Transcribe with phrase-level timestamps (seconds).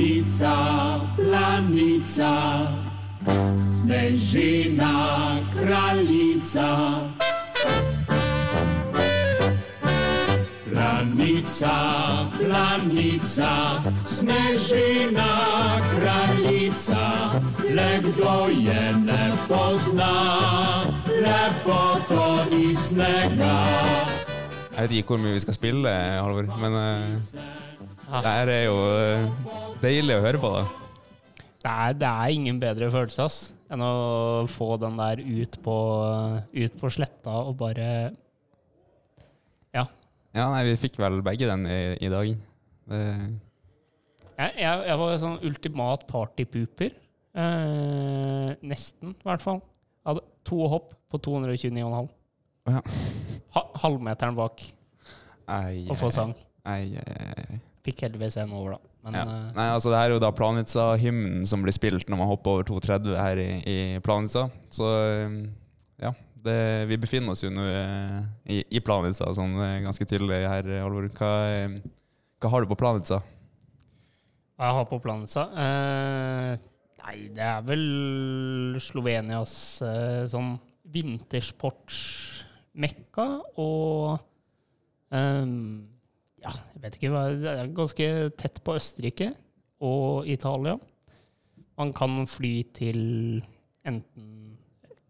[0.00, 2.68] Planica, планица,
[3.68, 7.00] снежина, кралица.
[10.64, 11.74] Планица,
[12.38, 13.50] планица,
[14.02, 15.28] снежина,
[15.92, 17.06] kraljica,
[17.68, 20.14] le kdo je ne pozna,
[21.04, 23.66] lepoto i snega.
[24.72, 27.60] Jeg vet ikke hvor mye vi skal spille, Halvor, men uh,
[28.10, 30.50] det her er jo uh, deilig å høre på.
[30.56, 30.62] da.
[31.60, 33.38] Det er, det er ingen bedre følelse ass,
[33.70, 33.92] enn å
[34.50, 35.76] få den der ut på,
[36.56, 37.86] ut på sletta og bare
[39.76, 39.84] Ja.
[40.34, 42.32] Ja, nei, Vi fikk vel begge den i, i dag.
[42.90, 43.02] Det,
[44.40, 46.96] Jeg, jeg, jeg var sånn ultimat partypooper.
[47.36, 49.60] Eh, nesten, i hvert fall.
[50.00, 52.08] Jeg hadde to hopp på 229,5.
[52.70, 52.80] Ja.
[53.54, 54.62] Ha, halvmeteren bak
[55.50, 56.32] ei, og få sang.
[56.70, 57.60] ei, ei, ei.
[57.86, 58.80] Fikk heldigvis en over, da.
[59.06, 59.22] Men Ja.
[59.24, 62.64] eh, Nei, altså Det er jo da Planica-hymnen som blir spilt når man hopper over
[62.68, 64.42] 2,30 her i, i Planica.
[64.68, 64.84] Så
[65.26, 65.38] um,
[66.00, 66.12] ja,
[66.44, 66.58] det,
[66.90, 68.20] vi befinner oss jo nå eh,
[68.52, 71.08] i, i Planica, sånn eh, ganske tydelig her, Alvor.
[71.16, 71.68] Hva, eh,
[72.40, 73.18] hva har du på Planica?
[74.60, 76.52] hva jeg har på Planica eh,
[77.00, 80.58] Nei, det er vel Slovenias eh, sånn
[80.92, 83.24] vintersportsmekka
[83.62, 84.18] og
[85.14, 85.86] ehm,
[86.40, 88.08] Ja, jeg vet ikke hva Det er ganske
[88.40, 89.32] tett på Østerrike
[89.84, 90.76] og Italia.
[91.80, 93.00] Man kan fly til
[93.88, 94.28] enten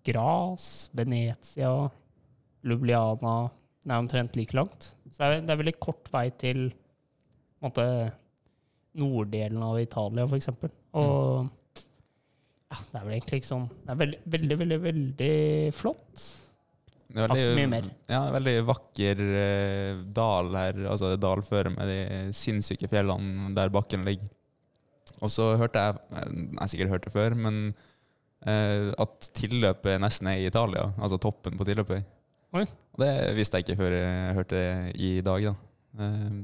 [0.07, 1.73] Gras, Venezia,
[2.65, 3.51] Lubliana
[3.83, 4.95] Det er omtrent like langt.
[5.11, 6.69] Så det er, det er veldig kort vei til
[7.61, 7.85] måte,
[9.01, 10.51] norddelen av Italia, f.eks.
[10.99, 11.49] Og
[12.71, 15.35] ja, det er vel egentlig ikke sånn Det er veldig, veldig, veldig, veldig
[15.75, 16.25] flott.
[17.11, 17.87] Det er så mye mer.
[18.11, 24.07] Ja, veldig vakker eh, dal her, altså det dalføre med de sinnssyke fjellene der bakken
[24.07, 24.29] ligger.
[25.21, 27.59] Og så hørte jeg, jeg har sikkert hørt det før, men
[28.47, 30.93] eh, at tilløpet nesten er i Italia.
[31.01, 32.07] Altså toppen på tilløpet.
[32.57, 32.65] Oi.
[32.95, 35.51] Og det visste jeg ikke før jeg hørte det i dag.
[35.51, 36.07] da.
[36.07, 36.41] Eh,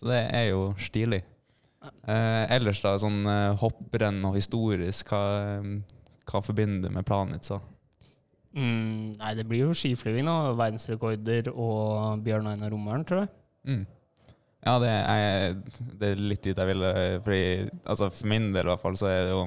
[0.00, 1.22] så det er jo stilig.
[1.82, 5.60] Eh, ellers, da, sånn eh, hopprenn og historisk, hva,
[6.28, 7.60] hva forbinder du med Planica?
[8.52, 10.52] Mm, nei, det blir jo skiflyging, da.
[10.58, 13.32] Verdensrekorder og Bjørn Einar Rommeren, tror jeg.
[13.68, 13.84] Mm.
[14.62, 15.54] Ja, det er,
[15.98, 16.90] det er litt dit jeg ville
[17.24, 19.40] Fordi, altså For min del i hvert fall, så er det jo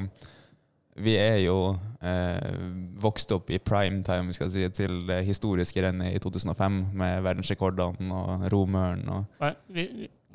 [1.05, 1.55] Vi er jo
[2.03, 2.57] eh,
[3.03, 7.23] vokst opp i prime time skal jeg si, til det historiske rennet i 2005 med
[7.23, 9.41] verdensrekordene og romøren og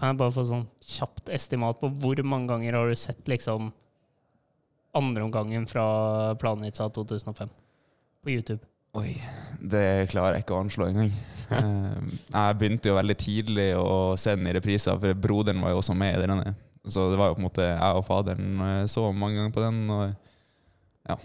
[0.00, 3.70] kan jeg bare få sånn kjapt estimat på hvor mange ganger har du sett liksom
[4.96, 5.86] andreomgangen fra
[6.40, 7.48] Planica 2005
[8.24, 8.64] på YouTube?
[8.98, 9.14] Oi,
[9.60, 11.12] det klarer jeg ikke å anslå engang.
[11.50, 15.80] Eh, jeg begynte jo veldig tidlig å se den i repriser, for broderen var jo
[15.80, 16.52] også med i denne.
[16.86, 19.64] Så det var jo på en måte jeg og faderen eh, så mange ganger på
[19.64, 19.80] den.
[19.90, 21.16] Og ja,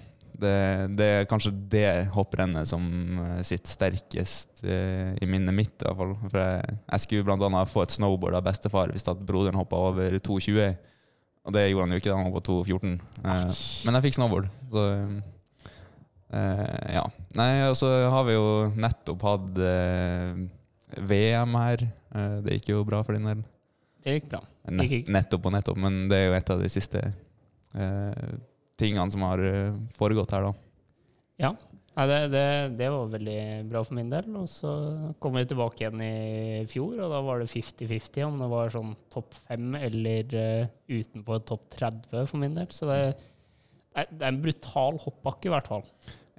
[0.41, 0.55] det,
[0.97, 1.85] det er kanskje det
[2.15, 2.87] hopprennet som
[3.21, 5.77] eh, sitter sterkest i minnet mitt.
[5.77, 6.17] i hvert fall.
[6.23, 10.17] For jeg, jeg skulle annet få et snowboard av bestefar hvis at broderen hoppa over
[10.17, 10.73] 2,20.
[11.45, 12.97] Og det gjorde han jo ikke, da han hoppa 2,14.
[13.21, 14.49] Eh, men jeg fikk snowboard.
[14.73, 14.89] Så
[16.33, 17.03] Eh, ja.
[17.37, 18.47] Nei, og så har vi jo
[18.79, 20.45] nettopp hatt eh,
[21.05, 21.85] VM her.
[22.15, 23.45] Eh, det gikk jo bra for din del.
[24.05, 24.41] Det gikk bra.
[24.69, 28.35] Nett, Gikk nettopp og nettopp, men det er jo et av de siste eh,
[28.79, 30.53] tingene som har eh, foregått her, da.
[31.45, 31.55] Ja.
[31.95, 34.27] Nei, det, det, det var veldig bra for min del.
[34.35, 34.71] Og så
[35.23, 38.91] kom vi tilbake igjen i fjor, og da var det 50-50 om det var sånn
[39.13, 42.67] topp fem eller uh, utenpå topp 30 for min del.
[42.75, 42.99] Så det,
[43.95, 45.83] det er- en brutal hoppbakke, i hvert fall.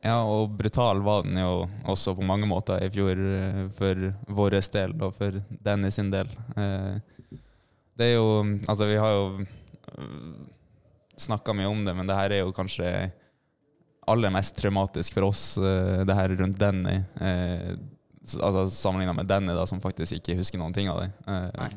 [0.05, 3.95] Ja, og brutal var den jo også på mange måter i fjor eh, for
[4.29, 6.29] vår del og for Dennis sin del.
[6.57, 7.01] Eh,
[7.97, 9.47] Det er jo Altså, vi har jo
[11.17, 13.11] snakka mye om det, men det her er jo kanskje
[14.07, 16.99] aller mest traumatisk for oss, eh, det her rundt Denny.
[17.21, 17.77] Eh,
[18.27, 21.13] Altså Sammenligna med Denny, da, som faktisk ikke husker noen ting av det.
[21.31, 21.69] Eh, Nei.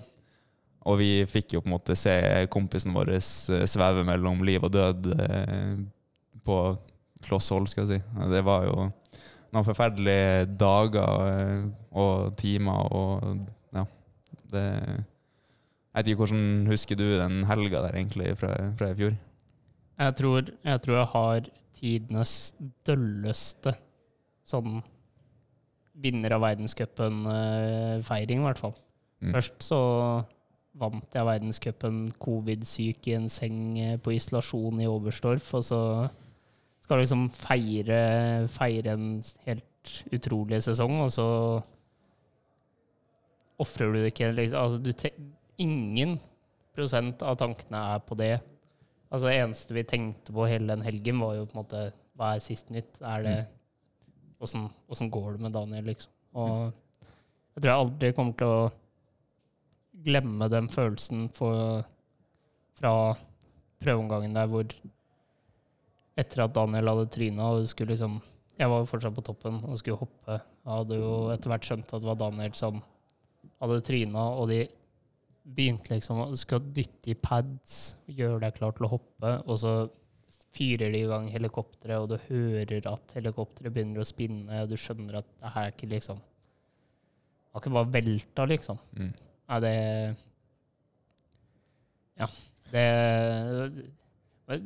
[0.87, 2.13] Og vi fikk jo på en måte se
[2.51, 5.73] kompisen vår eh, sveve mellom liv og død eh,
[6.45, 6.59] på
[7.25, 8.25] kloss hold, skal jeg si.
[8.31, 8.87] Det var jo
[9.49, 11.63] noen forferdelige dager eh,
[11.99, 13.39] og timer og
[13.75, 13.85] ja.
[14.49, 14.65] Det
[15.89, 19.13] Jeg vet ikke hvordan husker du den helga der egentlig fra, fra i fjor?
[19.99, 22.33] Jeg tror, jeg tror jeg har tidenes
[22.87, 23.73] dølleste
[24.47, 24.79] sånn
[25.99, 28.75] vinner av verdenscupen-feiring, i hvert fall.
[29.19, 29.33] Mm.
[29.35, 29.79] Først så
[30.79, 35.81] vant jeg verdenscupen covid-syk i en seng eh, på isolasjon i Oberstdorf, og så
[36.83, 37.99] skal du liksom feire,
[38.49, 39.09] feire en
[39.45, 41.27] helt utrolig sesong, og så
[43.59, 44.93] ofrer du det ikke liksom, altså du
[45.59, 46.15] Ingen
[46.79, 48.37] av tankene er på det.
[49.11, 51.81] Altså Det eneste vi tenkte på hele den helgen, var jo på en måte
[52.15, 53.01] Hva er sist nytt?
[53.03, 53.33] Er det
[54.39, 56.13] Åssen åssen går det med Daniel, liksom?
[56.39, 56.71] Og
[57.55, 58.69] jeg tror jeg aldri kommer til å
[60.05, 61.83] glemme den følelsen for,
[62.79, 62.93] fra
[63.83, 64.71] prøveomgangen der hvor
[66.19, 68.17] Etter at Daniel hadde tryna og skulle liksom
[68.59, 70.35] Jeg var jo fortsatt på toppen og skulle hoppe.
[70.35, 72.81] Jeg hadde jo etter hvert skjønt at det var Daniel som
[73.61, 74.65] hadde tryna, og de
[75.55, 77.77] begynte liksom å skulle dytte i pads,
[78.11, 79.73] gjøre deg klar til å hoppe, og så
[80.55, 84.77] fyrer de i gang helikopteret, og du hører at helikopteret begynner å spinne, og du
[84.79, 88.77] skjønner at det her er ikke liksom Det har ikke bare velta, liksom.
[88.99, 89.13] Mm.
[89.49, 89.77] Er det
[92.19, 92.27] Ja.
[92.71, 92.85] Det,
[94.49, 94.61] det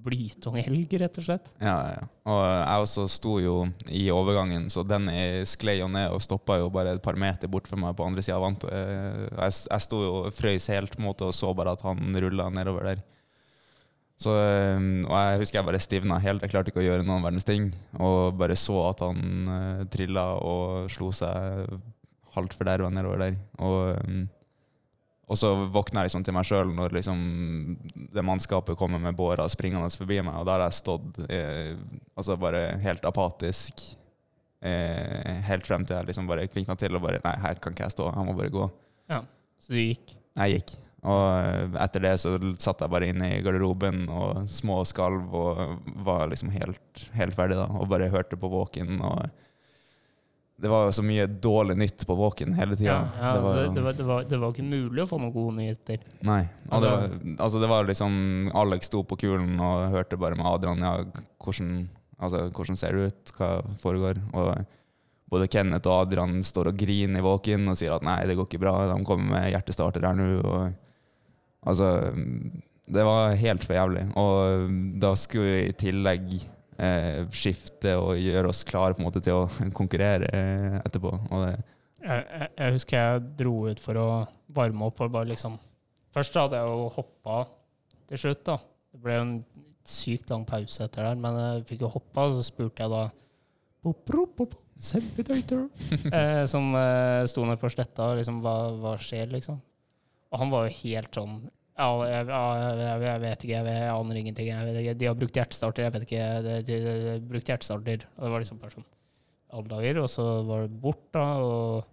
[0.00, 1.48] Blytung helg, rett og slett.
[1.60, 2.04] Ja, ja.
[2.24, 3.56] Og jeg også sto jo
[3.92, 5.10] i overgangen, så den
[5.44, 8.24] sklei jo ned og stoppa jo bare et par meter bort for meg på andre
[8.24, 8.64] sida av vannet.
[8.70, 12.48] Jeg, jeg sto jo og frøys helt mot det, og så bare at han rulla
[12.48, 13.04] nedover der.
[14.20, 16.42] Så, og jeg husker jeg bare stivna helt.
[16.44, 17.70] Jeg klarte ikke å gjøre noen verdens ting.
[17.96, 21.72] Og bare så at han uh, trilla og slo seg
[22.36, 23.40] halvt forderva nedover der.
[23.62, 24.28] Og um,
[25.30, 27.20] og så våkner jeg liksom til meg sjøl når liksom
[28.10, 31.76] det mannskapet kommer med båra springende forbi meg, og da har jeg stått eh,
[32.18, 33.84] altså bare helt apatisk
[34.66, 37.86] eh, helt frem til jeg liksom bare kvikna til og bare Nei, her kan ikke
[37.86, 38.66] jeg stå, jeg må bare gå.
[39.12, 39.20] Ja,
[39.62, 40.16] Så du gikk?
[40.40, 40.74] Jeg gikk.
[41.06, 45.62] Og eh, etter det så satt jeg bare inne i garderoben og små skalv og
[46.10, 47.68] var liksom helt, helt ferdig, da.
[47.78, 48.98] Og bare hørte på walk-in.
[48.98, 49.30] og
[50.60, 52.96] det var så mye dårlig nytt på walk-in hele tida.
[52.98, 55.20] Ja, ja, det, var, det, det, var, det, var, det, var, ikke mulig å få
[55.22, 56.02] noen gode nyheter.
[56.26, 56.42] Nei.
[56.68, 57.14] Og det, var,
[57.46, 58.18] altså det var liksom
[58.60, 60.92] Alex sto på kulen og hørte bare med Adrian ja,
[61.40, 61.72] hvordan,
[62.18, 64.20] altså, hvordan ser det ut, hva foregår.
[64.36, 64.52] Og
[65.32, 68.50] både Kenneth og Adrian står og griner i walk-in og sier at nei, det går
[68.50, 70.30] ikke bra, de kommer med hjertestarter her nå.
[70.44, 71.92] Og altså
[72.90, 74.08] Det var helt for jævlig.
[74.20, 76.32] Og da skulle vi i tillegg
[76.80, 81.12] eh, skifte og gjøre oss klare på en måte til å konkurrere eh, etterpå.
[81.30, 81.60] Jeg,
[82.00, 84.08] jeg, jeg, husker jeg dro ut for å
[84.56, 85.02] varme opp.
[85.04, 85.58] og bare liksom
[86.10, 87.44] Først hadde jeg jo hoppa
[88.10, 88.42] til slutt.
[88.48, 88.56] da.
[88.90, 89.34] Det ble en
[89.86, 93.04] sykt lang pause etter der, men jeg fikk jo hoppa, og så spurte jeg da
[93.84, 94.56] pop, pop, pop,
[96.16, 99.60] eh, som eh, sto nede på sletta, liksom, hva, hva skjer, liksom?
[100.30, 101.40] Og han var jo helt sånn
[101.80, 104.48] jeg, jeg, jeg, vet ikke, jeg, aner ingenting.
[105.00, 106.26] De har brukt hjertestarter, jeg vet ikke.
[106.44, 108.06] De, de, de, de brukt hjertestarter.
[108.16, 108.88] Og det var liksom bare sånn
[109.50, 110.00] alle dager.
[110.02, 111.88] Og så var det bort, da, og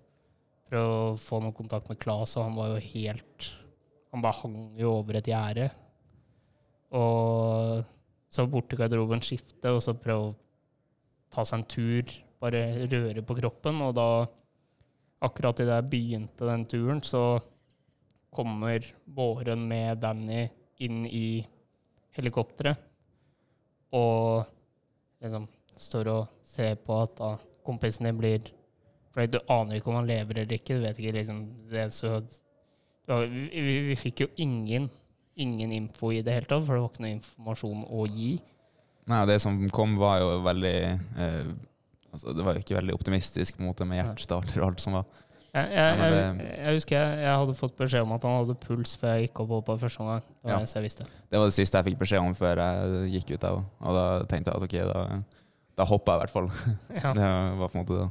[0.68, 3.52] prøve å få noe kontakt med Klas, og han var jo helt
[4.14, 5.68] Han bare hang jo over et gjerde.
[6.96, 7.84] Og
[8.32, 10.36] så bort til garderoben, skifte, og så prøve å
[11.34, 12.14] ta seg en tur.
[12.42, 13.82] Bare røre på kroppen.
[13.84, 14.08] Og da,
[15.28, 17.24] akkurat idet jeg begynte den turen, så
[18.38, 20.46] kommer Båren med Danny
[20.86, 21.42] inn i
[22.18, 22.86] helikopteret
[23.98, 24.46] og
[25.24, 25.48] liksom
[25.78, 27.36] står og ser på at da
[27.66, 28.54] kompisen din blir
[29.14, 30.76] For du aner ikke om han lever eller ikke.
[30.78, 31.40] Du vet ikke liksom
[31.72, 32.20] det så
[33.08, 34.90] vi, vi, vi, fikk jo ingen,
[35.40, 38.34] ingen info i det hele tatt, for det var ikke noe informasjon å gi.
[39.08, 40.76] Nei, det som kom, var jo veldig
[41.24, 41.52] eh,
[42.12, 44.98] altså Det var jo ikke veldig optimistisk på en måte med hjertestarter og alt som
[45.00, 45.08] var.
[45.58, 49.16] Jeg, jeg, jeg, jeg, husker jeg, hadde fått beskjed om at han hadde puls før
[49.16, 50.22] jeg gikk opp på første omgang.
[50.28, 50.84] Det var ja.
[50.84, 53.48] det Det var det siste jeg fikk beskjed om før jeg gikk ut.
[53.50, 53.64] av.
[53.82, 55.20] og da tenkte jeg at ok, da,
[55.80, 56.52] da hoppa jeg i hvert fall.
[57.04, 57.14] Ja.
[57.18, 58.10] det var på en måte det.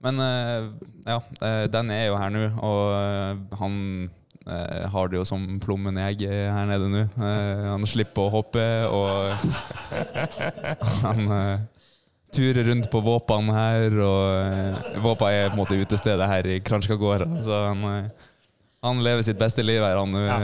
[0.00, 0.70] Men eh,
[1.04, 3.76] ja, eh, den er jo her nå, og eh, han
[4.90, 7.02] har det jo som plommen jeg her nede nå.
[7.20, 9.36] Han slipper å hoppe, og
[11.04, 11.20] han
[12.32, 13.96] turer rundt på Våpan her.
[14.04, 14.22] Og
[14.94, 18.30] uh, Våpa er på en måte utestedet her i Kranjskagårda, så han, uh,
[18.86, 19.98] han, lever sitt beste liv her.
[20.00, 20.38] Han, uh, ja.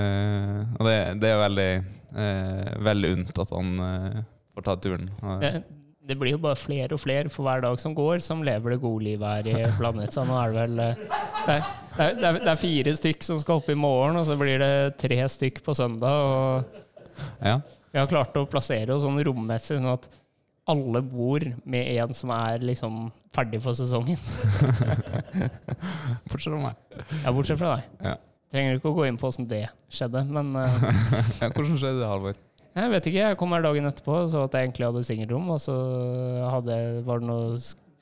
[0.79, 1.71] Og det, det, er veldig,
[2.25, 3.73] eh, veldig unt at han
[4.57, 5.11] får ta turen.
[5.43, 5.53] Det,
[6.07, 8.83] det, blir jo bare flere og flere for hver dag som går, som lever det
[8.83, 10.13] gode livet her i Planet.
[10.15, 10.77] Så nå er det vel
[11.47, 11.65] det er,
[11.97, 14.75] det, er, det er, fire stykk som skal opp i morgen, og så blir det
[15.01, 16.27] tre stykk på søndag.
[16.27, 16.85] Og
[17.41, 17.61] ja.
[17.93, 20.09] Vi har klart å plassere oss sånn rommessig, sånn at
[20.67, 24.19] alle bor med en som er liksom ferdig for sesongen.
[26.31, 26.81] bortsett fra meg.
[27.23, 27.87] Ja, bortsett fra deg.
[28.03, 28.17] Ja.
[28.55, 30.77] Trenger ikke å gå inn på åssen det skjedde, men uh,
[31.55, 32.39] Hvordan skjedde det, Halvor?
[32.77, 33.23] Jeg vet ikke.
[33.23, 35.77] Jeg kom her dagen etterpå og så at jeg egentlig hadde singelrom, og så
[36.53, 37.57] hadde, var det noe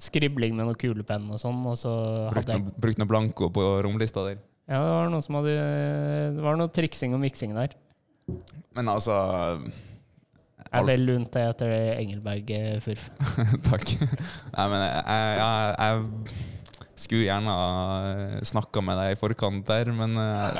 [0.04, 1.92] skribling med noe kulepenn og sånn, og så
[2.34, 4.40] hadde noe, brukt noe blanko på romlista der?
[4.64, 5.54] Ja, det var noe som hadde
[6.34, 7.74] Det var noe triksing og miksing der.
[8.74, 9.14] Men altså
[10.74, 13.02] jeg er vel lunt etter Engelberg-furf.
[13.70, 13.86] Takk.
[14.02, 14.94] Nei, men jeg,
[15.38, 15.94] jeg, jeg
[17.04, 17.54] skulle gjerne
[18.46, 20.50] snakka med deg i forkant der, men eh,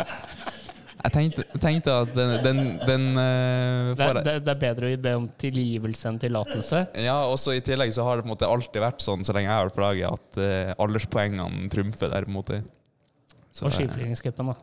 [1.05, 5.13] Jeg tenkte, tenkte at den, den, den eh, Det, det, det er bedre å be
[5.19, 6.79] om tilgivelse enn tillatelse.
[7.05, 9.49] Ja, også i tillegg så har det på en måte alltid vært sånn så lenge
[9.51, 12.23] jeg har vært på laget, at eh, alderspoengene trumfer der.
[12.27, 12.57] på en måte
[13.51, 14.57] Så, Og eh, skiflygingscupen, da.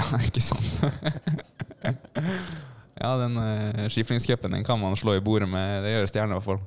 [0.00, 0.68] Ja, ikke sant?
[3.00, 5.80] ja, den uh, skiflingscupen kan man slå i bordet med.
[5.84, 6.62] Det gjør Stjernen i hvert fall.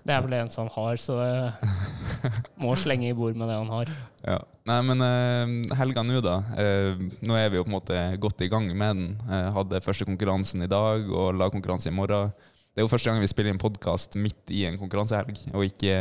[0.00, 2.30] Det er vel det eneste han har, så det
[2.62, 3.92] må slenge i bord med det han har.
[4.20, 4.36] Ja.
[4.68, 6.34] Nei, men uh, helga nå, da.
[6.52, 9.06] Uh, nå er vi jo på en måte godt i gang med den.
[9.24, 12.28] Uh, hadde første konkurransen i dag og lagkonkurranse i morgen.
[12.68, 15.94] Det er jo første gang vi spiller en podkast midt i en konkurransehelg, og ikke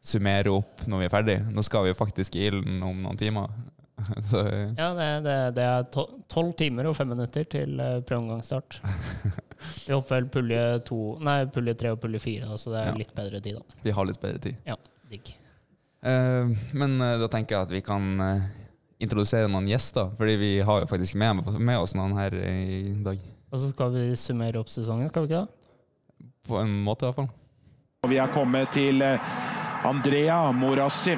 [0.00, 1.36] summerer opp når vi er ferdig.
[1.52, 3.52] Nå skal vi jo faktisk i ilden om noen timer.
[4.30, 7.98] Så, eh, Ja, det, det, det er to- tolv timer og fem minutter til eh,
[8.06, 8.78] prøveomgangsstart.
[9.88, 12.96] Vi hopper vel pulje to Nei, pulje tre og pulje fire, så det er Ja.
[13.00, 13.78] litt bedre tid, da.
[13.82, 14.56] vi har litt bedre tid.
[14.68, 14.76] Ja,
[15.10, 15.32] digg.
[15.98, 18.44] Uh, men uh, da tenker jeg at vi kan uh,
[19.02, 23.18] introdusere noen gjester, fordi vi har jo faktisk med, med oss noen her i dag.
[23.50, 26.30] Og så skal vi summere opp sesongen, skal vi ikke det?
[26.46, 27.32] På en måte, i hvert fall.
[28.14, 29.02] Vi er kommet til
[29.88, 31.16] Andrea Morassi.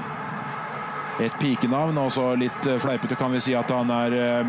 [1.21, 4.47] Et pikenavn, og så litt eh, fleipete kan vi si at han er eh,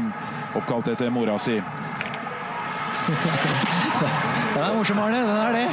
[0.59, 1.57] oppkalt etter mora si.
[4.53, 5.23] Den er morsom, Arne.
[5.25, 5.67] Den er det.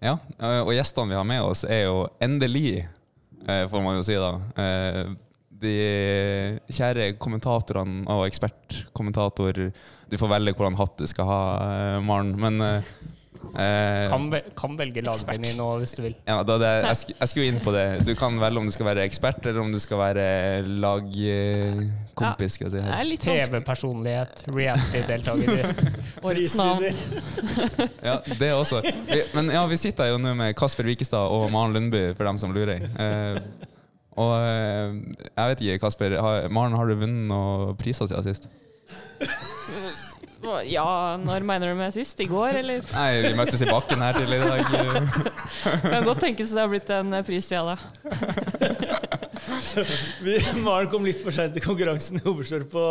[0.00, 2.86] Ja, eh, og gjestene vi har med oss er jo endelig,
[3.44, 5.02] eh, får man jo si da, eh,
[5.60, 5.74] de
[6.72, 9.66] kjære kommentatorene og ekspertkommentator.
[10.08, 11.42] Du får velge hvordan hatt du skal ha,
[12.00, 12.56] Maren, men
[13.50, 16.14] Kan, kan velge lagvenn i nå hvis du vil.
[16.28, 17.84] ja, da det, jeg, sk jeg skulle inn på det.
[18.06, 20.26] Du kan velge om du skal være ekspert, eller om du skal være
[20.68, 22.58] lagkompis.
[22.60, 23.14] jeg si er.
[23.24, 25.72] TV-personlighet, reality-deltaker.
[26.26, 26.84] Årets navn.
[28.10, 28.80] Ja, det også.
[28.84, 32.38] Vi, men ja, vi sitter jo nå med Kasper Wikestad og Maren Lundby, for dem
[32.40, 32.84] som lurer.
[32.86, 33.40] Eh,
[34.20, 34.96] og eh,
[35.36, 36.18] jeg vet ikke, Kasper.
[36.20, 38.50] Har, Maren, har du vunnet noen priser siden sist?
[40.70, 42.20] Ja, når mener du med sist?
[42.24, 42.80] I går, eller?
[42.94, 44.62] Nei, vi møttes i bakken her tidligere i dag.
[45.92, 47.76] Kan godt tenkes det har blitt en pris til alle.
[50.24, 52.84] Vi- Maren kom litt for seint til konkurransen i Oberstdorf på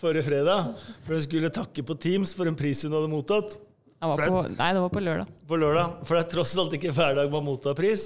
[0.00, 0.58] forrige fredag.
[1.04, 3.60] For hun skulle takke på Teams for en pris hun hadde mottatt Det
[4.12, 5.26] var på, nei, det var på lørdag.
[5.52, 5.86] på lørdag.
[6.08, 8.02] For det er tross alt ikke hver dag man mottar pris.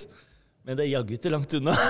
[0.67, 1.75] Men det er jaggu ikke langt unna.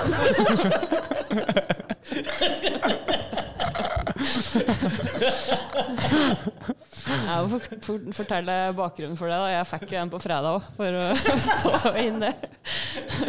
[7.11, 9.39] Jeg må for, for, fortelle bakgrunnen for det.
[9.41, 11.05] da Jeg fikk jo en på fredag òg, for å
[11.87, 12.35] få inn det.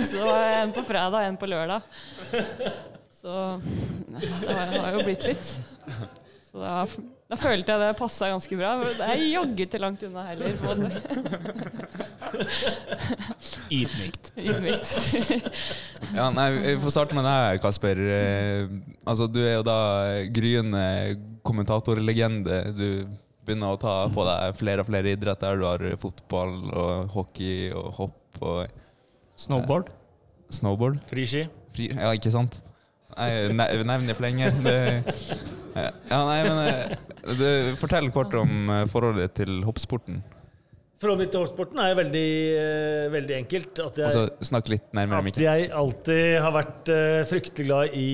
[0.09, 1.81] Så en på fredag, en på lørdag.
[3.21, 3.31] Så
[4.11, 5.45] det har, har jo blitt litt.
[6.49, 6.85] Så da,
[7.31, 8.73] da følte jeg det passa ganske bra.
[8.81, 10.51] Men Det er jaggu ikke langt unna heller.
[13.71, 14.31] Ydmykt.
[14.35, 14.91] Ydmykt.
[16.11, 18.01] Ja, nei, Vi får starte med deg, Kasper.
[18.17, 18.73] Eh,
[19.07, 19.77] altså, Du er jo da
[20.35, 20.83] gryende
[21.47, 22.59] kommentatorlegende.
[22.75, 22.87] Du
[23.47, 25.55] begynner å ta på deg flere og flere idretter.
[25.55, 28.67] Du har fotball og hockey og hopp og
[29.39, 29.87] Snowboard.
[30.51, 30.99] snowboard.
[31.07, 31.47] Friski.
[31.71, 32.59] Fri, ja, ikke sant?
[33.15, 34.51] Nei, nevner nevner for lenge.
[34.67, 34.75] Det,
[35.75, 36.93] ja, nei, men eh,
[37.37, 37.47] du,
[37.79, 40.21] Fortell kort om eh, forholdet ditt til hoppsporten.
[41.01, 43.81] Forholdet mitt til hoppsporten er veldig, eh, veldig enkelt.
[43.87, 46.93] At jeg, snakk litt nærmere at jeg alltid har vært
[47.29, 48.09] fryktelig glad i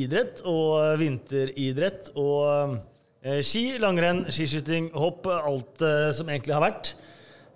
[0.00, 2.10] idrett og vinteridrett.
[2.18, 2.80] Og
[3.46, 5.28] ski, langrenn, skiskyting, hopp.
[5.36, 5.86] Alt
[6.16, 6.96] som egentlig har vært.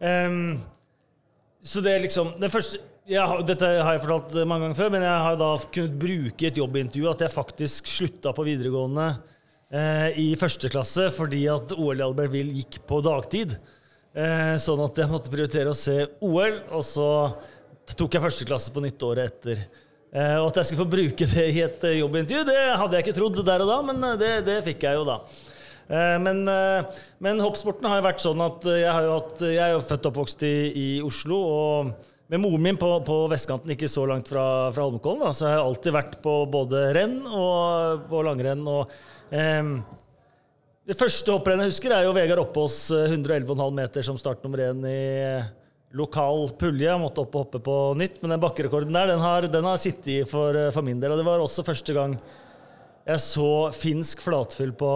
[0.01, 0.61] Ehm,
[1.61, 2.81] så det er liksom det første
[3.19, 6.49] har, Dette har jeg fortalt mange ganger før, men jeg har da kunnet bruke i
[6.51, 9.07] et jobbintervju at jeg faktisk slutta på videregående
[9.75, 13.57] eh, i første klasse fordi at OL i Albert Will gikk på dagtid.
[14.15, 17.09] Eh, sånn at jeg måtte prioritere å se OL, og så
[17.97, 19.65] tok jeg første klasse på nytt året etter.
[20.11, 23.07] Eh, og at jeg skulle få bruke det i et eh, jobbintervju, det hadde jeg
[23.07, 25.21] ikke trodd der og da, men eh, det, det fikk jeg jo da.
[25.91, 26.45] Eh, Men,
[27.23, 30.07] men hoppsporten har jo vært sånn at jeg, har jo hatt, jeg er jo født
[30.07, 31.39] og oppvokst i, i Oslo.
[31.41, 35.57] og med moren min på, på vestkanten, ikke så langt fra, fra Holmenkollen, så har
[35.57, 38.63] jeg alltid vært på både renn og på langrenn.
[38.71, 38.93] og
[39.31, 39.63] Eh,
[40.91, 44.85] Det første hopprennet jeg husker, er jo Vegard Oppås eh, 111,5 meter som startnummer én
[44.91, 45.01] i
[45.95, 46.89] lokal pulje.
[46.89, 49.79] Jeg måtte opp og hoppe på nytt, men den bakkerekorden der, den har, den har
[49.79, 51.15] sittet i for, eh, for min del.
[51.15, 52.19] Og det var også første gang
[53.07, 54.91] jeg så finsk flatfyll på,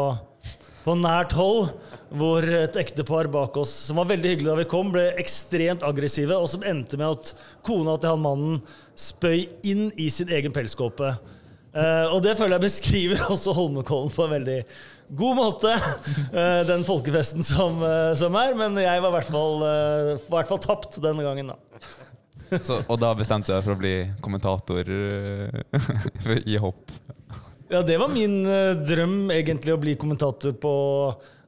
[0.84, 1.70] på nært hold,
[2.14, 6.36] hvor et ektepar bak oss, som var veldig hyggelig da vi kom, ble ekstremt aggressive,
[6.36, 7.32] og som endte med at
[7.64, 8.58] kona til han mannen
[8.94, 11.14] spøy inn i sin egen pelskåpe.
[11.74, 14.58] Uh, og det føler jeg beskriver også Holmenkollen på en veldig
[15.18, 15.72] god måte.
[16.30, 18.54] Uh, den folkefesten som, uh, som er.
[18.58, 19.64] Men jeg var i hvert fall,
[20.28, 21.58] hvert fall tapt denne gangen, da.
[22.62, 24.86] Så, og da bestemte deg for å bli kommentator
[26.52, 26.92] i hopp.
[27.74, 30.74] Ja, det var min eh, drøm, egentlig, å bli kommentator på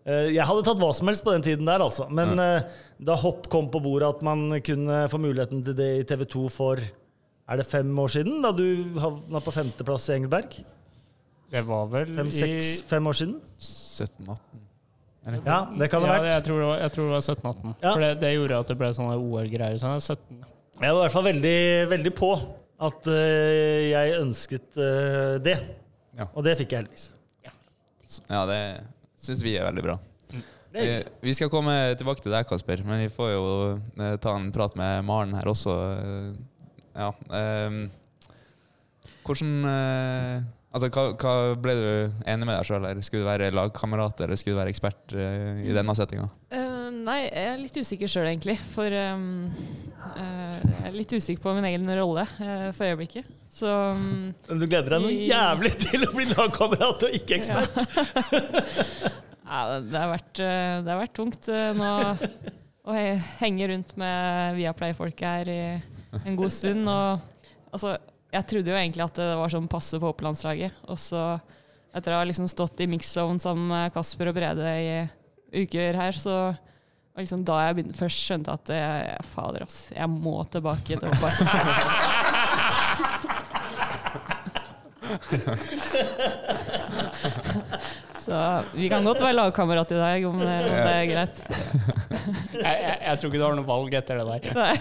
[0.02, 2.09] eh, Jeg hadde tatt hva som helst på den tiden der, altså.
[2.11, 2.66] Men eh,
[2.99, 6.49] da hopp kom på bordet at man kunne få muligheten til det i TV 2
[6.50, 8.40] for Er det fem år siden?
[8.42, 10.59] Da du havna på femteplass i Engelberg?
[11.52, 13.38] Det var vel Fem, seks, fem år siden?
[13.62, 14.66] 17-18.
[15.47, 16.33] Ja, det kan det ha ja, vært.
[16.35, 17.71] jeg tror det var, jeg tror det var 17-18.
[17.71, 17.88] Ja.
[17.88, 19.78] For det, det gjorde at det ble sånne OL-greier.
[19.83, 20.45] Sånn 17.
[20.76, 21.59] Jeg var i hvert fall veldig,
[21.95, 22.35] veldig på
[22.87, 25.61] at eh, jeg ønsket eh, det.
[26.16, 26.28] Ja.
[26.32, 27.11] Og det fikk jeg heldigvis.
[28.30, 28.58] Ja, det
[29.20, 29.96] syns vi er veldig bra.
[30.32, 30.42] Mm.
[30.76, 33.46] er Vi, vi skal komme tilbake til deg, Kasper, men vi får jo
[33.99, 35.76] eh, ta en prat med Maren her også.
[35.96, 36.44] eh,
[36.96, 37.11] Ja.
[37.37, 37.80] ehm,
[39.26, 40.44] hvordan eh,
[40.76, 41.85] Altså, hva, hva ble du
[42.28, 42.85] enig med deg sjøl?
[43.00, 46.26] Skulle du være lagkamerat eller skulle du være ekspert uh, i denne settinga?
[46.52, 46.65] Eh,
[47.06, 48.56] nei, jeg er litt usikker sjøl, egentlig.
[48.72, 49.46] For um,
[50.16, 53.28] uh, jeg er litt usikker på min egen rolle uh, for øyeblikket.
[53.56, 57.78] Så um, Men du gleder deg noe jævlig til å bli lagkamerat og ikke ekspert.
[59.50, 61.48] ja, det, det, har vært, eh, det har vært tungt
[61.78, 61.92] nå
[62.86, 62.96] å
[63.40, 65.60] henge rundt med Viaplay-folk her i
[66.22, 66.86] en god stund.
[66.86, 67.96] Og altså,
[68.34, 70.84] jeg trodde jo egentlig at det var sånn passe på opplandslaget.
[70.92, 71.25] Og så,
[71.96, 76.20] etter å ha liksom stått i mix-zone sammen med Kasper og Brede i uker her,
[76.20, 76.36] så
[77.16, 81.08] var liksom da jeg begynte, først skjønte at jeg, fader, ass, jeg må tilbake til
[81.08, 81.37] Oppland.
[88.26, 88.37] Så
[88.75, 91.37] vi kan godt være lagkamerat i dag, om det, om det er greit.
[92.52, 94.40] Jeg, jeg, jeg tror ikke du har noe valg etter det der.
[94.58, 94.75] Nei.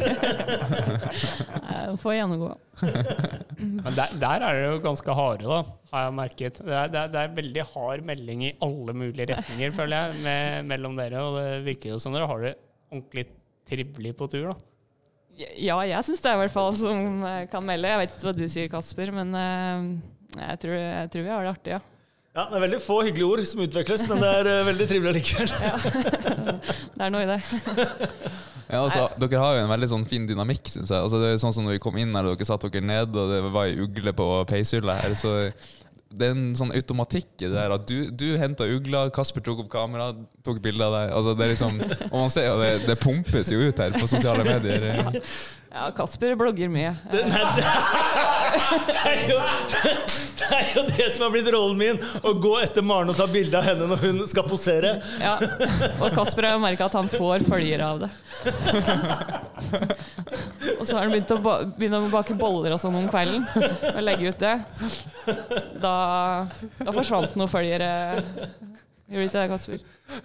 [1.69, 2.51] Nei, får gjennomgå.
[3.79, 6.61] Men der, der er det jo ganske harde, da, har jeg merket.
[6.61, 10.21] Det er, det er, det er veldig hard melding i alle mulige retninger, føler jeg,
[10.25, 11.23] med, mellom dere.
[11.25, 12.53] Og det virker jo som dere har det
[12.91, 13.27] ordentlig
[13.69, 14.57] trivelig på tur, da.
[15.59, 17.89] Ja, jeg syns det er i hvert fall som eh, kan melde.
[17.91, 19.89] Jeg vet ikke hva du sier, Kasper, men eh,
[20.39, 21.81] jeg, tror, jeg tror vi har det artig, ja.
[22.35, 25.13] Ja, Det er veldig få hyggelige ord som utveksles, men det er eh, veldig trivelig
[25.13, 25.53] allikevel.
[26.95, 27.39] Det er noe i det.
[28.65, 30.97] Ja, altså, dere har jo en veldig sånn fin dynamikk, syns jeg.
[30.97, 33.15] Altså, det er sånn som når vi kom inn her, og dere satte dere ned,
[33.15, 35.35] og det var ei ugle på peishylla her, så
[36.15, 39.65] det er en sånn automatikk i det der at du, du henta ugla, Kasper tok
[39.65, 40.11] opp kamera,
[40.45, 41.13] tok bilde av deg.
[41.17, 41.79] Altså, det er liksom,
[42.11, 45.01] og man ser jo det, det pumpes jo ut her på sosiale medier.
[45.75, 46.93] Ja, Kasper blogger mye.
[47.11, 47.33] Det er,
[49.27, 49.41] jo,
[49.73, 49.89] det
[50.53, 53.57] er jo det som har blitt rollen min, å gå etter Maren og ta bilde
[53.59, 54.97] av henne når hun skal posere.
[55.21, 55.35] Ja.
[55.99, 58.11] Og Kasper har jo merka at han får følgere av det.
[60.79, 63.45] Og så har han begynt å, ba begynne å bake boller og sånn om kvelden
[63.93, 64.55] og legge ut det.
[65.81, 65.95] Da,
[66.79, 67.89] da forsvant noen følgere.
[69.05, 69.79] Gjorde ikke det, Kasper?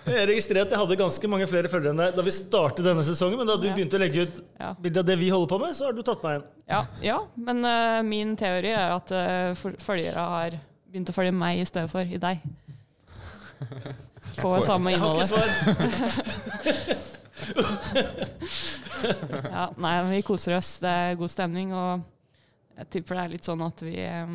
[0.08, 3.02] Jeg registrerer at jeg hadde ganske mange flere følgere enn deg da vi startet denne
[3.04, 3.74] sesongen, men da du Ja.
[3.76, 4.70] begynte å legge ut Ja.
[4.80, 6.46] bilde av det vi holder på med, så har du tatt meg igjen.
[6.72, 9.52] Ja, ja men uh, min teori er at uh,
[9.84, 10.56] følgere har
[10.90, 12.40] begynt å følge meg i stedet for i deg.
[14.40, 15.48] På får- samme Jeg har ikke svar.
[19.50, 20.74] Ja, nei, vi koser oss.
[20.82, 21.72] Det er god stemning.
[21.76, 22.02] Og
[22.80, 24.28] jeg tipper det er litt sånn at vi er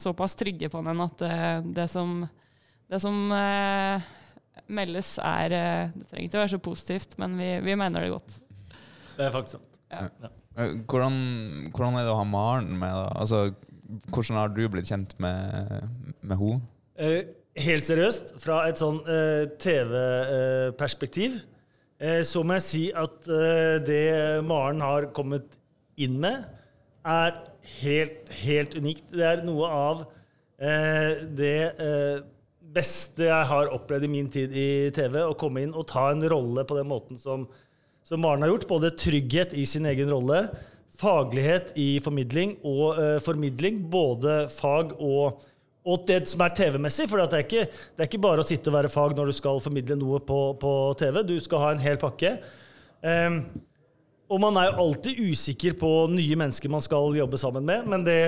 [0.00, 1.38] såpass trygge på den at det,
[1.76, 2.20] det som,
[2.90, 4.08] det som eh,
[4.70, 8.12] meldes, er eh, Det trenger ikke å være så positivt, men vi, vi mener det
[8.14, 8.38] godt.
[9.16, 9.66] Det er faktisk sant.
[9.90, 11.14] Eh, Hvordan,
[11.72, 12.90] hvordan er det å ha Maren med?
[12.90, 13.04] da?
[13.22, 13.44] Altså,
[14.10, 15.86] hvordan har du blitt kjent med,
[16.20, 16.60] med henne?
[17.00, 17.30] Eh,
[17.62, 21.38] helt seriøst, fra et sånn eh, TV-perspektiv,
[22.02, 24.02] eh, så må jeg si at eh, det
[24.46, 25.54] Maren har kommet
[26.00, 26.44] inn med,
[27.06, 27.38] er
[27.80, 29.06] helt, helt unikt.
[29.14, 30.02] Det er noe av
[30.60, 32.20] eh, det eh,
[32.74, 36.22] beste jeg har opplevd i min tid i TV, å komme inn og ta en
[36.30, 37.46] rolle på den måten som,
[38.06, 38.68] som Maren har gjort.
[38.70, 40.44] Både trygghet i sin egen rolle,
[41.00, 43.80] faglighet i formidling og uh, formidling.
[43.90, 45.40] Både fag og,
[45.86, 47.08] og det som er TV-messig.
[47.10, 49.38] For det er, ikke, det er ikke bare å sitte og være fag når du
[49.40, 51.24] skal formidle noe på, på TV.
[51.26, 52.36] Du skal ha en hel pakke.
[53.00, 53.42] Um,
[54.30, 58.04] og man er jo alltid usikker på nye mennesker man skal jobbe sammen med, men
[58.06, 58.20] det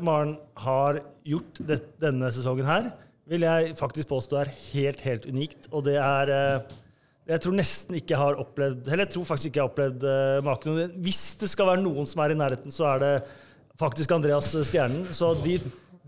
[0.00, 2.88] Maren har gjort det, denne sesongen her,
[3.30, 5.68] vil jeg faktisk påstå er helt, helt unikt.
[5.72, 6.78] Og det er eh,
[7.30, 10.02] Jeg tror nesten ikke jeg har opplevd Eller jeg tror faktisk ikke jeg har opplevd
[10.08, 10.80] uh, maken.
[11.04, 13.12] Hvis det skal være noen som er i nærheten, så er det
[13.78, 15.06] faktisk Andreas Stjernen.
[15.14, 15.54] Så de,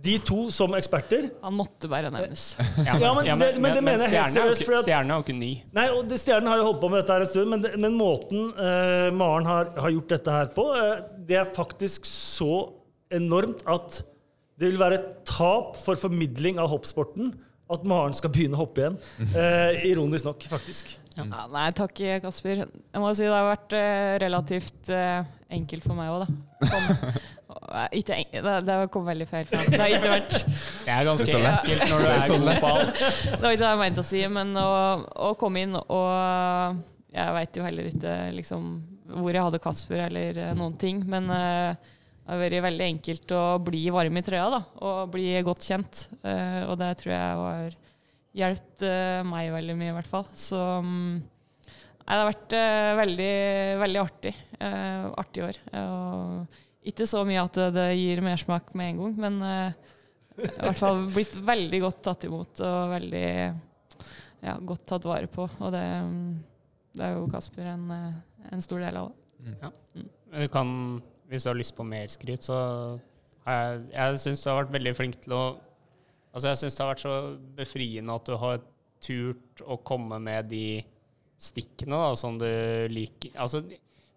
[0.05, 2.49] de to som eksperter Han måtte bare nevnes.
[2.85, 5.53] Ja, men det- men det mener jeg helt er seriøst, Stjernen er jo ikke ny.
[5.79, 7.73] Nei, og det, Stjernen har jo holdt på med dette her en stund, men, det,
[7.87, 10.99] men måten uh, Maren har, har gjort dette her på, uh,
[11.31, 12.51] det er faktisk så
[13.15, 14.03] enormt at
[14.61, 17.33] det vil være et tap for formidling av hoppsporten
[17.73, 18.97] at Maren skal begynne å hoppe igjen.
[19.33, 20.91] Eh, ironisk nok, faktisk.
[21.17, 22.65] Ja, nei, takk, Kasper.
[22.67, 25.25] Jeg må si det har vært eh, relativt eh,
[25.57, 26.69] enkelt for meg òg, da.
[26.69, 27.17] Kom,
[28.01, 29.65] ikke en, det, det kom veldig feil fram.
[29.73, 32.27] Det har ikke vært Det er ganske Det er ekkelt når du Det er er
[32.27, 32.61] så god lett.
[32.61, 33.01] på alt.
[33.01, 34.69] Det var ikke det jeg mente å si, men å,
[35.31, 38.71] å komme inn og Jeg veit jo heller ikke liksom,
[39.15, 41.93] hvor jeg hadde Kasper eller eh, noen ting, men eh,
[42.25, 46.07] det har vært veldig enkelt å bli varm i trøya da, og bli godt kjent.
[46.25, 47.77] Uh, og det tror jeg har
[48.41, 50.25] hjulpet uh, meg veldig mye, i hvert fall.
[50.33, 53.37] Så um, nei, det har vært uh, veldig,
[53.85, 54.35] veldig artig.
[54.57, 55.61] eh, artig år.
[55.83, 60.81] Og ikke så mye at det, det gir mersmak med en gang, men i hvert
[60.81, 65.45] fall blitt veldig godt tatt imot og veldig ja, godt tatt vare på.
[65.61, 65.87] Og det,
[66.97, 67.91] det er jo Kasper en,
[68.49, 69.19] en stor del av det.
[70.35, 70.71] Vi kan,
[71.31, 72.59] hvis du har lyst på mer skryt, så
[73.45, 75.45] jeg, jeg syns du har vært veldig flink til å
[76.35, 77.17] Altså, jeg syns det har vært så
[77.55, 78.57] befriende at du har
[79.05, 80.81] turt å komme med de
[81.39, 82.49] stikkene da, som du
[82.91, 83.31] liker.
[83.39, 83.61] Altså,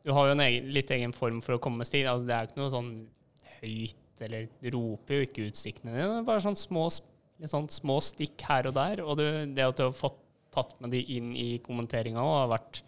[0.02, 2.08] du har jo en egen, litt egen form for å komme med stikk.
[2.10, 2.90] Altså, det er jo ikke noe sånn
[3.60, 6.08] høyt, eller du roper jo ikke ut stikkene dine.
[6.10, 6.88] Det er bare sånn små,
[7.54, 9.04] sånn små stikk her og der.
[9.06, 10.18] Og du, det at du har fått
[10.58, 12.82] tatt med de inn i kommenteringa har vært,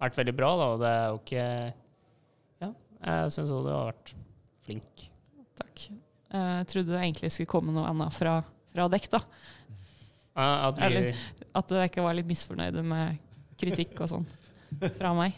[0.00, 0.54] vært veldig bra.
[0.56, 1.46] Da, og det er jo ikke
[3.04, 4.12] jeg syns òg du har vært
[4.66, 5.06] flink.
[5.60, 5.86] Takk.
[6.32, 8.42] Eh, Jeg trodde det egentlig skulle komme noe annet fra,
[8.74, 9.20] fra dekk, da.
[10.40, 11.14] At vi, Eller-
[11.54, 13.18] At dere ikke var litt misfornøyde med
[13.58, 14.26] kritikk og sånn
[14.98, 15.34] fra meg.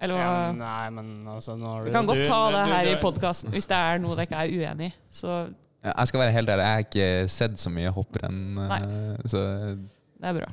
[0.00, 2.86] Eller ja, nei, men altså nå har du kan godt du- ta det du- her
[2.86, 4.94] i du- podkasten hvis det er noe dere ikke er uenig i.
[5.10, 8.54] Så Jeg skal være helt ærlig, jeg har ikke sett så mye hopprenn.
[8.54, 8.78] Nei.
[8.80, 9.40] eh, Så
[10.20, 10.46] det er bra.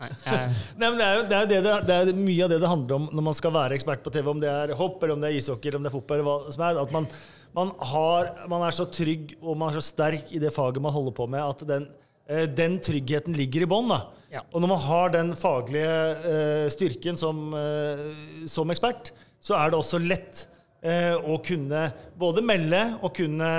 [0.00, 2.60] Nei, jeg, Nei, men det er jo, det er det det, er mye av det
[2.62, 5.16] det handler om når man skal være ekspert på TV, om det er hopp, eller
[5.16, 6.80] om det er ishockey, eller om det er fotball, eller hva som er.
[6.82, 7.08] At man,
[7.56, 10.94] man, har, man er så trygg og man er så sterk i det faget man
[10.94, 11.86] holder på med, at den,
[12.26, 13.94] eh, den tryggheten ligger i bånn.
[14.34, 14.42] Ja.
[14.50, 19.78] Og når man har den faglige uh, styrken som, uh, som ekspert, så er det
[19.78, 20.48] også lett
[20.82, 21.86] uh, å kunne
[22.18, 23.54] både melde og kunne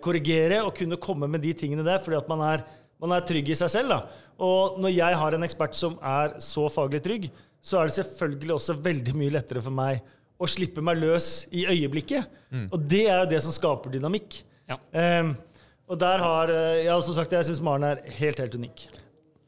[0.00, 2.62] korrigere og kunne komme med de tingene der, fordi at man er,
[3.02, 3.90] man er trygg i seg selv.
[3.90, 4.23] da.
[4.42, 7.28] Og når jeg har en ekspert som er så faglig trygg,
[7.64, 10.02] så er det selvfølgelig også veldig mye lettere for meg
[10.42, 12.26] å slippe meg løs i øyeblikket.
[12.74, 14.42] Og det er jo det som skaper dynamikk.
[14.68, 14.76] Ja.
[15.22, 15.34] Um,
[15.84, 18.86] og der har eh, Ja, som sagt, jeg syns Maren er helt, helt unik.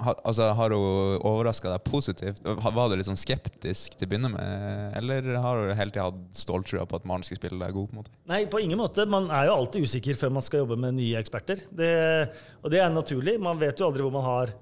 [0.05, 2.42] ha, altså, har hun overraska deg positivt?
[2.44, 6.20] Var du litt sånn skeptisk til å begynne med, eller har du hele tida hatt
[6.37, 7.88] ståltrua på at Maren skal spille deg god?
[7.88, 8.12] på en måte?
[8.29, 9.09] Nei, på ingen måte.
[9.09, 11.64] Man er jo alltid usikker før man skal jobbe med nye eksperter.
[11.72, 11.90] Det,
[12.61, 13.38] og det er naturlig.
[13.40, 14.53] Man vet jo aldri hvor man har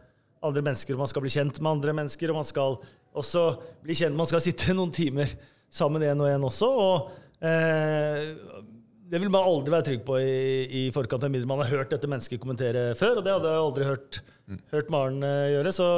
[0.44, 2.30] andre mennesker, og man skal bli kjent med andre mennesker.
[2.32, 2.78] Og man skal
[3.14, 3.44] også
[3.84, 5.30] bli kjent Man skal sitte noen timer
[5.72, 6.70] sammen én og én også.
[6.70, 8.30] Og eh,
[9.10, 11.92] det vil man aldri være trygg på i, i forkant, med mindre man har hørt
[11.94, 13.20] dette mennesket kommentere før.
[13.20, 14.20] Og det hadde jeg aldri hørt,
[14.74, 15.74] hørt Maren eh, gjøre.
[15.76, 15.88] Så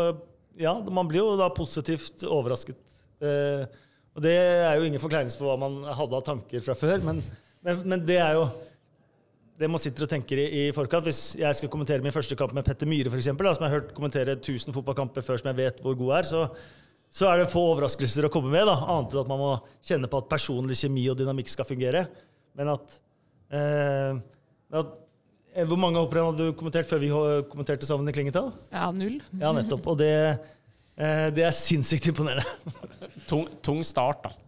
[0.61, 2.79] ja, man blir jo da positivt overrasket.
[3.25, 3.67] Eh,
[4.17, 7.19] og det er jo ingen forkleinelse for hva man hadde av tanker fra før, men,
[7.67, 8.47] men, men det er jo
[9.57, 11.07] det man sitter og tenker i, i forkant.
[11.09, 13.73] Hvis jeg skal kommentere min første kamp med Petter Myhre, for eksempel, da, som jeg
[13.73, 16.43] har hørt kommentere 1000 fotballkamper før som jeg vet hvor god er, så,
[17.13, 18.69] så er det få overraskelser å komme med.
[18.69, 19.51] da, Annet enn at man må
[19.87, 22.05] kjenne på at personlig kjemi og dynamikk skal fungere.
[22.57, 22.99] Men at,
[23.53, 24.21] eh,
[24.81, 24.95] at
[25.55, 27.13] eh, Hvor mange hopprenn hadde du kommentert før vi
[27.49, 28.53] kommenterte sammen i Klingetall?
[28.73, 29.21] Ja, null.
[29.41, 29.89] Ja, nettopp.
[29.93, 30.13] Og det,
[31.01, 32.45] eh, det er sinnssykt imponerende.
[33.31, 34.46] tung, tung start, da.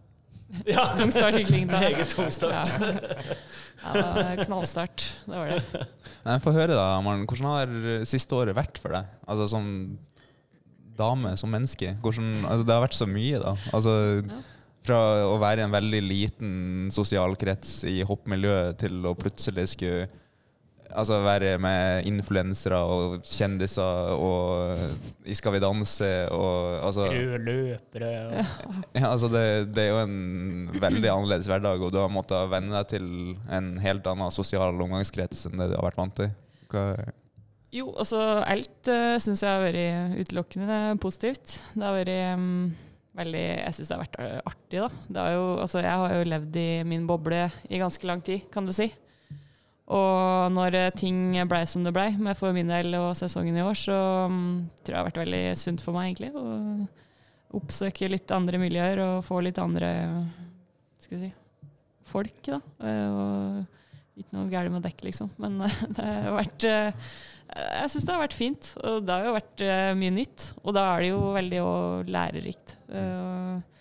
[0.65, 1.81] Ja, Tung start i Klingdal.
[1.83, 2.71] Meget tung start.
[2.79, 3.95] Ja.
[3.95, 5.05] ja, knallstart.
[5.25, 5.87] Det var det.
[6.25, 7.25] Nei, Få høre, da, Maren.
[7.29, 9.09] Hvordan har siste året vært for deg?
[9.29, 9.67] Altså som
[10.99, 11.93] dame, som menneske.
[12.03, 13.57] Hvordan, altså, det har vært så mye, da.
[13.73, 14.41] Altså, Ja.
[14.87, 14.95] Fra
[15.27, 16.51] å være i en veldig liten
[16.95, 20.05] sosial krets i hoppmiljøet til å plutselig skulle
[20.93, 28.11] altså, være med influensere og kjendiser og i Skal vi danse og altså, Røde løpere
[28.25, 28.35] og
[28.97, 32.73] ja, altså det, det er jo en veldig annerledes hverdag, og du har måttet venne
[32.75, 33.07] deg til
[33.53, 36.29] en helt annen sosial omgangskrets enn det du har vært vant til.
[36.69, 36.83] Hva,
[37.73, 41.59] Jo, altså alt uh, syns jeg har vært utelukkende positivt.
[41.75, 42.71] Det har vært um,
[43.19, 44.89] veldig Jeg syns det har vært eh, artig, da.
[45.09, 48.45] Det har jo, altså, jeg har jo levd i min boble i ganske lang tid,
[48.53, 48.89] kan du si.
[49.89, 53.65] Og når eh, ting blei som det blei, med for min del og sesongen i
[53.65, 53.97] år, så
[54.29, 54.51] mm,
[54.83, 56.29] tror jeg det har vært veldig sunt for meg, egentlig.
[56.37, 59.89] Å oppsøke litt andre miljøer og få litt andre
[61.01, 61.71] skal jeg si,
[62.11, 62.61] folk, da.
[62.85, 65.33] Eh, Og ikke noe galt med dekk, liksom.
[65.41, 65.57] Men
[65.97, 67.09] det har vært eh,
[67.55, 68.71] Jeg syns det har vært fint.
[68.83, 69.65] Og det har jo vært
[69.97, 70.51] mye nytt.
[70.61, 71.61] Og da er det jo veldig
[72.13, 72.75] lærerikt.
[72.93, 73.78] Eh,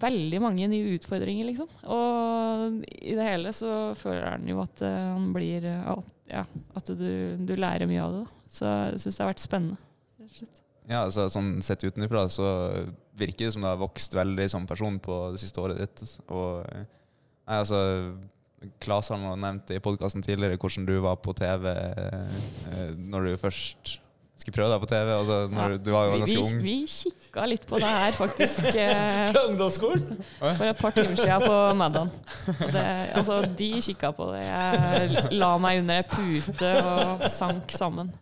[0.00, 1.70] veldig mange nye utfordringer, liksom.
[1.92, 5.90] Og i det hele så føler han jo at eh, han blir eh,
[6.30, 8.24] Ja, at du, du lærer mye av det.
[8.52, 9.80] Så jeg syns det har vært spennende.
[10.20, 10.62] rett og slett.
[10.86, 12.46] ja, altså, sånn Sett utenfra så
[13.16, 16.16] virker det som du har vokst veldig som person på det siste året ditt.
[16.28, 17.82] Og nei, altså
[18.82, 23.98] Klas har nevnt i podkasten tidligere hvordan du var på TV eh, når du først
[24.42, 25.10] skulle prøve deg på TV.
[25.16, 25.78] Altså, når Ja.
[25.86, 26.62] du var jo Vi, ganske ung.
[26.62, 28.64] vi kikka litt på det her, faktisk.
[28.84, 30.18] eh, Fra ungdomsskolen?
[30.40, 32.10] For et par timer siden på Maddan.
[33.16, 34.42] Altså, de kikka på det.
[34.44, 38.12] Jeg la meg under ei pute og sank sammen.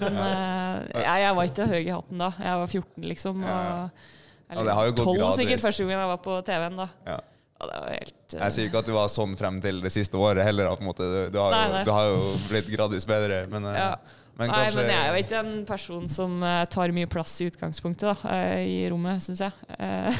[0.00, 2.30] Men eh, jeg, jeg var ikke høy i hatten da.
[2.38, 3.46] Jeg var 14, liksom.
[3.46, 4.04] Og,
[4.46, 5.38] Ja, det har jo gått 12 gradvis.
[5.40, 6.84] sikkert første gang jeg var på TV-en, da.
[7.08, 7.16] Ja.
[7.56, 8.40] Og det var helt uh...
[8.44, 10.68] Jeg sier ikke at du var sånn frem til det siste året heller.
[10.68, 11.06] da, på en måte.
[11.08, 11.80] Du, du, har, Nei, nei.
[11.88, 13.90] du har jo blitt gradvis bedre, men, uh, Ja.
[14.36, 17.32] Men Nei, kanskje men jeg er jo ikke en person som eh, tar mye plass
[17.40, 19.52] i utgangspunktet da, eh, i rommet, syns jeg.
[19.80, 20.18] Eh,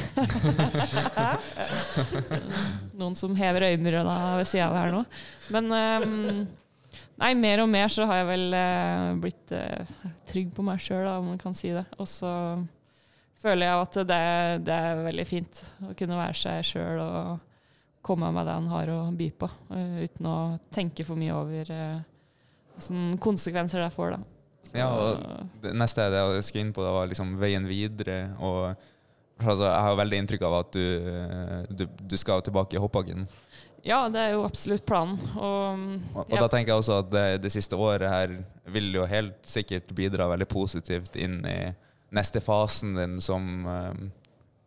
[3.00, 5.02] Noen som hever øyenbryna ved sida av her nå.
[5.52, 8.58] Men nei, mer og mer så har jeg vel
[9.20, 9.54] blitt
[10.32, 11.84] trygg på meg sjøl, om man kan si det.
[12.00, 12.32] Og så
[13.36, 14.24] føler jeg at det,
[14.64, 17.36] det er veldig fint å kunne være seg sjøl og
[18.06, 20.36] komme med det han har å by på, uten å
[20.72, 22.04] tenke for mye over uh,
[23.22, 24.16] konsekvenser det får.
[24.16, 24.18] da.
[24.76, 28.34] Ja, og det neste jeg skulle inn på, det var liksom veien videre.
[28.40, 28.74] Og
[29.40, 30.86] altså, Jeg har veldig inntrykk av at du,
[31.70, 33.26] du, du skal tilbake i hoppbakken.
[33.86, 35.20] Ja, det er jo absolutt planen.
[35.38, 35.82] Og,
[36.16, 38.32] Og, og ja, da tenker jeg også at det, det siste året her
[38.74, 41.58] vil jo helt sikkert bidra veldig positivt inn i
[42.16, 44.00] neste fasen din som, eh,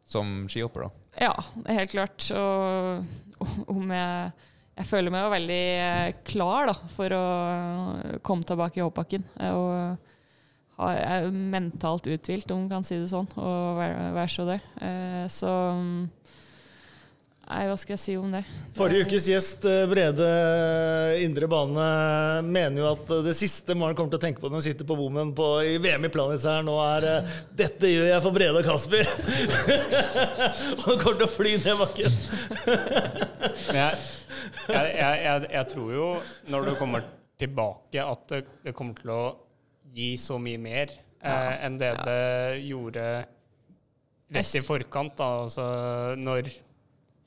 [0.07, 0.87] som skihopper.
[0.87, 0.91] da.
[1.27, 1.33] ja,
[1.67, 2.29] helt klart.
[2.31, 4.31] Og om jeg
[4.79, 7.23] Jeg føler meg jo veldig eh, klar da, for å
[8.23, 9.25] komme tilbake i hoppbakken.
[10.79, 14.61] Og jeg er mentalt uthvilt, om man kan si det sånn, og være, så det.
[14.79, 15.51] Eh, Så
[17.49, 18.43] Nei, hva skal jeg si om det?
[18.77, 20.25] Forrige ukes gjest, eh, Brede
[21.23, 21.85] Indre Bane,
[22.45, 24.85] mener jo at eh, det siste Maren kommer til å tenke på når hun sitter
[24.85, 28.37] på bommen på, i VM i Planica her nå, er eh, 'Dette gjør jeg for
[28.37, 29.09] Brede og Kasper'.
[30.77, 32.21] og hun kommer til å fly ned bakken.
[33.65, 34.05] Men jeg,
[34.69, 36.07] jeg, jeg, jeg, jeg tror jo,
[36.53, 39.21] når du kommer tilbake, at det, det kommer til å
[39.97, 42.01] gi så mye mer eh, enn det ja.
[42.05, 43.09] det gjorde
[44.37, 45.17] rett i forkant.
[45.17, 45.29] Da.
[45.47, 45.69] Altså
[46.19, 46.53] når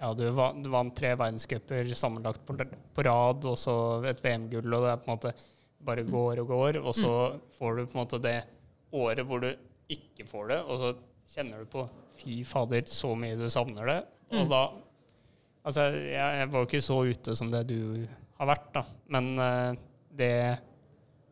[0.02, 2.56] ja, du, vant, du vant tre verdenscuper sammenlagt på,
[2.94, 3.74] på rad, og så
[4.10, 5.34] et VM-gull, og det er på en måte
[5.82, 7.12] bare går og går, og så
[7.56, 8.38] får du på en måte det
[8.94, 9.50] året hvor du
[9.92, 10.92] ikke får det, og så
[11.32, 11.86] kjenner du på
[12.18, 14.00] fy fader, så mye du savner det.
[14.38, 14.64] Og da
[15.62, 17.76] Altså, jeg, jeg var jo ikke så ute som det du
[18.40, 18.80] har vært, da.
[19.14, 19.76] Men uh,
[20.18, 20.32] det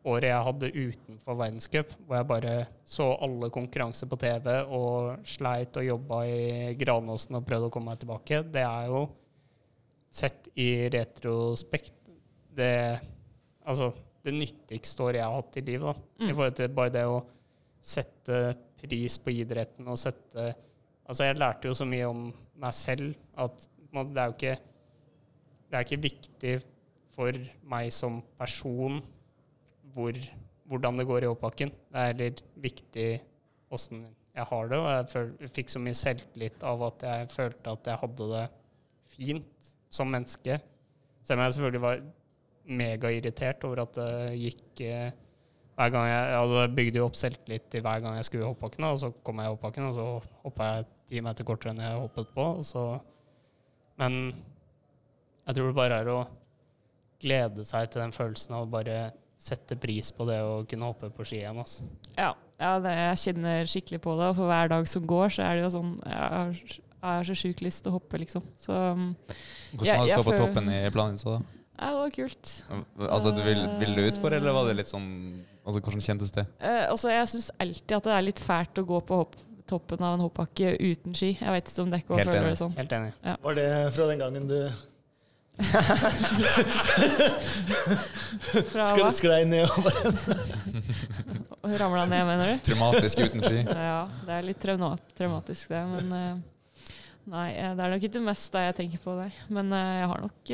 [0.07, 2.53] året jeg hadde utenfor verdenscup, hvor jeg bare
[2.87, 7.93] så alle konkurranser på TV og sleit og jobba i Granåsen og prøvde å komme
[7.93, 9.03] meg tilbake, det er jo
[10.11, 11.97] sett i retrospekt
[12.57, 12.75] det
[13.61, 13.91] Altså
[14.25, 15.85] det nyttigste året jeg har hatt i livet.
[15.85, 16.25] da.
[16.25, 17.19] I forhold til bare det å
[17.77, 18.39] sette
[18.81, 20.51] pris på idretten og sette
[21.11, 22.27] Altså, jeg lærte jo så mye om
[22.61, 24.53] meg selv at det er jo ikke
[25.69, 26.53] Det er ikke viktig
[27.11, 27.39] for
[27.73, 29.01] meg som person
[29.95, 30.17] hvor,
[30.69, 31.71] hvordan det går i hoppbakken.
[31.91, 33.09] Det er heller viktig
[33.71, 37.73] åssen jeg har det, og jeg føl, fikk så mye selvtillit av at jeg følte
[37.73, 38.45] at jeg hadde det
[39.11, 40.55] fint som menneske.
[41.21, 42.05] Selv om jeg selvfølgelig var
[42.81, 45.11] megairritert over at det gikk eh,
[45.75, 48.47] hver gang jeg, altså jeg bygde jo opp selvtillit til hver gang jeg skulle i
[48.47, 50.07] hoppbakken, og så kom jeg i hoppbakken, og så
[50.45, 52.45] hoppa jeg ti meter kortere enn jeg hoppet på.
[52.63, 52.85] Så,
[53.99, 54.19] men
[55.47, 56.19] jeg tror det bare er å
[57.21, 58.99] glede seg til den følelsen av å bare
[59.41, 61.57] sette pris på det å kunne hoppe på ski igjen.
[61.63, 61.87] Altså.
[62.17, 64.29] Ja, ja det, jeg kjenner skikkelig på det.
[64.31, 67.25] Og for hver dag som går, så er det jo sånn Jeg har, jeg har
[67.31, 68.45] så sjukt lyst til å hoppe, liksom.
[68.61, 69.09] Så um,
[69.73, 71.41] Hvordan var det å stå på toppen i Planica da?
[71.81, 72.51] ja, det var kult.
[73.09, 75.07] Altså, du ville vil du utfor, eller var det litt sånn
[75.65, 76.45] altså, Hvordan kjentes det?
[76.61, 79.39] Eh, altså, jeg syns alltid at det er litt fælt å gå på hopp,
[79.71, 81.33] toppen av en hoppbakke uten ski.
[81.39, 82.77] Jeg vet ikke om dere også føler det sånn.
[82.77, 83.11] Helt enig.
[83.47, 84.57] Var det fra den gangen du
[88.71, 89.11] Fra du hva?
[89.13, 89.83] sklei ned og
[91.61, 92.61] bare Ramla ned, mener du?
[92.71, 93.59] Traumatisk uten ski?
[93.91, 95.81] Ja, det er litt traumatisk, det.
[95.91, 96.37] Men eh,
[97.31, 99.29] nei, eh, det er nok ikke det meste jeg tenker på, det.
[99.53, 100.53] Men eh, jeg har nok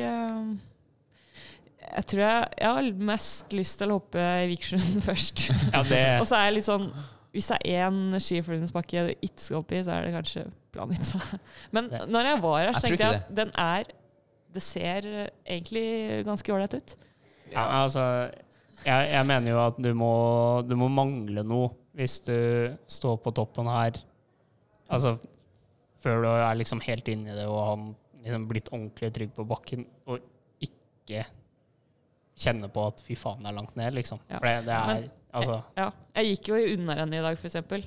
[1.88, 5.46] Jeg tror jeg, jeg har mest lyst til å hoppe i Vikersund først.
[5.72, 6.88] Ja, det, Og så er jeg litt sånn
[7.32, 10.42] Hvis det er én skiflyvningsbakke du ikke skal hoppe i, så er det kanskje
[10.74, 11.22] Planica.
[11.72, 13.82] Men når jeg var her, så Jeg tenkte jeg ikke at den er
[14.52, 16.96] Det ser eh, egentlig ganske ålreit ut.
[17.52, 18.02] ja, altså,
[18.84, 20.12] jeg, jeg mener jo at du må,
[20.68, 23.96] du må mangle noe hvis du står på toppen her.
[24.88, 25.16] Altså,
[26.00, 27.80] før du er liksom helt inne i det og har
[28.22, 30.20] liksom blitt ordentlig trygg på bakken, og
[30.62, 31.24] ikke
[32.38, 34.20] kjenne på at fy faen, det er langt ned, liksom.
[34.30, 34.38] Ja.
[34.38, 37.82] For det, det er Men- Altså, Ja, jeg gikk jo i unnarennet i dag, eksempel.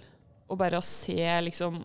[0.47, 1.79] Og bare å se liksom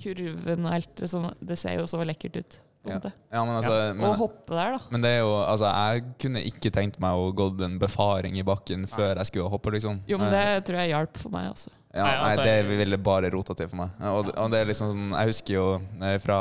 [0.00, 2.58] kurven og alt det sånn, Det ser jo så lekkert ut.
[2.82, 3.10] På en måte.
[3.32, 4.78] Ja, men altså men, hoppe der, da.
[4.90, 8.44] men det er jo Altså, jeg kunne ikke tenkt meg å gått en befaring i
[8.46, 10.00] bakken før jeg skulle hoppe, liksom.
[10.08, 11.70] Jo, men Eh, det tror jeg hjalp for meg, altså.
[11.92, 13.90] Ja, Nei, nei, altså, det ville bare rota til for meg.
[14.00, 15.66] Og, det- og det er liksom sånn Jeg husker jo
[16.02, 16.40] eh, fra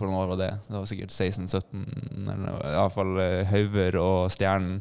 [0.00, 0.50] Hvordan år var det?
[0.68, 3.18] Det var sikkert 16-17, eller iallfall
[3.50, 4.78] Hauger og Stjernen.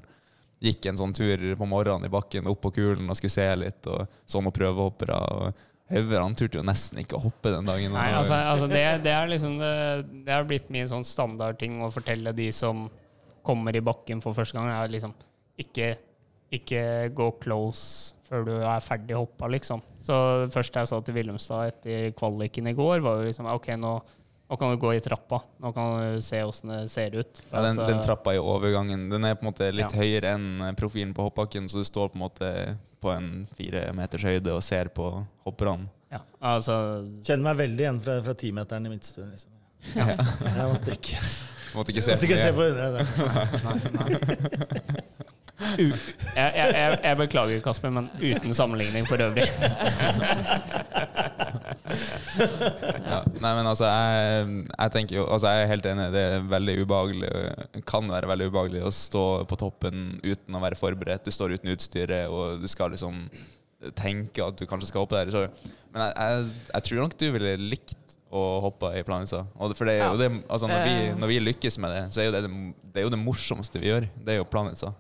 [0.64, 3.88] Gikk en sånn tur på morgenen i bakken opp på kulen og skulle se litt,
[3.88, 5.18] og så noen prøvehoppere.
[5.32, 5.54] Og
[5.90, 7.94] Hauger han turte jo nesten ikke å hoppe den dagen.
[7.96, 9.72] Nei, altså, altså det, det er liksom det,
[10.28, 12.86] det har blitt min sånn standardting å fortelle de som
[13.46, 15.16] kommer i bakken for første gang, er liksom
[15.60, 15.96] ikke,
[16.54, 16.84] ikke
[17.18, 19.82] gå close før du er ferdig hoppa, liksom.
[20.06, 20.14] Så
[20.46, 23.94] det første jeg sa til Willumstad etter kvaliken i går, var jo liksom OK, nå,
[24.50, 25.40] nå kan du gå i trappa.
[25.64, 27.42] Nå kan du se åssen det ser ut.
[27.50, 30.04] Ja, den, Altså, den trappa i overgangen Den er på en måte litt Ja.
[30.04, 32.52] høyere enn profilen på hoppbakken, så du står på en måte
[33.02, 35.06] på en fire meters høyde og ser på
[35.48, 35.88] hopperne.
[36.12, 36.20] ja,
[36.52, 36.76] altså
[37.24, 39.30] Kjenner meg veldig igjen fra, fra timeteren i midtstuen.
[39.32, 39.52] Liksom.
[39.96, 41.22] Jeg måtte ikke,
[41.76, 42.88] Måtte ikke se måtte ikke se på det.
[44.00, 45.92] Nei, jeg, jeg,
[46.56, 49.48] jeg, jeg beklager, Kasper, men uten sammenligning for øvrig.
[53.10, 56.08] Ja, nei, men altså, jeg, jeg tenker jo Altså, jeg er helt enig.
[56.14, 57.32] Det er veldig ubehagelig
[57.90, 61.26] kan være veldig ubehagelig å stå på toppen uten å være forberedt.
[61.28, 63.26] Du står uten utstyret, og du skal liksom
[63.96, 65.32] tenke at du kanskje skal hoppe der.
[65.34, 67.96] Så, men jeg, jeg, jeg tror nok du ville likt
[68.30, 69.44] å hoppe i Planica.
[69.58, 70.12] For det Ja.
[70.20, 71.16] det, altså når, vi, Eh.
[71.18, 72.52] når vi lykkes med det, så er jo det det,
[72.94, 74.06] det, er jo det morsomste vi gjør.
[74.22, 74.92] Det er jo Planica.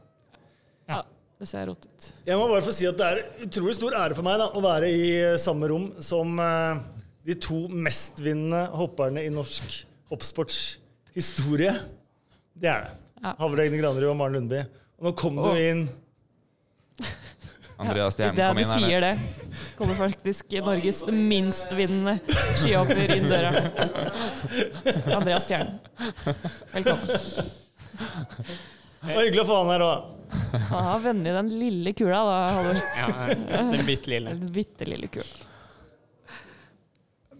[0.89, 1.03] Ja,
[1.39, 2.07] det ser rått ut.
[2.25, 4.63] Jeg må bare få si at det er utrolig stor ære for meg da, å
[4.63, 6.81] være i samme rom som uh,
[7.27, 10.79] de to mestvinnende hopperne i norsk hoppsports
[11.13, 11.75] historie.
[12.57, 12.93] Det er det.
[13.19, 13.35] Ja.
[13.39, 14.63] Havre Egne Granerud og Maren Lundby.
[14.99, 15.51] Og nå kom oh.
[15.51, 15.83] du inn
[17.79, 18.79] Andreas Stjernen Idet kom inn her.
[18.81, 19.13] sier det,
[19.79, 22.17] kommer faktisk Norges minstvinnende
[22.59, 23.51] skihopper inn døra.
[25.19, 25.79] Andreas Stjernen.
[26.73, 27.07] Velkommen.
[28.99, 30.15] Det var hyggelig å få han her òg.
[30.69, 32.81] Han har vunnet den lille kula, da, Halvor.
[32.97, 33.07] Ja,
[33.71, 34.33] den bitte lille.
[34.41, 35.25] Den bitte lille kula.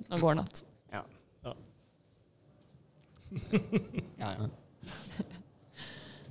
[0.10, 0.64] Nå går han att.
[0.92, 1.04] Ja.
[1.44, 1.56] Ja,
[4.18, 4.50] ja.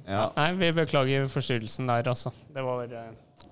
[0.08, 2.32] Ja, Nei, vi beklager forstyrrelsen der, altså.
[2.54, 3.10] Det var uh...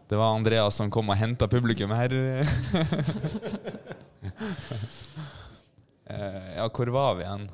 [0.08, 2.12] det var Andreas som kom og henta publikum her.
[2.16, 2.46] uh,
[6.56, 7.50] ja, hvor var vi igjen?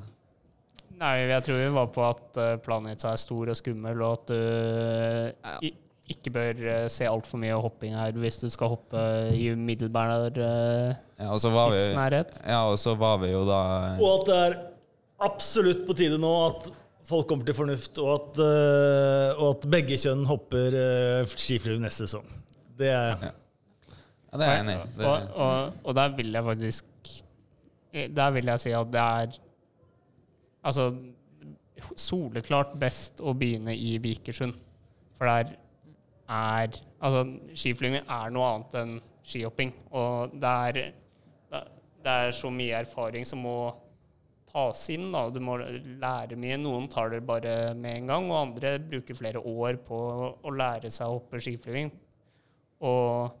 [1.03, 5.67] Nei, jeg tror vi var på at planet er stor og skummel, og at du
[5.67, 5.73] i,
[6.11, 9.01] ikke bør uh, se altfor mye hopping her hvis du skal hoppe
[9.35, 12.39] i umiddelbar uh, Ja, og så var vi, tidsnærhet.
[12.43, 13.59] ja, og så var vi jo da
[13.95, 14.57] Og at det er
[15.23, 16.67] absolutt på tide nå at
[17.07, 22.07] folk kommer til fornuft, og at, uh, og at begge kjønn hopper uh, skiflue neste
[22.07, 22.27] sesong.
[22.79, 24.85] Det er Ja, det er jeg enig i.
[25.05, 26.85] Og, og, og der vil jeg faktisk
[27.93, 29.35] Der vil jeg si at det er
[30.63, 30.89] Altså
[31.99, 34.55] soleklart best å begynne i Vikersund.
[35.17, 35.55] For der
[36.29, 37.25] er Altså,
[37.59, 38.91] skiflyging er noe annet enn
[39.27, 39.73] skihopping.
[39.91, 40.77] Og det er,
[42.05, 43.57] det er så mye erfaring som må
[44.47, 45.09] tas inn.
[45.11, 45.25] Da.
[45.33, 46.55] Du må lære mye.
[46.61, 49.99] Noen tar det bare med en gang, og andre bruker flere år på
[50.39, 51.91] å lære seg å hoppe skiflyging.
[52.87, 53.35] Og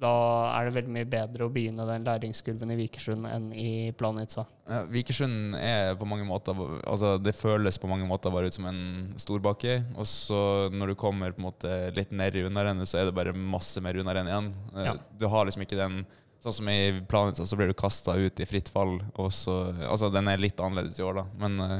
[0.00, 0.10] da
[0.56, 4.42] er det veldig mye bedre å begynne den læringskurven i Vikersund enn i Planica.
[4.66, 8.66] Ja, Vikersund er på mange måter Altså Det føles på mange måter bare ut som
[8.66, 9.76] en storbakke.
[9.94, 10.40] Og så
[10.74, 13.80] når du kommer på en måte litt ned i unnarennet, så er det bare masse
[13.84, 14.52] mer unnarenn igjen.
[14.74, 14.96] Eh, Ja.
[15.20, 16.04] Du har liksom ikke den
[16.44, 18.98] Sånn som i Planica, så blir du kasta ut i fritt fall.
[19.16, 19.54] Og så,
[19.88, 21.24] altså Den er litt annerledes i år, da.
[21.40, 21.78] Men eh,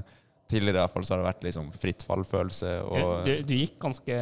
[0.51, 2.73] tidligere i hvert fall så har det vært liksom fritt fall-følelse.
[2.85, 4.17] Og Du, du gikk ganske,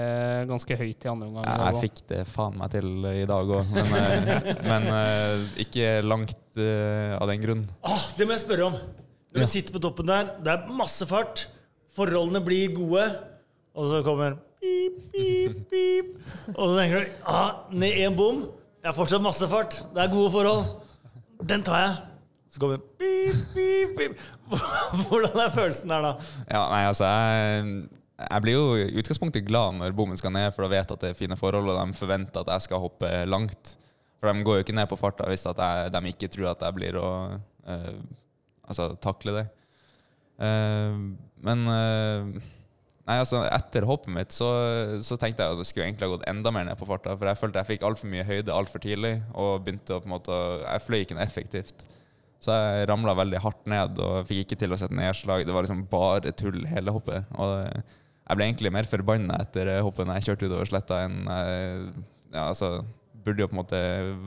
[0.48, 1.48] ganske høyt i andre omgang.
[1.48, 5.88] jeg, jeg fikk det faen meg til i dag òg, men, eh, men eh, ikke
[6.06, 7.64] langt eh, av den grunn.
[7.88, 8.78] Åh, det må jeg spørre om.
[9.32, 9.46] Når Ja.
[9.48, 11.46] du sitter på toppen der, det er masse fart,
[11.96, 13.06] forholdene blir gode,
[13.74, 16.10] og så kommer pip, pip, pip.
[16.52, 18.42] Og så tenker du ah, ned én bom.
[18.82, 19.78] Jeg har fortsatt masse fart.
[19.94, 20.64] Det er gode forhold.
[21.48, 21.94] Den tar jeg.
[22.52, 24.16] Så kommer pip, pip, pip.
[25.08, 26.32] Hvordan er følelsen der, da?
[26.50, 27.70] Ja, nei, altså jeg,
[28.26, 31.12] jeg blir jo i utgangspunktet glad når bommen skal ned, for da vet at det
[31.14, 33.76] er fine forhold, og de forventer at jeg skal hoppe langt.
[34.20, 36.76] For de går jo ikke ned på farta hvis jeg, de ikke tror at jeg
[36.76, 37.08] blir å
[37.40, 37.96] uh,
[38.68, 39.46] altså, takle det.
[40.36, 42.50] Uh, men uh,
[43.02, 44.46] Nei, altså Etter hoppet mitt så,
[45.02, 47.16] så tenkte jeg at det skulle egentlig ha gått enda mer ned på farta.
[47.16, 50.14] For jeg følte jeg fikk altfor mye høyde altfor tidlig, og begynte å på en
[50.14, 51.86] måte Jeg fløy ikke noe effektivt.
[52.42, 55.44] Så jeg ramla veldig hardt ned og fikk ikke til å sette nedslag.
[55.46, 57.28] Det var liksom bare tull hele hoppet.
[57.38, 61.22] Og jeg ble egentlig mer forbanna etter hoppet når jeg kjørte utover sletta, enn
[62.32, 62.80] ja, altså,
[63.22, 63.80] burde jo på en måte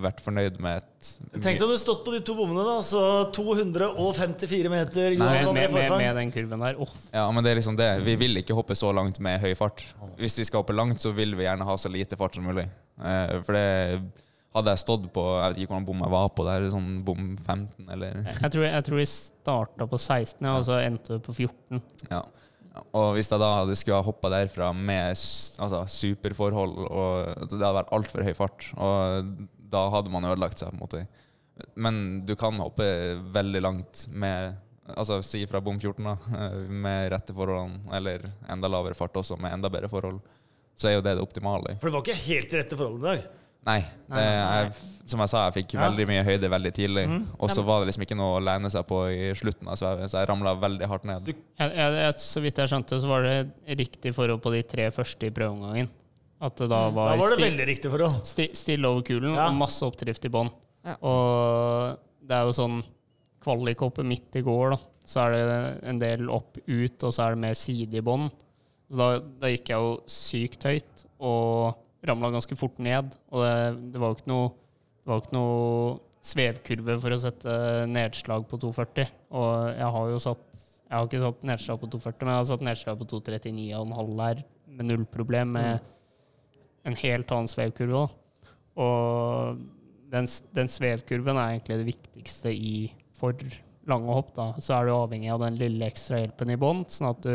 [0.03, 2.77] vært fornøyd med et Tenk deg om du stått på de to bommene, da.
[2.85, 3.01] Så
[3.35, 5.15] 254 meter.
[5.19, 6.79] Nei, Med, med, med, den kurven der.
[6.81, 7.89] Åh, Ja, men det er liksom det.
[8.05, 9.83] Vi vil ikke hoppe så langt med høy fart.
[10.21, 12.67] Hvis vi skal hoppe langt, så vil vi gjerne ha så lite fart som mulig.
[13.01, 13.65] Eh, for det
[14.55, 17.27] hadde jeg stått på Jeg vet ikke hvordan bom jeg var på der, sånn bom
[17.35, 21.25] 15 eller jeg, tror, jeg tror jeg starta på 16, ja, og så endte du
[21.25, 21.81] på 14.
[22.11, 22.21] Ja.
[22.95, 27.75] Og hvis jeg da hadde skulle ha hoppa derfra med altså, superforhold og Det hadde
[27.77, 29.31] vært altfor høy fart, og
[29.75, 31.05] da hadde man ødelagt seg, på en måte.
[31.79, 32.85] Men du kan hoppe
[33.35, 38.69] veldig langt med Altså si fra bom 14, da, eh, med rette forholdene, eller enda
[38.69, 40.19] lavere fart også, med enda bedre forhold.
[40.77, 41.73] Så er jo det det optimale.
[41.81, 43.25] For det var ikke helt rette forhold i dag.
[43.65, 43.79] Nei.
[44.11, 44.73] Nei, jeg,
[45.09, 45.87] som jeg sa, jeg fikk Ja.
[45.89, 47.05] veldig mye høyde veldig tidlig.
[47.09, 47.23] Mm.
[47.39, 50.11] Og så var det liksom ikke noe å lene seg på i slutten av svevet,
[50.11, 51.31] så jeg ramla veldig hardt ned.
[51.57, 53.37] Jeg, jeg, så vidt jeg skjønte, så var det
[53.79, 55.89] riktig forhold på de tre første i prøveomgangen.
[56.45, 58.19] At det da var, Da var det veldig riktig forhold.
[58.27, 59.47] sti, stille over kulen Ja.
[59.49, 60.51] og masse oppdrift i bånn.
[60.85, 60.95] Ja.
[61.01, 62.83] Og det er jo sånn
[63.41, 64.77] kvalikhoppet midt i går, da.
[65.05, 68.29] Så er det en del opp ut, og så er det mer side i bånn.
[68.91, 69.07] Så da,
[69.41, 71.75] da gikk jeg jo sykt høyt og
[72.09, 73.15] ramla ganske fort ned.
[73.31, 73.55] Og det,
[73.93, 74.53] det var jo ikke noe
[75.05, 77.55] ikke noe svevkurve for å sette
[77.91, 79.11] nedslag på 240.
[79.37, 82.49] Og jeg har jo satt Jeg har ikke satt nedslag på 240, men jeg har
[82.51, 84.41] satt nedslag på 239,5 der
[84.75, 85.79] med null problem, med
[86.85, 88.03] en helt annen svevkurve.
[88.03, 88.51] da.
[88.85, 89.63] Og
[90.13, 92.75] den, den svevkurven er egentlig det viktigste i
[93.17, 93.33] for
[93.89, 94.29] lange hopp.
[94.37, 94.51] da.
[94.61, 97.33] Så er du avhengig av den lille ekstra hjelpen i bånn, sånn at du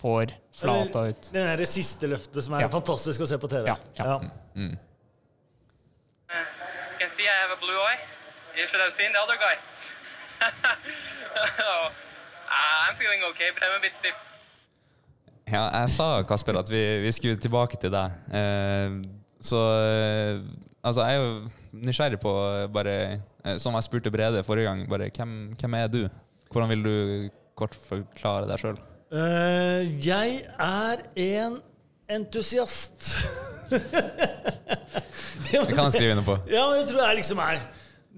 [0.00, 1.30] får flata ut.
[1.32, 2.68] Det derre siste løftet som er Ja.
[2.72, 3.66] fantastisk å se på TV.
[3.66, 4.18] Ja, ja.
[4.54, 4.76] Mm.
[6.28, 7.98] You can see I have a blue eye.
[8.58, 9.54] You should have seen the other guy.
[11.66, 11.90] oh,
[12.50, 13.94] I'm feeling okay, but I'm a bit.
[15.48, 18.12] Ja, jeg sa, Kasper, at vi, vi skulle tilbake til deg.
[18.34, 18.98] Eh,
[19.40, 20.42] så eh,
[20.84, 22.94] altså, jeg er jo nysgjerrig på eh, bare
[23.44, 26.00] eh, Som jeg spurte Brede forrige gang, bare hvem, hvem er du?
[26.52, 26.94] Hvordan vil du
[27.58, 28.78] kort forklare deg sjøl?
[29.08, 31.54] Eh, jeg er en
[32.12, 33.06] entusiast.
[35.48, 36.34] Det kan jeg skrive under på.
[36.52, 37.62] Ja, men det tror jeg liksom er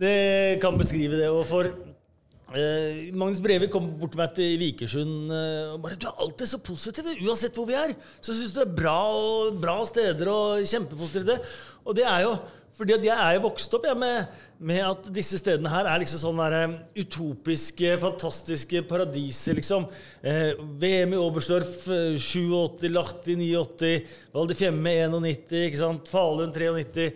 [0.01, 1.29] Det kan beskrive det.
[1.31, 6.09] Og for eh, Magnus Brevik kom bort til meg til Vikersund eh, og bare 'Du
[6.11, 9.61] er alltid så positiv, uansett hvor vi er.' Så syns du det er bra, og,
[9.63, 11.53] bra steder og kjempepositivt.
[11.85, 12.35] Og det er jo
[12.77, 14.39] fordi jeg er jo vokst opp jeg, med,
[14.71, 19.89] med at disse stedene her er liksom sånn der, eh, utopiske, fantastiske paradiser, liksom.
[20.23, 23.93] Eh, VM i Oberstdorf eh, 87, Lahti 89,
[24.37, 26.09] Val di Fiemme 91, ikke sant?
[26.13, 27.11] Falun 93.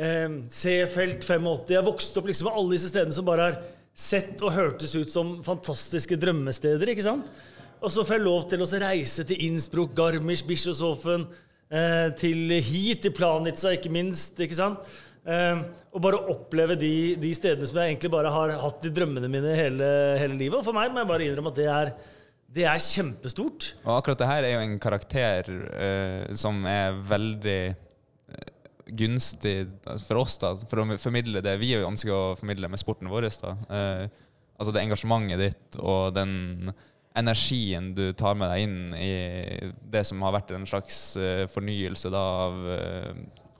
[0.00, 1.76] Eh, Seefeld 85.
[1.76, 3.60] Jeg vokste opp liksom med alle disse stedene som bare har
[4.00, 6.88] sett og hørtes ut som fantastiske drømmesteder.
[6.94, 7.28] ikke sant?
[7.80, 11.48] Og så får jeg lov til å reise til Innsbruck, Garmisch, Bischofshofen, eh,
[12.18, 14.40] til hit, til Planica, ikke minst.
[14.42, 14.90] ikke sant?
[15.20, 19.28] Uh, og bare oppleve de, de stedene som jeg egentlig bare har hatt i drømmene
[19.28, 20.56] mine hele, hele livet.
[20.60, 21.90] Og for meg må jeg bare innrømme at det er,
[22.56, 23.68] det er kjempestort.
[23.84, 28.48] Og akkurat det her er jo en karakter uh, som er veldig eh,
[28.96, 29.54] gunstig
[30.06, 33.28] for oss, da, for å formidle det vi ønsker å formidle med sporten vår.
[33.44, 33.54] Da.
[33.68, 36.72] Uh, altså det engasjementet ditt og den
[37.18, 39.14] energien du tar med deg inn i
[39.90, 43.10] det som har vært en slags eh, fornyelse da, av eh,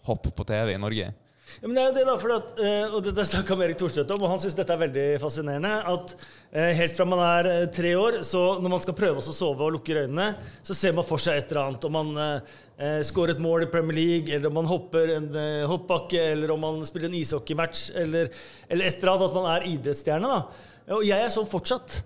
[0.06, 1.10] hopp på TV i Norge.
[1.58, 4.12] Ja, men det er jo det da, for at, eh, og Dette snakka Erik Thorstvedt
[4.14, 5.72] om, og han syns dette er veldig fascinerende.
[5.90, 6.14] At
[6.78, 10.04] helt fra man er tre år, så når man skal prøve å sove og lukker
[10.04, 10.32] øynene,
[10.62, 11.88] så ser man for seg et eller annet.
[11.90, 12.38] Om man
[12.80, 16.54] eh, scorer et mål i Premier League, eller om man hopper en eh, hoppbakke, eller
[16.54, 18.30] om man spiller en ishockeymatch, eller,
[18.68, 19.26] eller et eller annet.
[19.26, 20.38] At man er idrettsstjerne.
[20.38, 20.70] da.
[20.96, 22.00] Og jeg er sånn fortsatt.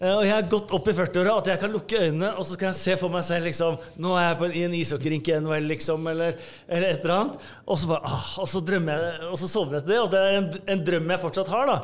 [0.00, 2.56] Eh, Og jeg er godt opp i 40-åra at jeg kan lukke øynene og så
[2.60, 5.28] kan jeg se for meg selv liksom, Nå er jeg på en, i en ishockeyrink
[5.28, 6.38] i NHL, liksom, eller,
[6.68, 7.42] eller et eller annet.
[7.66, 10.00] Og så, bare, ah, og så drømmer jeg, og så sovner jeg til det.
[10.00, 11.66] Og det er en, en drøm jeg fortsatt har.
[11.74, 11.76] da.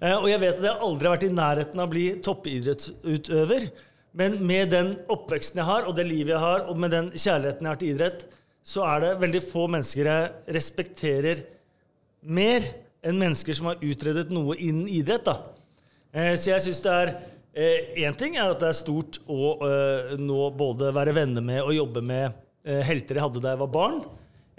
[0.00, 3.70] Eh, Og jeg vet at jeg aldri har vært i nærheten av å bli toppidrettsutøver.
[4.18, 7.62] Men med den oppveksten jeg har, og det livet jeg har, og med den kjærligheten
[7.68, 8.24] jeg har til idrett,
[8.66, 11.44] så er det veldig få mennesker jeg respekterer
[12.26, 12.66] mer
[13.06, 15.24] enn mennesker som har utredet noe innen idrett.
[15.30, 15.36] da.
[16.12, 17.12] Eh, Så jeg syns det er
[17.54, 21.74] Én ting er at det er stort å eh, nå både være venner med og
[21.74, 22.28] jobbe med
[22.62, 24.02] eh, helter jeg hadde da jeg var barn.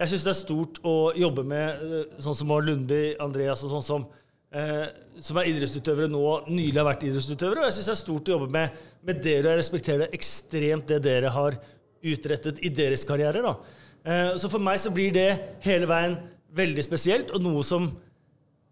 [0.02, 3.72] Jeg syns det er stort å jobbe med eh, sånn som Mar Lundby, Andreas og
[3.76, 4.08] sånn som
[4.52, 4.88] eh,
[5.22, 7.62] som er idrettsutøvere nå, nylig har vært idrettsutøvere.
[7.62, 10.18] Og jeg syns det er stort å jobbe med, med dere, og jeg respekterer det
[10.18, 11.58] ekstremt det dere har
[12.02, 13.46] utrettet i deres karrierer.
[13.46, 13.54] da.
[14.02, 15.30] Eh, så for meg så blir det
[15.66, 16.18] hele veien
[16.58, 17.88] veldig spesielt, og noe som,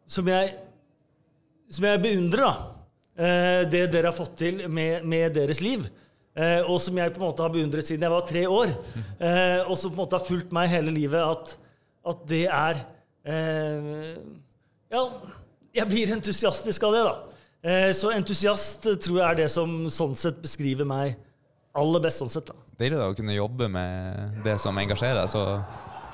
[0.10, 0.58] som jeg
[1.70, 2.79] som jeg beundrer, da.
[3.20, 5.84] Eh, det dere har fått til med, med deres liv.
[6.40, 8.72] Eh, og som jeg på en måte har beundret siden jeg var tre år.
[9.20, 11.20] Eh, og som på en måte har fulgt meg hele livet.
[11.20, 11.58] At,
[12.14, 12.86] at det er
[14.90, 15.02] Ja,
[15.76, 17.92] jeg blir entusiastisk av det, da.
[17.94, 21.18] Så entusiast tror jeg er det som sånn sett beskriver meg
[21.78, 22.24] aller best.
[22.24, 22.56] sånn sett da.
[22.80, 25.28] Deilig da å kunne jobbe med det som engasjerer.
[25.30, 25.44] Så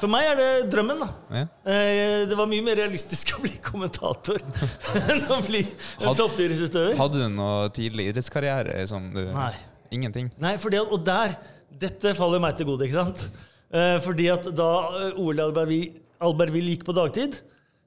[0.06, 1.08] For meg er det drømmen, da.
[1.34, 1.46] ja.
[1.66, 4.38] Eh, det var mye mer realistisk å bli kommentator
[5.10, 5.64] enn å bli
[6.04, 6.94] toppidrettsutøver.
[7.00, 9.50] Hadde du noe tidlig idrettskarriere som du Nei.
[9.98, 10.30] Ingenting?
[10.42, 11.34] Nei, fordi og der
[11.76, 13.26] Dette faller meg til gode, ikke sant?
[13.74, 14.70] Eh, fordi at da
[15.08, 17.40] eh, OL Albertville gikk på dagtid,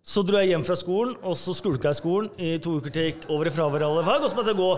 [0.02, 3.06] så dro jeg hjem fra skolen, og så skulka jeg skolen i to uker til
[3.06, 4.68] jeg gikk over i fravær alle fag, og så måtte jeg gå,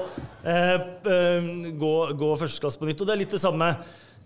[0.53, 3.01] eh, gå, gå førsteklasse på nytt.
[3.01, 3.73] Og det er litt det samme.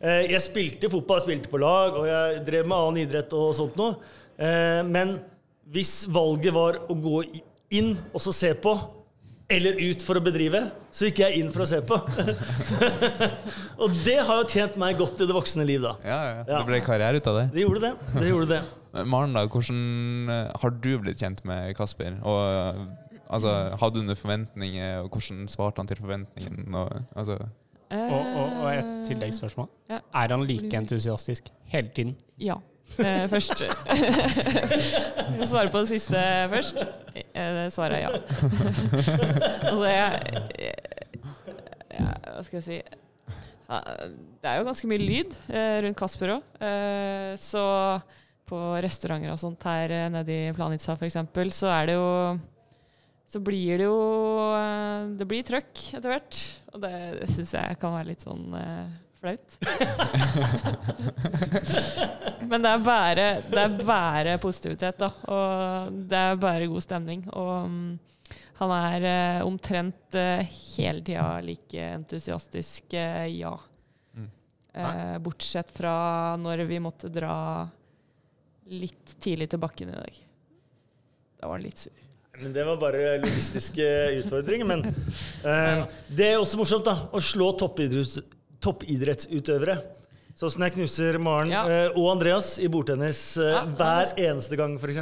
[0.05, 3.55] Eh, jeg spilte fotball, jeg spilte på lag, og jeg drev med annen idrett og
[3.57, 3.97] sånt noe.
[4.37, 5.17] Eh, men
[5.73, 7.23] hvis valget var å gå
[7.75, 8.75] inn og så se på,
[9.55, 10.61] eller ut for å bedrive,
[10.93, 11.97] så gikk jeg inn for å se på.
[13.83, 15.95] og det har jo tjent meg godt i det voksne liv, da.
[16.05, 16.45] Ja, ja.
[16.49, 17.47] Det ble karriere ut av det.
[17.57, 17.93] Det gjorde det.
[18.19, 18.61] det, gjorde det.
[19.09, 22.17] Maren, da, hvordan eh, har du blitt kjent med Kasper?
[22.25, 22.85] Og
[23.25, 26.89] altså, Hadde du noen forventninger, og hvordan svarte han til forventningene?
[27.13, 27.41] Altså,
[27.95, 29.69] Og, og, og et tilleggsspørsmål.
[29.91, 29.99] Ja.
[30.23, 32.15] Er han like entusiastisk hele tiden?
[32.41, 32.59] Ja.
[33.01, 33.63] Eh, først
[35.39, 36.21] Jeg svarer på det siste
[36.53, 36.83] først.
[37.17, 38.11] Eh, svaret er ja.
[39.71, 40.75] altså, jeg, jeg,
[41.95, 42.77] jeg Hva skal jeg si
[43.65, 46.51] Det er jo ganske mye lyd eh, rundt Kasper òg.
[46.61, 47.65] Eh, så
[48.45, 51.17] på restauranter og sånt her eh, nede i Planica f.eks.,
[51.57, 52.11] så er det jo
[53.35, 53.99] så blir det jo
[54.55, 56.43] eh, Det blir trøkk etter hvert.
[56.75, 58.87] Og det, det syns jeg kan være litt sånn eh,
[59.23, 59.49] flaut.
[62.51, 65.11] Men det er bare, det er bare positivitet, da.
[65.31, 67.21] Og det er bare god stemning.
[67.33, 67.99] Og um,
[68.61, 70.43] han er eh, omtrent eh,
[70.77, 73.55] hele tida like entusiastisk, eh, ja.
[74.15, 74.31] Mm.
[74.75, 75.95] Eh, bortsett fra
[76.43, 77.69] når vi måtte dra
[78.71, 80.15] litt tidlig til bakken i dag.
[81.39, 82.04] Da var han litt sur.
[82.43, 83.85] Men det var bare logistiske
[84.21, 84.67] utfordringer.
[84.67, 84.85] Men
[85.47, 86.97] eh, det er også morsomt, da.
[87.15, 88.19] Å slå toppidretts,
[88.65, 89.79] toppidrettsutøvere.
[90.35, 91.63] Sånn som jeg knuser Maren Ja.
[91.71, 94.99] eh, og Andreas i bordtennis eh, Ja, hver eneste gang, f.eks.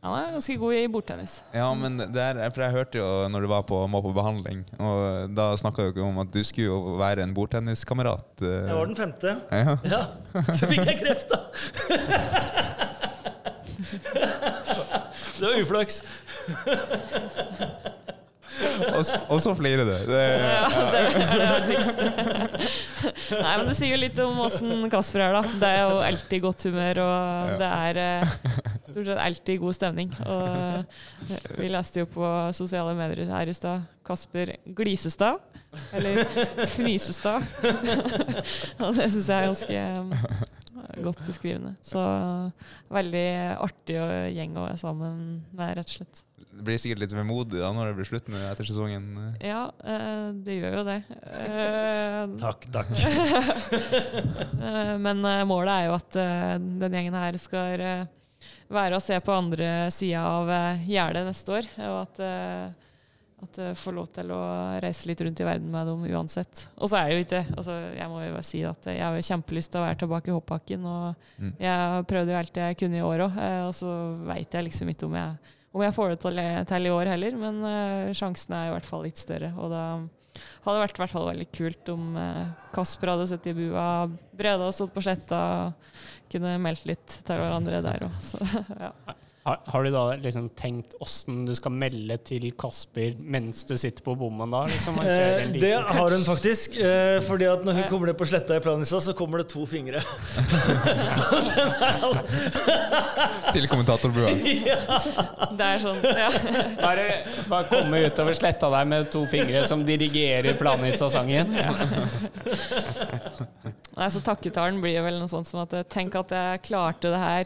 [0.00, 1.34] Han er ganske god i bordtennis.
[1.52, 4.62] ja, men det er, for jeg hørte jo når du var på, må på behandling,
[4.80, 8.40] og da snakka dere om at du skulle jo være en bordtenniskamerat.
[8.40, 8.64] eh.
[8.64, 9.34] Jeg var den femte.
[9.52, 9.76] Ja.
[9.84, 10.00] Ja,
[10.56, 11.44] Så fikk jeg kreft, da!
[15.40, 16.02] Det var uflaks.
[18.90, 19.92] Og, s- og så flirer du.
[20.10, 22.68] Det, Ja, det er det.
[23.30, 25.42] Nei, men det sier jo litt om åssen Kasper er, da.
[25.62, 28.34] Det er jo alltid godt humør, og det er eh,
[28.90, 30.10] stort sett alltid god stemning.
[30.26, 32.26] Og eh, vi leste jo på
[32.56, 35.40] sosiale medier her i stad Kasper Glisestad.
[35.94, 36.24] Eller
[36.66, 37.46] Fnisestad.
[38.82, 41.76] og det syns jeg er ganske eh, godt beskrivende.
[41.86, 42.02] Så
[42.92, 43.26] veldig
[43.62, 44.00] artig
[44.34, 45.14] gjeng å være sammen
[45.54, 46.24] med, rett og slett.
[46.60, 49.06] Det blir sikkert litt vemodig da når det blir slutt nå etter sesongen.
[49.40, 50.98] Ja, eh, det gjør jo det.
[51.40, 52.90] Eh, Takk, takk.
[54.60, 56.16] Eh, Men målet er jo at
[56.80, 57.80] den gjengen her skal
[58.70, 60.50] være å se på andre sida av
[60.86, 61.68] gjerdet neste år.
[61.88, 62.20] Og at,
[63.46, 64.40] at jeg får lov til å
[64.84, 66.66] reise litt rundt i verden med dem uansett.
[66.76, 69.26] Og så er jeg jo ikke altså Jeg må jo bare si at jeg har
[69.30, 70.84] kjempelyst til å være tilbake i hoppbakken.
[70.84, 71.54] Og Mm.
[71.58, 73.40] jeg prøvde jo alt jeg kunne i år òg,
[73.70, 73.94] og så
[74.28, 76.40] veit jeg liksom ikke om jeg, om jeg får det til,
[76.70, 77.36] til i år heller.
[77.38, 79.52] Men uh, sjansen er i hvert fall litt større.
[79.58, 79.84] Og da
[80.64, 82.44] hadde det vært i hvert fall veldig kult om uh,
[82.74, 83.86] Kasper hadde sittet i bua,
[84.36, 85.40] Brede hadde stått på sletta,
[86.30, 88.30] kunne meldt litt til hverandre der òg.
[88.86, 88.94] Ja.
[89.42, 94.04] Har, har du da liksom tenkt åssen du skal melde til Kasper mens du sitter
[94.04, 94.66] på bommen da?
[94.68, 96.76] Liksom, Eh, det har hun faktisk.
[96.76, 99.64] Eh, fordi at når hun kommer ned på sletta i Planica, så kommer det to
[99.66, 100.02] fingre.
[103.54, 104.30] Til kommentatorbua.
[105.58, 106.28] Det er sånn, ja.
[106.78, 107.06] Bare,
[107.48, 111.54] bare komme utover sletta der med to fingre som dirigerer Planica-sangen.
[111.56, 111.70] Ja.
[113.96, 117.20] Nei, så takketalen blir vel noe sånt som at eh, tenk at jeg klarte det
[117.24, 117.44] her.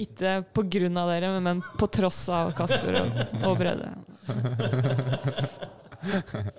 [0.00, 3.92] Ikke på grunn av dere, men på tross av Kasper og, og Brede.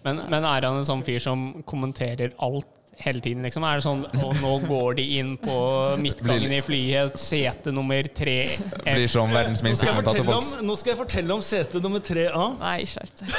[0.04, 2.70] Men, men er han en sånn fyr som kommenterer alt
[3.04, 3.42] hele tiden?
[3.44, 3.64] Liksom?
[3.66, 5.56] Er det sånn Og nå går de inn på
[6.00, 8.36] midtgangen i flyet, sete nummer tre
[8.86, 10.54] Blir som verdens minste fortelle kommentatorboks.
[10.64, 12.46] nå skal jeg fortelle om sete nummer 3A.
[12.62, 13.34] Nei, skjerp deg.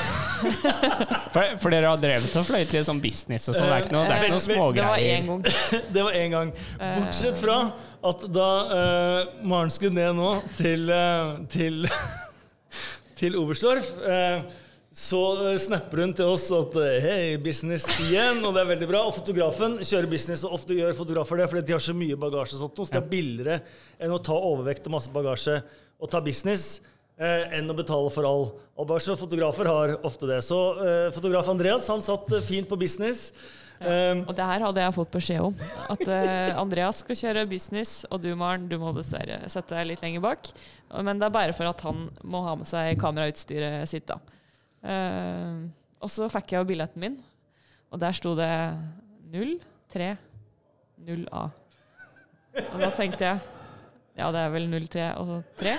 [1.33, 3.71] For, for dere har drevet og fløyet litt sånn business og sånn.
[3.71, 4.85] Det er ikke noe, det er ikke noe smågreier?
[4.85, 5.43] Det var én gang.
[5.95, 6.53] Det var én gang.
[6.99, 7.59] Bortsett fra
[8.05, 10.29] at da uh, Maren skulle ned nå
[10.59, 11.87] til, eh, til,
[13.21, 14.45] til Oberstdorf, eh,
[14.95, 15.23] så
[15.59, 19.01] snapper hun til oss at hei, business igjen, og det er veldig bra.
[19.09, 22.61] Og fotografen kjører business, og ofte gjør fotografer det fordi de har så mye bagasje,
[22.61, 23.57] sånt, så det er billigere
[23.99, 25.59] enn å ta overvekt og masse bagasje
[25.99, 26.77] og ta business.
[27.15, 29.15] Eh, enn å betale for all, Og bagasje.
[29.15, 30.41] Og fotografer har ofte det.
[30.43, 33.29] Så eh, fotograf Andreas han satt fint på business.
[33.81, 35.55] Eh, Og det her hadde jeg fått beskjed om.
[35.93, 40.03] At uh, Andreas skal kjøre business, og du Maren, du må dessverre sette deg litt
[40.05, 40.43] lenger bak.
[40.95, 44.17] Men det er bare for at han må ha med seg kamerautstyret sitt, da.
[44.85, 45.55] Uh,
[46.05, 47.17] og så fikk jeg jo billetten min,
[47.91, 48.53] og der sto det
[49.33, 50.11] 03
[51.05, 51.43] 0A.
[52.65, 53.39] Og da tenkte jeg
[54.15, 55.73] ja, det er vel 03, så 3.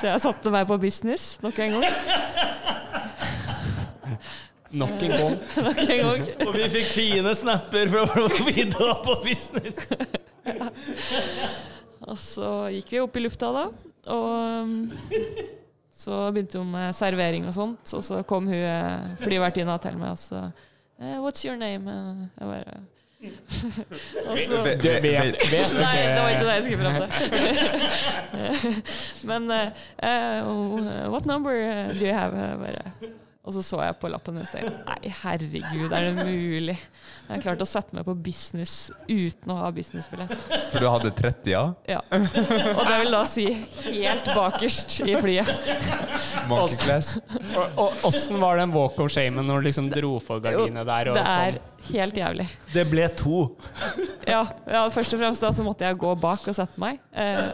[0.00, 1.84] Så jeg satte meg på business nok en gang.
[4.72, 5.36] Nok en gang.
[5.66, 6.20] Nok en gang.
[6.46, 9.76] og vi fikk fine snapper fra da på business.
[12.10, 13.64] Og så gikk vi opp i lufta da,
[14.10, 14.24] og
[14.64, 14.70] um,
[15.94, 20.14] så begynte hun med servering og sånt, og så kom hun eh, flyvertinna til meg
[20.14, 21.84] og så eh, What's your name?
[21.92, 22.80] Eh, Jeg bare
[24.32, 26.80] og så, Ve- Du ve- vet, ve- vet Nei, det var ikke det jeg skulle
[26.80, 27.28] fram til.
[29.28, 29.68] Men uh,
[30.00, 30.40] uh,
[31.12, 31.52] What number
[31.92, 32.32] do you have?
[32.32, 32.84] Jeg bare
[33.40, 36.74] og så så jeg på lappen og tenkte nei, herregud, er det mulig?
[36.76, 38.74] Jeg har klart å sette meg på business
[39.08, 40.34] uten å ha businessbillett.
[40.72, 41.62] For du hadde 30, ja?
[41.88, 42.02] Ja.
[42.12, 43.46] Og det vil da si
[43.86, 45.50] helt bakerst i flyet.
[46.50, 47.14] Monkeyclass.
[48.04, 51.12] Åssen var den walk of shame når du liksom dro for gardinet der?
[51.12, 51.60] Og Det er
[51.94, 52.48] helt jævlig.
[52.74, 53.44] Det ble to.
[54.28, 57.00] Ja, ja, først og fremst da så måtte jeg gå bak og sette meg.
[57.16, 57.48] Eh,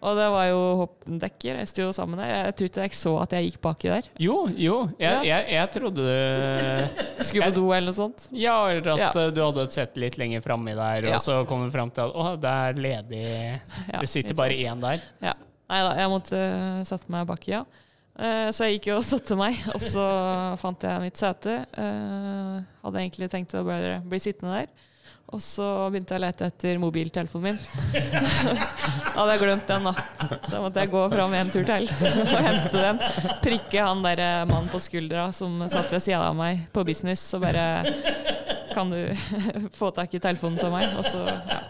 [0.00, 1.58] og det var jo hoppdekker.
[1.62, 2.30] Jeg sto sammen der.
[2.48, 4.08] Jeg tror ikke jeg så at jeg gikk baki der.
[4.22, 4.76] Jo, jo.
[5.00, 8.28] Jeg, jeg, jeg trodde du Skulle på do eller noe sånt.
[8.36, 9.10] Ja, eller at Ja.
[9.24, 11.18] eh, du hadde sett litt lenger framme der, og Ja.
[11.22, 13.24] så kom du fram til at å, det er ledig
[14.00, 15.02] Det sitter bare én der.
[15.24, 15.34] Ja.
[15.68, 17.64] Nei da, jeg måtte uh, sette meg baki, ja.
[18.18, 20.04] Eh, så jeg gikk og satte meg, og så
[20.58, 21.58] fant jeg mitt sete.
[21.78, 24.72] Eh, hadde egentlig tenkt å bare bli sittende der.
[25.28, 27.58] Og så begynte jeg å lete etter mobiltelefonen min.
[29.12, 29.92] da hadde jeg glemt den, da.
[30.48, 31.84] Så måtte jeg gå fram en tur til
[32.32, 33.02] og hente den.
[33.44, 37.26] Prikke han der eh, mannen på skuldra som satt ved sida av meg på business,
[37.36, 37.66] og bare
[38.72, 39.00] Kan du
[39.78, 40.96] få tak i telefonen til meg?
[40.96, 41.60] Og så ja.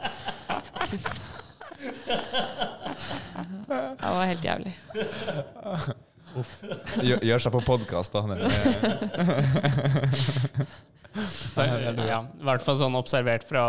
[3.98, 4.74] Det var helt jævlig.
[7.02, 8.22] Gjør, gjør seg på podkast, da.
[11.16, 13.62] Ja, I hvert fall sånn observert fra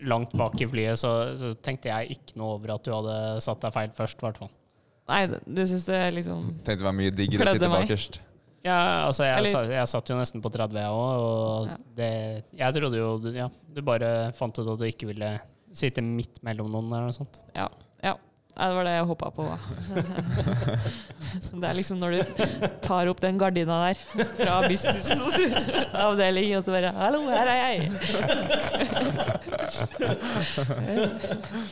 [0.00, 3.60] langt bak i flyet, så, så tenkte jeg ikke noe over at du hadde satt
[3.64, 4.50] deg feil først, i hvert fall.
[5.10, 8.20] Nei, du syns det liksom Tenkte det var mye diggere å sitte bakerst.
[8.62, 11.76] Ja, altså, jeg, Eller- jeg satt jo nesten på 30, jeg òg, og Ja.
[11.96, 15.40] det Jeg trodde jo Ja, du bare fant ut at du ikke ville
[15.72, 17.40] sitte midt mellom noen eller noe sånt.
[17.54, 17.68] Ja.
[18.02, 18.16] ja.
[18.56, 19.44] Nei, det var det jeg håpa på.
[21.60, 22.20] Det er liksom når du
[22.82, 23.98] tar opp den gardina der
[24.38, 27.84] fra businessavdelingen, og så bare 'Hallo, her er jeg'.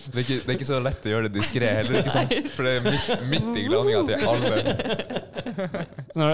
[0.09, 2.35] Det er, ikke, det er ikke så lett å gjøre det diskré heller, ikke sant?
[2.55, 4.53] For det er midt, midt i glaninga til alle.
[6.14, 6.33] Så når,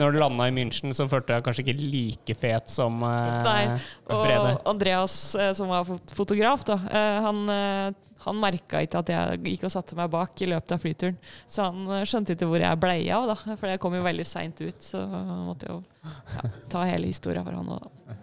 [0.00, 3.62] når du landa i München, så følte jeg kanskje ikke like fet som eh, Nei.
[4.08, 4.52] Brede.
[4.54, 7.92] Og Andreas, eh, som var fotograf, da, eh, han, eh,
[8.28, 11.18] han merka ikke at jeg gikk og satte meg bak i løpet av flyturen.
[11.50, 13.56] Så han eh, skjønte ikke hvor jeg blei av, da.
[13.58, 14.82] For jeg kom jo veldig seint ut.
[14.84, 15.02] Så
[15.48, 18.18] måtte jo ja, ta hele historia for han òg, da.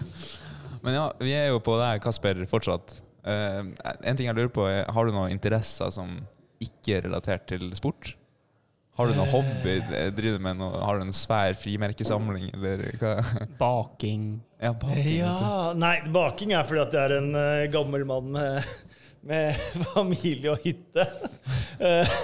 [0.86, 3.00] Men ja, vi er jo på deg, Kasper, fortsatt.
[3.26, 3.66] Uh,
[4.06, 6.20] en ting jeg lurer på, er har du noen interesser som
[6.62, 8.12] ikke er relatert til sport?
[8.96, 9.74] Har du noen hobby?
[10.16, 13.16] Driver du med noe, har du en svær frimerkesamling, eller hva?
[13.60, 14.38] Baking.
[14.62, 15.10] Ja, baking.
[15.18, 18.70] Ja, nei, baking er fordi at jeg er en uh, gammel mann med,
[19.26, 19.54] med
[19.94, 21.06] familie og hytte.
[21.76, 22.18] Eh,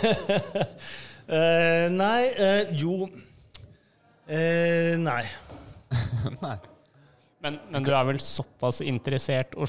[1.29, 5.25] eh, nei uh, Jo uh, Nei.
[6.45, 6.57] Nei.
[7.43, 9.67] Men, men du er vel såpass interessert og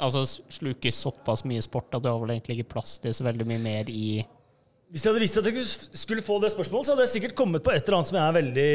[0.00, 3.46] altså, sluker såpass mye sport at du har vel egentlig ikke plass til så veldig
[3.48, 4.24] mye mer i
[4.90, 5.66] Hvis jeg hadde visst at jeg
[6.00, 8.26] skulle få det spørsmålet, så hadde jeg sikkert kommet på et eller annet som jeg
[8.26, 8.70] er veldig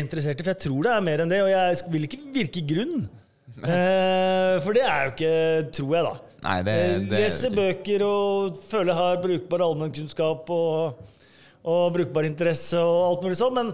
[0.00, 0.42] interessert i.
[0.46, 3.04] For jeg tror det er mer enn det, og jeg vil ikke virke grunn.
[3.60, 5.34] Eh, for det er jo ikke,
[5.76, 6.29] tror jeg, da.
[6.40, 11.02] Nei, det, Jeg det leser bøker og føler jeg har brukbar allmennkunnskap og,
[11.68, 13.58] og brukbar interesse og alt mulig sånn.
[13.58, 13.72] Men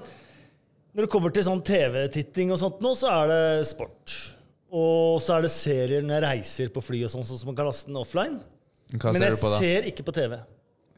[0.96, 4.16] når det kommer til sånn TV-titting og sånt nå, så er det sport.
[4.76, 7.58] Og så er det serier når jeg reiser på fly og sånn, sånn som man
[7.58, 8.40] kan laste den offline.
[8.96, 9.60] Hva Men ser jeg du på da?
[9.62, 10.34] ser ikke på TV.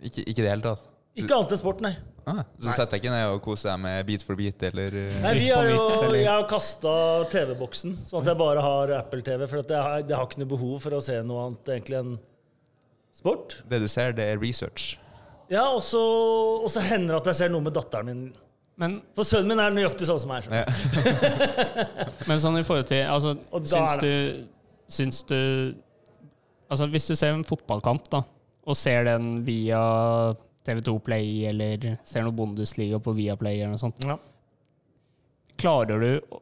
[0.08, 0.86] Ikke, ikke i det hele tatt?
[1.18, 1.94] Ikke annet enn sport, nei.
[2.28, 5.20] Ah, så setter jeg ikke ned og koser deg med Beat for beat, eller eh,
[5.24, 6.94] Nei, vi har jo, jeg har kasta
[7.32, 9.46] TV-boksen, sånn at jeg bare har Apple-TV.
[9.48, 12.00] For at jeg, har, jeg har ikke noe behov for å se noe annet egentlig
[12.02, 12.16] enn
[13.16, 13.60] sport.
[13.70, 14.98] Det du ser, det er research.
[15.48, 16.02] Ja, og så,
[16.84, 18.22] hender det at jeg ser noe med datteren min.
[18.78, 20.44] Men, For sønnen min er nøyaktig sånn som meg.
[20.46, 20.52] du.
[22.28, 24.44] men sånn i forhold til altså, Og syns er du,
[24.86, 25.40] syns du
[26.68, 28.20] Altså, hvis du ser en fotballkamp, da,
[28.68, 29.80] og ser den via
[30.68, 34.18] TV2 Play, eller ser noe Bundesliga på Viaplay eller noe sånt, Ja.
[35.58, 36.38] klarer du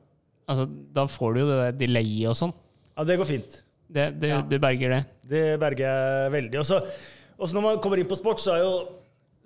[0.47, 0.63] Altså,
[0.95, 2.53] da får du jo det der delayet og sånn.
[2.97, 3.57] ja, det går fint.
[3.91, 4.43] Det, det, Ja.
[4.43, 5.01] Du berger det.
[5.27, 6.59] Det berger jeg veldig.
[6.61, 6.67] Og
[7.49, 8.89] så når man kommer inn på sport, så er jo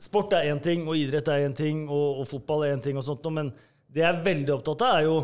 [0.00, 2.96] Sport er én ting, og idrett er én ting, og, og fotball er én ting,
[2.96, 3.50] og sånt, men
[3.92, 5.16] det jeg er veldig opptatt av, er jo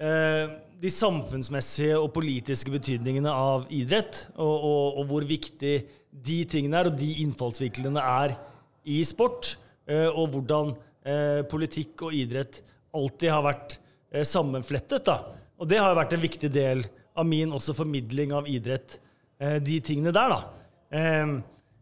[0.00, 5.74] eh, de samfunnsmessige og politiske betydningene av idrett, og, og, og hvor viktig
[6.24, 8.32] de tingene er, og de innfallsvinklene er
[8.84, 9.54] i sport,
[9.88, 10.74] eh, og hvordan
[11.04, 12.60] eh, politikk og idrett
[12.94, 13.78] alltid har vært
[14.12, 15.04] eh, sammenflettet.
[15.06, 15.18] Da.
[15.60, 19.00] Og det har vært en viktig del av min også formidling av idrett,
[19.60, 20.30] de tingene der.
[20.30, 20.68] da.
[20.94, 21.32] Eh,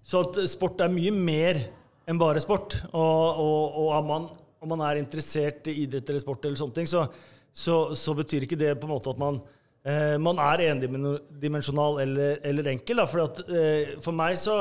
[0.03, 1.61] så at sport er mye mer
[2.09, 2.79] enn bare sport.
[2.91, 4.25] Og, og, og om, man,
[4.65, 7.05] om man er interessert i idrett eller sport, eller sånne ting, så,
[7.53, 9.39] så, så betyr ikke det på en måte at man,
[10.23, 12.99] man er endimensjonal eller, eller enkel.
[12.99, 13.07] Da.
[13.11, 13.45] For, at,
[14.03, 14.59] for meg så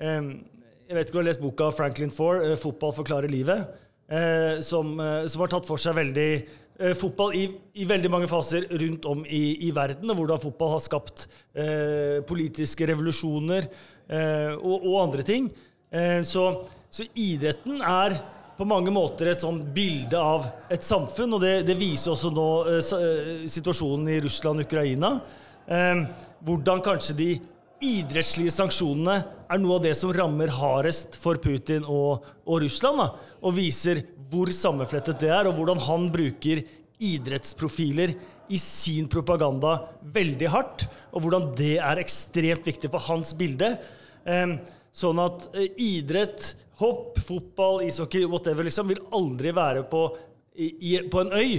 [0.00, 0.32] eh,
[0.88, 3.66] Jeg vet ikke om du har lest boka Franklin Four, eh, 'Fotball forklarer livet',
[4.08, 6.48] eh, som, eh, som har tatt for seg veldig
[6.94, 7.42] fotball i,
[7.74, 12.22] i veldig mange faser rundt om i, i verden, og hvordan fotball har skapt eh,
[12.22, 13.66] politiske revolusjoner
[14.08, 15.50] eh, og, og andre ting.
[15.90, 18.14] Eh, så, så idretten er
[18.56, 22.48] på mange måter et sånn bilde av et samfunn, og det, det viser også nå
[23.50, 25.12] situasjonen i Russland og Ukraina.
[26.42, 27.28] Hvordan kanskje de
[27.84, 29.18] idrettslige sanksjonene
[29.48, 34.02] er noe av det som rammer hardest for Putin og, og Russland, da, og viser
[34.28, 36.64] hvor sammenflettet det er, og hvordan han bruker
[36.98, 38.14] idrettsprofiler
[38.48, 39.76] i sin propaganda
[40.14, 43.74] veldig hardt, og hvordan det er ekstremt viktig for hans bilde.
[44.28, 44.54] Eh,
[44.92, 50.04] sånn at eh, idrett, hopp, fotball, ishockey, whatever, liksom, vil aldri være på,
[50.58, 51.52] i, på en øy.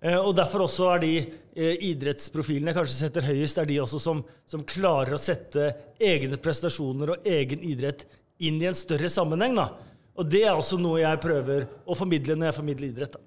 [0.00, 4.00] Eh, og derfor også er de eh, idrettsprofilene jeg kanskje setter høyest, er de også
[4.02, 8.06] som, som klarer å sette egne prestasjoner og egen idrett
[8.38, 9.58] inn i en større sammenheng.
[9.58, 9.72] Da.
[10.18, 13.18] Og det er også noe jeg prøver å formidle når jeg formidler idrett.
[13.18, 13.24] Da.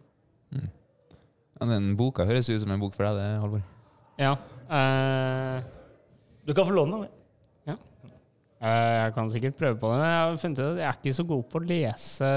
[1.61, 3.65] Ja, den boka høres ut som en bok for deg, det, Halvor.
[4.17, 4.35] Ja.
[4.71, 5.59] Uh...
[6.47, 7.11] Du kan få låne den.
[7.69, 7.75] ja.
[8.65, 9.99] Eh, jeg kan sikkert prøve på det.
[9.99, 12.31] men Jeg har funnet ut at jeg er ikke så god på å lese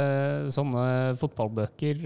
[0.58, 0.84] sånne
[1.22, 2.04] fotballbøker.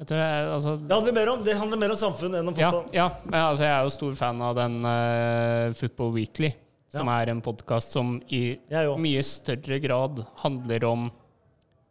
[0.00, 2.54] Jeg tror jeg, altså, Det handler mer om, det handler mer om samfunn enn om
[2.56, 2.86] fotball.
[2.96, 6.50] ja, men altså, jeg er jo stor fan av den uh, Football Weekly,
[6.90, 7.18] som Ja.
[7.20, 8.56] er en podkast som i
[8.98, 11.10] mye større grad handler om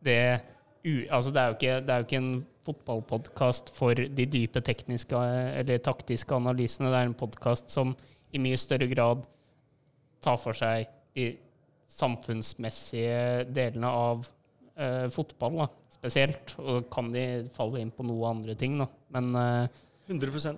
[0.03, 0.41] det
[0.83, 1.05] u...
[1.11, 2.31] Altså, det er jo ikke, det er jo ikke en
[2.65, 5.13] fotballpodkast for de dype tekniske
[5.61, 6.89] eller taktiske analysene.
[6.89, 7.93] Det er en podkast som
[8.33, 9.21] i mye større grad
[10.25, 11.29] tar for seg de
[11.89, 14.25] samfunnsmessige delene av
[14.79, 16.55] eh, fotball, da, spesielt.
[16.63, 17.25] Og kan de
[17.55, 18.89] falle inn på noe andre ting, da.
[19.15, 20.57] Men eh, 100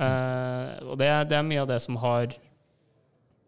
[0.00, 2.32] Eh, og det er, det er mye av det som har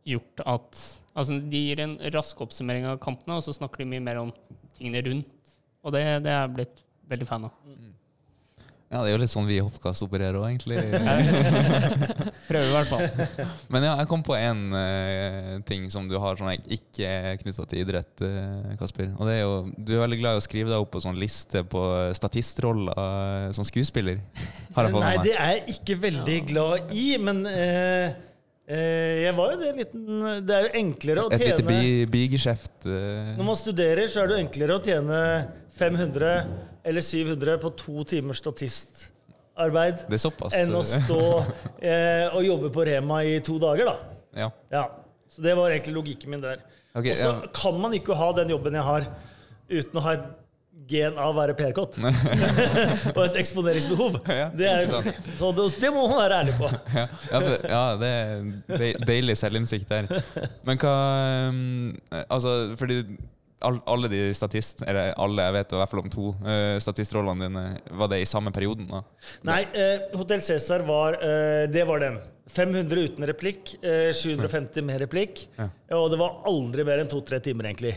[0.09, 4.01] gjort at Altså, de gir en rask oppsummering av kampene, og så snakker de mye
[4.01, 4.31] mer om
[4.79, 5.51] tingene rundt.
[5.85, 6.79] Og det, det er jeg blitt
[7.11, 7.59] veldig fan av.
[8.93, 10.77] Ja, det er jo litt sånn vi i Hoppkast opererer òg, egentlig.
[12.51, 13.07] Prøver i hvert fall.
[13.73, 17.81] Men ja, jeg kom på en uh, ting som du har sånn ikke knytta til
[17.87, 19.15] idrett, uh, Kasper.
[19.17, 21.17] Og det er jo, Du er veldig glad i å skrive deg opp på sånn
[21.17, 21.81] liste på
[22.19, 24.21] statistroller uh, som skuespiller.
[24.77, 28.13] Har jeg fått Nei, med det er jeg ikke veldig glad i, men eh,
[28.69, 31.69] eh, jeg var jo det en liten Det er jo enklere å Et lite tjene
[31.69, 32.77] bi bigeskjeft.
[32.89, 33.33] eh.
[33.41, 35.23] Når man studerer, så er det jo enklere å tjene
[35.81, 36.33] 500
[36.85, 41.23] eller 700 på to timers statistarbeid enn å eh, stå
[41.79, 43.97] eh, og jobbe på Rema i to dager, da.
[44.43, 44.51] Ja.
[44.73, 44.85] Ja.
[45.33, 46.61] Så det var egentlig logikken min der.
[46.93, 47.51] Okay, Og så ja.
[47.57, 49.09] kan man ikke ha den jobben jeg har,
[49.73, 50.31] uten å ha et
[50.93, 51.99] gen av å være PR-kott.
[53.15, 54.19] og et eksponeringsbehov.
[54.27, 56.69] Ja, Det, er, så det, det må man være ærlig på.
[56.99, 58.11] Ja, ja, for, ja, det
[58.91, 60.11] er deilig selvinnsikt der.
[60.69, 60.97] Men hva
[61.49, 61.95] um,
[62.27, 63.03] Altså, fordi
[63.63, 64.83] alle de statist...
[64.87, 67.65] Eller alle, jeg vet i hvert fall om to uh, statistrollene dine.
[68.03, 68.89] Var det i samme perioden?
[68.91, 69.03] da?
[69.49, 72.21] Nei, uh, Hotell Cæsar var uh, Det var den.
[72.53, 75.47] 500 uten replikk, uh, 750 med replikk.
[75.57, 75.71] Ja.
[75.97, 77.95] Og det var aldri mer enn to-tre timer, egentlig.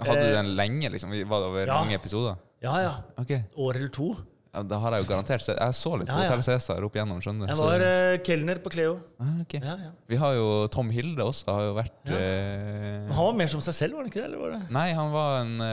[0.00, 0.88] Hadde du Eh, den lenge?
[0.90, 1.10] liksom?
[1.12, 1.80] Var det over ja.
[1.82, 2.38] mange episoder?
[2.64, 2.94] Ja, ja.
[3.20, 3.42] Okay.
[3.56, 4.12] År eller to.
[4.50, 6.28] Ja, Da har jeg jo garantert sett Jeg så litt på Ja, ja.
[6.30, 7.46] Hotell Cæsar opp igjennom, skjønner.
[7.52, 8.92] Jeg var uh, kelner på Cleo.
[9.22, 9.60] ah, okay.
[9.62, 9.92] Ja, ja.
[10.10, 12.16] Vi har jo Tom Hilde også, har jo vært eh,
[13.06, 14.28] Men han var mer som seg selv, var han ikke det?
[14.30, 14.62] Eller var det?
[14.74, 15.66] Nei, han var en uh,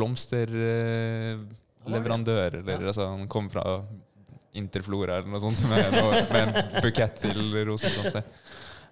[0.00, 2.50] blomsterleverandør.
[2.62, 3.64] eller altså, han kom fra
[4.54, 5.82] Interflora eller noe sånt med,
[6.30, 6.52] med en
[6.84, 8.14] bukett til rosenkrantz.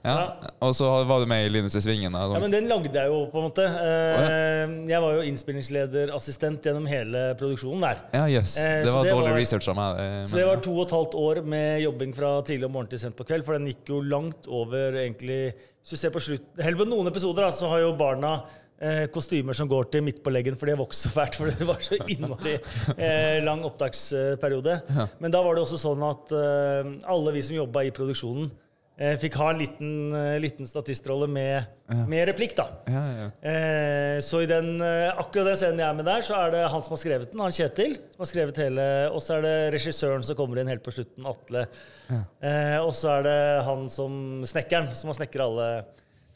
[0.03, 0.34] Ja.
[0.62, 2.11] Og så var du med i Linus i svingen.
[2.12, 2.24] Da.
[2.34, 3.66] Ja, men den lagde jeg jo, på en måte.
[3.66, 8.00] Eh, Jeg var jo innspillingsleder-assistent gjennom hele produksjonen der.
[8.16, 8.57] Ja, yes.
[8.59, 9.96] Eh, Det var det dårlig var- research av meg.
[9.98, 12.90] det, Så det var to og et halvt år med jobbing fra tidlig om morgenen
[12.90, 13.44] til sent på kveld.
[13.44, 17.09] For den gikk jo langt over egentlig Hvis du ser på slutt Heller på noen
[17.11, 18.44] episoder da, så har jo barna
[18.80, 21.36] eh, kostymer som går til midt på leggen, for de har vokst så fælt.
[21.38, 22.59] For det var så innmari
[22.98, 24.80] eh, lang opptaksperiode.
[25.20, 28.50] Men da var det også sånn at eh, alle vi som jobba i produksjonen,
[28.99, 31.70] eh, fikk ha en liten, eh, liten statistrolle med,
[32.09, 32.66] med replikk, da.
[32.90, 33.28] ja, ja.
[33.51, 36.62] Eh, så i den, eh, akkurat den scenen jeg er med der, så er det
[36.74, 39.57] han som har skrevet den, han Kjetil, som har skrevet hele, og så er det
[39.76, 41.66] regissøren som kommer inn helt på slutten, Atle.
[42.12, 44.14] Eh, og så er det han som,
[44.49, 45.68] snekkeren, som har snekra alle,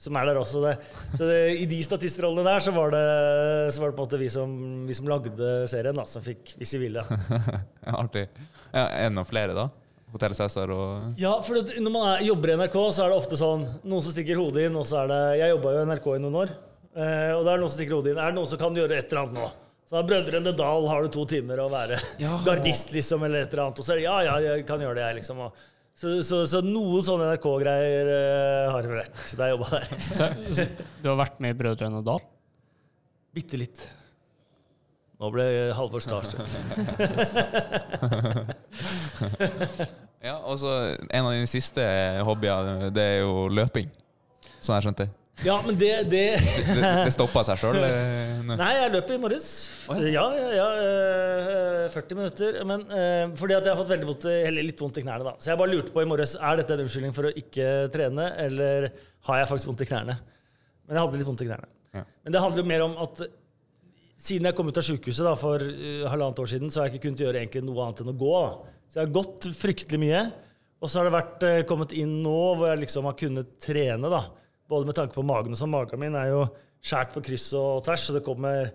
[0.01, 0.61] som er der også.
[0.61, 0.75] Det.
[1.17, 3.05] Så det, i de statistrollene der, så var det,
[3.73, 4.53] så var det på en måte vi som,
[4.89, 7.05] vi som lagde serien, da, som fikk, hvis vi ville.
[7.05, 8.27] Ja, Artig.
[8.73, 9.71] Ja, enda flere, da?
[10.17, 13.21] Hotell Cæsar og Ja, for det, når man er, jobber i NRK, så er det
[13.21, 15.87] ofte sånn noen som stikker hodet inn, og så er det Jeg jobba jo i
[15.93, 16.57] NRK i noen år,
[16.97, 18.21] eh, og det er noen som stikker hodet inn.
[18.25, 19.53] Er det noen som kan gjøre et eller annet nå?
[19.87, 22.01] Så er Brødrene Dal har du to timer å være
[22.43, 23.79] gardist, liksom, eller et eller annet.
[23.79, 25.45] Og så er det ja, ja, jeg kan gjøre det, jeg, liksom.
[25.47, 25.61] Og,
[25.97, 29.87] så, så, så noen sånne NRK-greier eh, har det vært da jeg jobba der.
[30.19, 30.27] Så,
[30.59, 30.67] så
[31.05, 32.21] du har vært med i Brødrene Dal?
[33.37, 33.87] Bitte litt.
[35.17, 35.47] Nå ble
[35.79, 36.45] Halvor starstruck.
[40.27, 40.71] Ja, og så
[41.13, 41.83] En av dine siste
[42.27, 43.91] hobbyer, det er jo løping.
[44.59, 45.07] Sånn jeg skjønte.
[45.45, 46.23] Ja, men det, det
[46.77, 47.77] Det, det stoppa seg sjøl?
[48.49, 49.49] Nei, jeg løp i morges.
[50.09, 50.69] Ja, ja, ja.
[51.85, 52.61] øh, 40 minutter.
[52.69, 55.35] Men øh, fordi at jeg har fått veldig vondt, litt vondt i knærne, da.
[55.39, 58.31] Så jeg bare lurte på i morges er dette en unnskyldning for å ikke trene,
[58.47, 58.89] eller
[59.29, 60.17] har jeg faktisk vondt i knærne.
[60.87, 61.69] Men jeg hadde litt vondt i knærne.
[61.97, 62.07] Ja.
[62.25, 63.27] Men det handler jo mer om at
[64.27, 67.11] siden jeg kom ut av sykehuset for øh, halvannet år siden, så har jeg ikke
[67.11, 68.33] kunnet gjøre egentlig noe annet enn å gå.
[68.41, 68.73] Da.
[68.87, 70.23] Så jeg har gått fryktelig mye.
[70.83, 74.11] Og så har det vært, øh, kommet inn nå hvor jeg liksom har kunnet trene,
[74.13, 74.27] da.
[74.69, 75.73] Både med tanke på magen og sånn.
[75.73, 76.45] Magen min er jo
[76.85, 78.73] skjært på kryss og tvers, så det kommer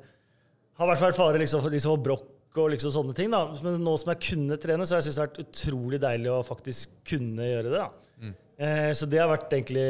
[0.81, 3.31] har vært vært fare liksom, for, liksom, brokk og liksom sånne ting.
[3.31, 3.45] da.
[3.63, 6.31] Men nå som jeg kunne trene, så har jeg syntes det har vært utrolig deilig
[6.33, 7.77] å faktisk kunne gjøre det.
[7.77, 7.89] da.
[8.61, 9.85] Eh, så det har vært egentlig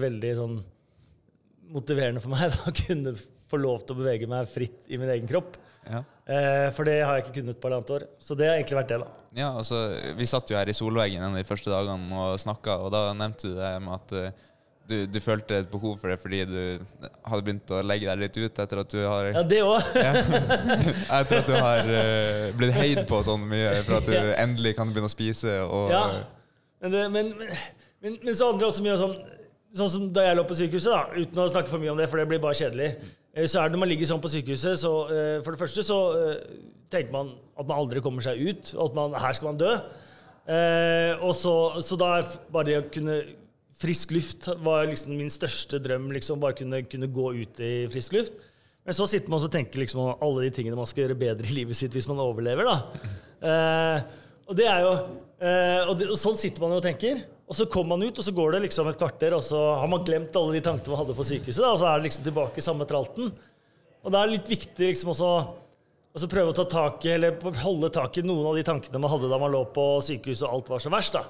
[0.00, 0.56] veldig sånn
[1.74, 3.14] motiverende for meg da, å kunne
[3.50, 5.58] få lov til å bevege meg fritt i min egen kropp.
[5.90, 6.00] Ja.
[6.24, 8.06] Eh, for det har jeg ikke kunnet på halvannet år.
[8.22, 9.08] Så det har egentlig vært det, da.
[9.34, 9.82] Ja, altså,
[10.16, 13.06] Vi satt jo her i solveggen en av de første dagene og snakka, og da
[13.18, 14.42] nevnte du det med at eh,
[14.88, 16.58] du, du følte et behov for det fordi du
[17.24, 19.94] hadde begynt å legge deg litt ut etter at du har Ja, det òg.
[21.18, 24.24] Etter at du har eh, blitt heid på sånn mye for at du Ja.
[24.44, 26.02] endelig kan begynne å spise og Ja.
[26.84, 27.54] Men, det, men, men,
[28.04, 29.30] men, men så handler det også mye om sånn
[29.74, 32.04] Sånn som da jeg lå på sykehuset, da, uten å snakke for mye om det,
[32.06, 32.92] for det blir bare kjedelig.
[33.34, 35.84] Eh, Så er det når man ligger sånn på sykehuset, så eh, for det første
[35.86, 36.58] så eh,
[36.92, 39.72] tenker man at man aldri kommer seg ut, og at man, her skal man dø.
[41.24, 43.22] Og så, så da er bare det å kunne
[43.84, 48.14] Frisk luft var liksom min største drøm, liksom, bare kunne, kunne gå ut i frisk
[48.14, 48.36] luft.
[48.86, 51.50] Men så sitter man og tenker liksom om alle de tingene man skal gjøre bedre
[51.50, 52.70] i livet sitt hvis man overlever.
[52.70, 52.76] da.
[54.46, 57.24] Og det er jo og, det, og sånn sitter man jo og tenker.
[57.44, 59.90] Og så kommer man ut, og så går det liksom et kvarter, og så har
[59.90, 61.60] man glemt alle de tankene man hadde på sykehuset.
[61.60, 63.34] Da, og så er det liksom tilbake i samme tralten.
[64.04, 65.28] Og da er det litt viktig liksom også
[66.14, 69.10] å prøve å ta tak i, eller holde tak i noen av de tankene man
[69.12, 71.16] hadde da man lå på sykehuset og alt var så verst.
[71.18, 71.24] da.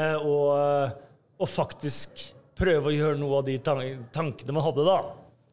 [0.00, 0.96] Eh, og,
[1.38, 2.24] og faktisk
[2.58, 4.98] prøve å gjøre noe av de tankene man hadde da.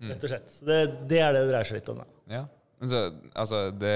[0.09, 0.49] Rett og slett.
[0.55, 0.79] Så det,
[1.11, 2.01] det er det det dreier seg litt om.
[2.01, 2.07] da.
[2.39, 2.43] Ja.
[2.81, 2.99] Men Så,
[3.37, 3.93] altså, det,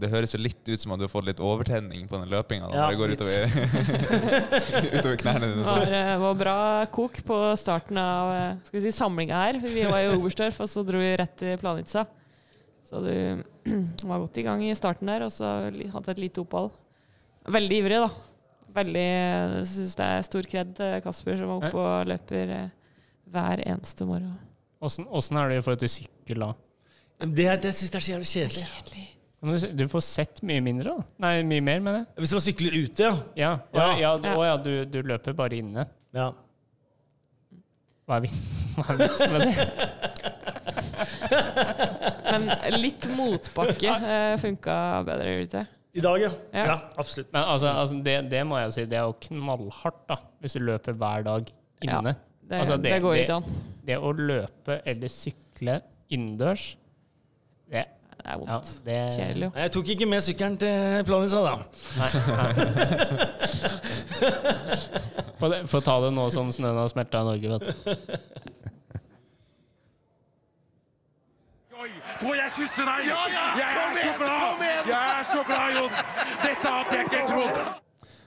[0.00, 2.70] det høres jo litt ut som at du har fått litt overtenning på den løpinga.
[2.72, 3.44] Ja, det går utover,
[4.96, 5.58] utover knærne dine.
[5.60, 6.54] Det var, eh, var bra
[6.96, 9.60] kok på starten av eh, skal vi si, samlinga her.
[9.60, 12.06] Vi var i Oberstdorf, og så dro vi rett til Planica.
[12.88, 13.12] Så du
[14.08, 16.72] var godt i gang i starten der, og så hadde et lite opphold.
[17.52, 18.10] Veldig ivrig, da.
[18.80, 22.76] Veldig Jeg syns det er stor kred til Kasper, som er oppe og løper eh,
[23.28, 24.38] hver eneste morgen.
[24.80, 26.54] Åssen er det i forhold til sykkel, da?
[27.20, 28.66] Det, det syns jeg er så jævlig kjedelig.
[29.46, 31.02] Men Du, får sett mye mindre, da.
[31.22, 32.08] Nei, mye mer, mener jeg.
[32.24, 33.12] Hvis man sykler ute, ja.
[33.36, 34.32] Ja, ja, ja, Ja.
[34.36, 35.82] å ja du, du løper bare inne.
[36.16, 36.32] ja.
[38.06, 39.54] Hva er vits- vitsen med det?
[42.30, 42.42] Men
[42.78, 44.76] litt motbakke eh, funka
[45.08, 45.62] bedre ute.
[45.96, 46.28] I dag, ja.
[46.52, 46.64] Ja.
[46.68, 47.32] Ja, absolutt.
[47.32, 50.16] Men altså, altså det, det må jeg jo si, det er jo knallhardt, da.
[50.44, 51.42] Hvis du løper hver dag
[51.82, 52.12] inne.
[52.46, 53.46] Det, Altså, det, går ikke an.
[53.88, 55.80] Det å løpe eller sykle
[56.14, 56.64] innendørs,
[57.70, 57.84] det,
[58.16, 61.54] Det er ja, det Kjedelig, Jeg tok ikke med sykkelen til Planica, da.
[65.66, 67.72] Få ta det nå som snøen har smelta i Norge, vet du.
[71.76, 71.90] Oi,
[72.22, 73.00] får jeg kysse deg?
[73.06, 74.64] jeg er så glad!
[74.88, 75.92] Jeg er så glad, Jon!
[76.42, 77.85] Dette hadde jeg ikke trodd!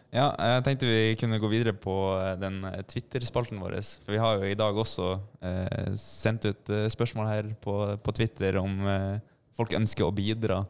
[0.09, 3.75] Ja, jeg tenkte vi kunne gå videre på eh, den eh, Twitter-spalten vår.
[4.01, 5.09] For vi har jo i dag også
[5.45, 9.19] eh, sendt ut eh, spørsmål her på, på Twitter om eh,
[9.57, 10.63] folk ønsker å bidra.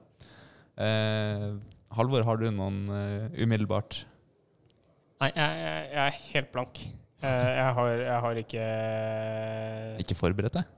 [0.75, 1.53] Eh,
[1.95, 2.83] Halvor, har du noen
[3.33, 4.03] umiddelbart?
[5.23, 6.81] Nei, jeg, jeg, jeg er helt blank.
[7.23, 8.65] Jeg har, jeg har ikke
[10.03, 10.69] Ikke forberedt deg?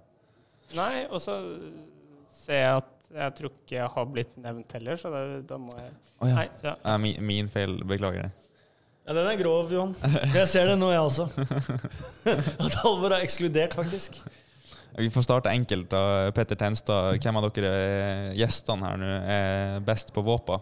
[0.77, 1.35] Nei, og så
[2.33, 5.75] ser jeg at jeg tror ikke jeg har blitt nevnt heller, så da, da må
[5.75, 6.37] jeg oh, ja.
[6.37, 6.95] Nei, så, ja.
[7.03, 7.75] min, min feil.
[7.83, 8.31] Beklager det.
[9.07, 9.95] Ja, Den er grov, Johan.
[10.35, 11.25] Jeg ser det nå, jeg også.
[12.65, 14.19] At Halvor er ekskludert, faktisk.
[14.97, 15.89] Vi får starte enkelt.
[15.91, 16.29] da.
[16.35, 20.59] Petter Tenstad, hvem av dere eh, gjestene her nå er best på våpa?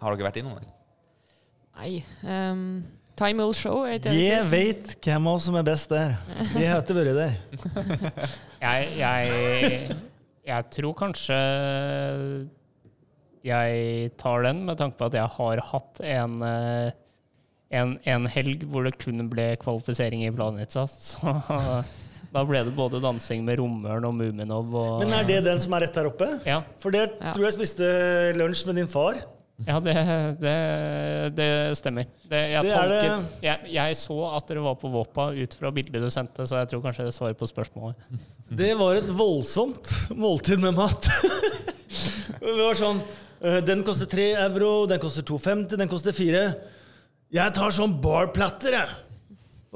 [0.00, 0.70] Har dere vært innom det?
[1.76, 2.00] Nei.
[2.24, 2.84] Um,
[3.18, 3.84] time will show.
[3.84, 4.48] Jeg heter?
[4.52, 6.16] vet hvem av oss som er best der.
[6.54, 7.34] Vi har ikke vært der.
[8.66, 9.96] jeg, jeg,
[10.48, 11.40] jeg tror kanskje
[13.46, 16.94] jeg tar den, med tanke på at jeg har hatt en, eh,
[17.70, 20.86] en, en helg hvor det kun ble kvalifisering i Planica.
[20.86, 21.32] Så
[22.34, 25.72] da ble det både dansing med Romørn og Muminov og Men er det den som
[25.76, 26.28] er rett der oppe?
[26.46, 26.60] Ja.
[26.82, 27.32] For det Ja.
[27.32, 27.88] tror jeg spiste
[28.36, 29.22] lunsj med din far.
[29.64, 29.94] Ja, det,
[30.42, 30.54] det,
[31.38, 31.46] det
[31.80, 32.04] stemmer.
[32.28, 35.70] Det, jeg, Det det- tolket, jeg, jeg så at dere var på Våpa ut fra
[35.72, 37.96] bildet du sendte, så jeg tror kanskje det svarer på spørsmålet.
[38.52, 41.08] Det var et voldsomt måltid med mat.
[42.42, 43.00] det var sånn
[43.40, 46.44] eh, Den koster 3 euro, den koster 2,50, den koster 4.
[47.34, 48.88] Jeg tar sånn barplatter, jeg.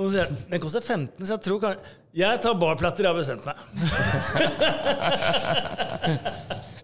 [0.01, 3.45] Og så den koster 15, så jeg tror kanskje Jeg tar barplatter, jeg har bestemt
[3.47, 3.57] meg.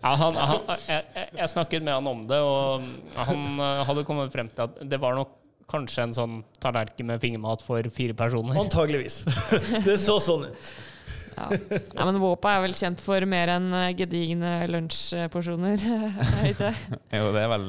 [0.07, 1.03] Ja, han, han, jeg,
[1.35, 2.85] jeg- snakket med han om det, og
[3.27, 5.33] han eh, hadde kommet frem til at det var nok
[5.73, 8.55] kanskje en sånn tallerken med fingermat for fire personer.
[8.61, 9.25] Antageligvis.
[9.89, 10.71] Det så sånn ut.
[11.37, 11.47] Ja.
[11.53, 15.83] Nei, men Våpa er vel kjent for mer enn eh, gedigne lunsjporsjoner.
[16.47, 16.73] er det?
[17.17, 17.67] Jo, det er vel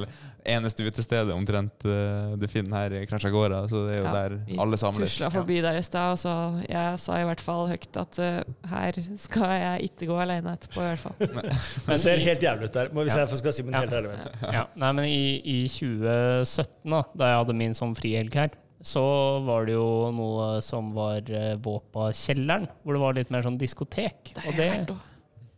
[0.47, 4.61] eneste utestedet omtrent eh, du finner her i Krasjagora, så det er jo Ja, der
[4.63, 5.11] alle samles.
[5.17, 6.35] Tusla forbi der i stad, og så
[6.69, 10.85] jeg sa i hvert fall høyt at uh, her skal jeg ikke gå alene etterpå,
[10.85, 11.51] i hvert fall.
[11.91, 13.25] Det ser helt jævlig ut der, må hvis Ja.
[13.25, 13.83] jeg skal si min Ja.
[13.83, 14.39] helt ærlig mening.
[14.55, 18.55] Ja, nei, men i, i 2017, da, da jeg hadde min sånn frihelg her,
[18.87, 19.03] så
[19.43, 24.31] var det jo noe som var uh, Våpa-kjelleren, hvor det var litt mer sånn diskotek.
[24.37, 25.01] Der har det, jeg vært òg.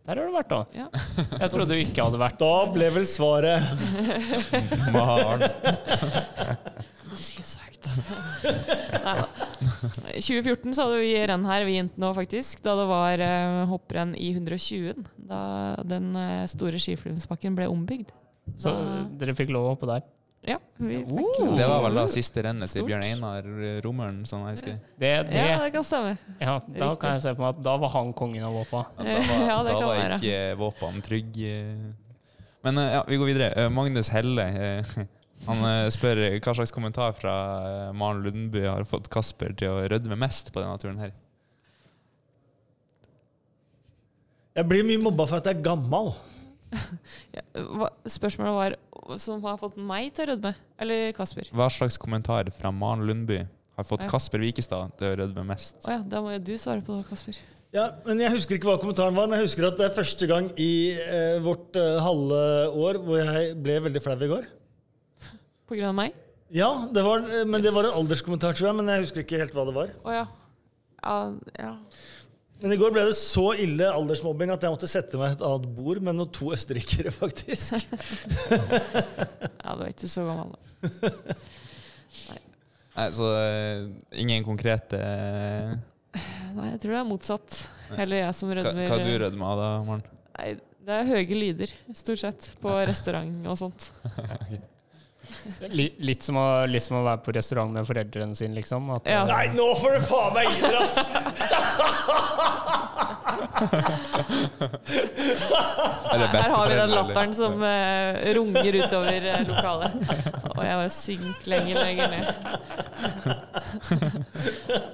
[0.09, 0.61] der har du vært, da.
[0.73, 0.87] Ja.
[1.43, 3.61] Jeg trodde du ikke hadde vært Da ble vel svaret
[4.95, 5.45] Maren.
[7.09, 7.85] Ikke si det så høyt.
[10.15, 12.61] I 2014 så hadde vi renn her, vi jentene òg, faktisk.
[12.65, 15.03] Da det var uh, hopprenn i 120.
[15.29, 15.41] Da
[15.87, 18.09] den eh, store skiflyvningsbakken ble ombygd.
[18.57, 20.01] Så Da- dere fikk lov å hoppe der.
[20.47, 21.49] Ja, vi fikk lov.
[21.59, 23.43] Det var vel da siste rennet til Bjørn Einar
[23.83, 24.77] Romøren, sånn jeg husker.
[24.95, 26.13] Det, det, Ja, det kan stemme.
[26.39, 26.99] ja, da Riktig.
[27.01, 28.85] kan jeg se på meg at da var han kongen av Våpa.
[29.03, 31.35] Ja, Da var, Ja, da var ikke Våpan trygg.
[31.43, 31.89] eh.
[32.63, 33.49] Men eh, ja, vi går videre.
[33.65, 34.47] Eh, Magnus Helle
[35.47, 35.61] han
[35.91, 37.35] spør hva slags kommentar fra
[37.95, 41.13] Maren Lundby har fått Kasper til å rødme mest på denne turen her.
[44.57, 46.11] Jeg blir mye mobba for at jeg er gammel.
[47.35, 50.51] Ja, hva, spørsmålet var som har fått meg til å rødme?
[50.81, 51.49] Eller Kasper?
[51.55, 53.39] Hva slags kommentar fra Maren Lundby
[53.79, 54.11] har fått Ja.
[54.11, 55.79] Kasper Wikestad til å rødme mest?
[55.85, 57.39] Oh, ja, da må jo du svare på det, Kasper.
[57.73, 60.29] Ja, men Jeg husker ikke hva kommentaren var, men jeg husker at det er første
[60.29, 62.39] gang i eh, vårt eh, halve
[62.73, 64.47] år hvor jeg ble veldig flau i går.
[65.69, 66.17] På grunn av meg?
[66.49, 68.77] Ja, det var, men men det var en alderskommentar, tror jeg.
[68.79, 69.91] Men jeg husker ikke helt hva det var.
[70.01, 70.25] Oh, ja.
[70.99, 71.17] Ja,
[71.61, 71.73] ja.
[72.59, 75.67] Men i går ble det så ille aldersmobbing at jeg måtte sette meg et annet
[75.77, 77.85] bord med noen to østerrikere, faktisk.
[79.63, 81.37] ja, du er ikke så gammel, da.
[82.99, 83.85] Nei, så eh,
[84.19, 85.75] ingen konkrete eh,
[86.57, 87.59] Nei, jeg tror det er motsatt.
[87.95, 88.89] Heller jeg som Hva, rødmer.
[88.89, 90.03] hva du rødma da, Maren?
[90.39, 90.49] Nei,
[90.89, 93.91] det er høye lyder, stort sett, på restaurant og sånt.
[94.51, 94.59] Li-
[95.71, 98.89] Litt som, å, litt som å være på restaurant med foreldrene sine, liksom.
[98.95, 99.21] At, Ja.
[99.23, 100.97] eh, Nei, nå får du faen meg gi dere, ass!
[106.09, 109.93] Er Her har vi den latteren som uh, runger utover uh, lokalet.
[110.55, 112.25] Og jeg bare synker lenger lenger ned.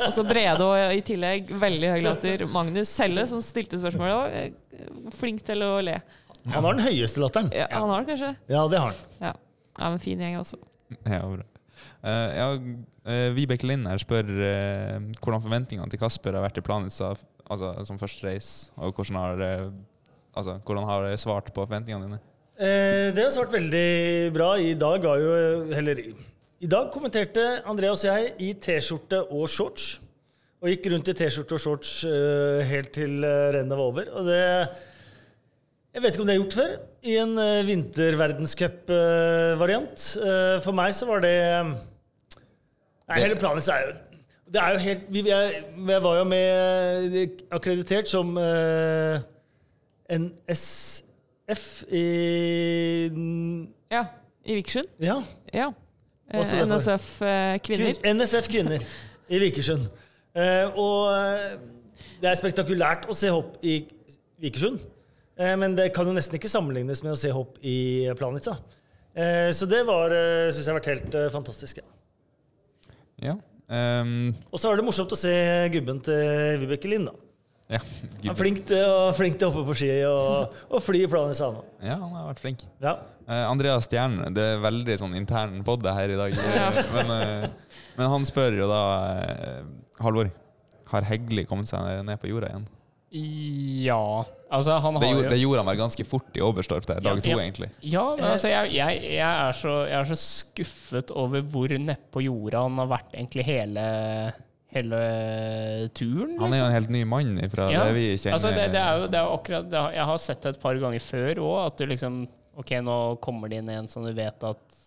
[0.05, 2.45] og så Brede og i tillegg veldig høy latter.
[2.51, 4.13] Magnus Selle, som stilte spørsmålet,
[5.05, 5.99] var flink til å le.
[6.53, 7.49] Han har den høyeste latteren.
[7.55, 8.31] Ja, han har den kanskje?
[8.51, 8.99] Ja, det har han.
[9.23, 9.33] Ja.
[9.79, 10.61] Ja, men fin gjeng, også.
[11.15, 11.45] Ja, bra.
[12.05, 16.63] Uh, ja, uh, Vibeke Lind her spør uh, hvordan forventningene til Kasper har vært i
[16.63, 17.11] Planica
[17.51, 19.43] altså, som første race, og hvordan har,
[20.37, 22.21] altså, hvordan har det svart på forventningene dine?
[22.55, 24.53] Eh, det har svart veldig bra.
[24.55, 25.33] I dag har jo
[25.75, 29.97] Heller, i dag kommenterte Andreas og jeg i T-skjorte og shorts.
[30.63, 31.97] Og gikk rundt i T-skjorte og shorts
[32.69, 34.07] helt til rennet var over.
[34.15, 34.39] Og det
[35.95, 36.77] Jeg vet ikke om det er gjort før.
[37.05, 39.97] I en uh, vinterverdenscupvariant.
[40.17, 41.35] Uh, for meg så var det
[43.05, 43.91] Nei, hele planen er jo
[44.49, 49.19] Det er jo helt vi, jeg, jeg var jo med eh, akkreditert som eh,
[50.09, 52.05] NSF i
[53.93, 54.03] Ja,
[54.45, 54.85] i Vikersund.
[55.01, 55.19] Ja.
[55.53, 55.69] Ja.
[56.33, 57.93] NSF eh, kvinner.
[57.93, 58.79] Kvin- NSF Kvinner
[59.29, 59.81] i Vikersund.
[60.35, 61.57] Uh, og eh,
[62.21, 63.85] det er spektakulært å se hopp i
[64.41, 64.79] Vikersund.
[65.35, 67.77] Eh, men det kan jo nesten ikke sammenlignes med å se hopp i
[68.19, 68.57] Planica.
[69.15, 71.79] Eh, så det var, uh, syns jeg har vært helt eh, fantastisk.
[71.79, 71.85] Ja.
[73.23, 73.35] Ja.
[73.71, 74.33] um...
[74.51, 75.35] Og så var det morsomt å se
[75.71, 77.07] gubben til Vibeke Lind.
[77.07, 77.15] da.
[77.77, 77.79] ja.
[78.25, 81.11] Han er flink til, å, flink til å hoppe på ski og, og fly i
[81.11, 81.47] Planica.
[81.55, 81.63] nå.
[81.79, 82.65] ja, han har vært flink.
[82.83, 82.97] Ja.
[83.23, 86.35] Uh, Andreas Stjernen, det er veldig sånn intern det her i dag.
[86.97, 88.83] men, uh, men han spør jo da
[89.15, 89.61] uh,
[90.03, 90.31] Halvor,
[90.91, 92.67] har Hegli kommet seg ned på jorda igjen?
[93.87, 94.03] Ja.
[94.53, 97.17] Altså, han Det gjorde, jo det gjorde han vel ganske fort i Oberstdorf der, dag
[97.17, 97.37] Ja, to, ja.
[97.41, 97.69] egentlig.
[97.81, 102.21] Ja, men altså, jeg, jeg, jeg, er så, jeg er så skuffet over hvor nedpå
[102.25, 103.85] jorda han har vært egentlig hele,
[104.75, 105.01] hele
[105.97, 106.37] turen.
[106.43, 108.37] Han er jo en helt ny mann fra Ja, det vi kjenner.
[108.37, 111.05] Altså, det, det er jo, det er akkurat Jeg har sett det et par ganger
[111.07, 112.25] før òg, at du liksom
[112.55, 114.77] Ok, nå kommer det inn en som du vet at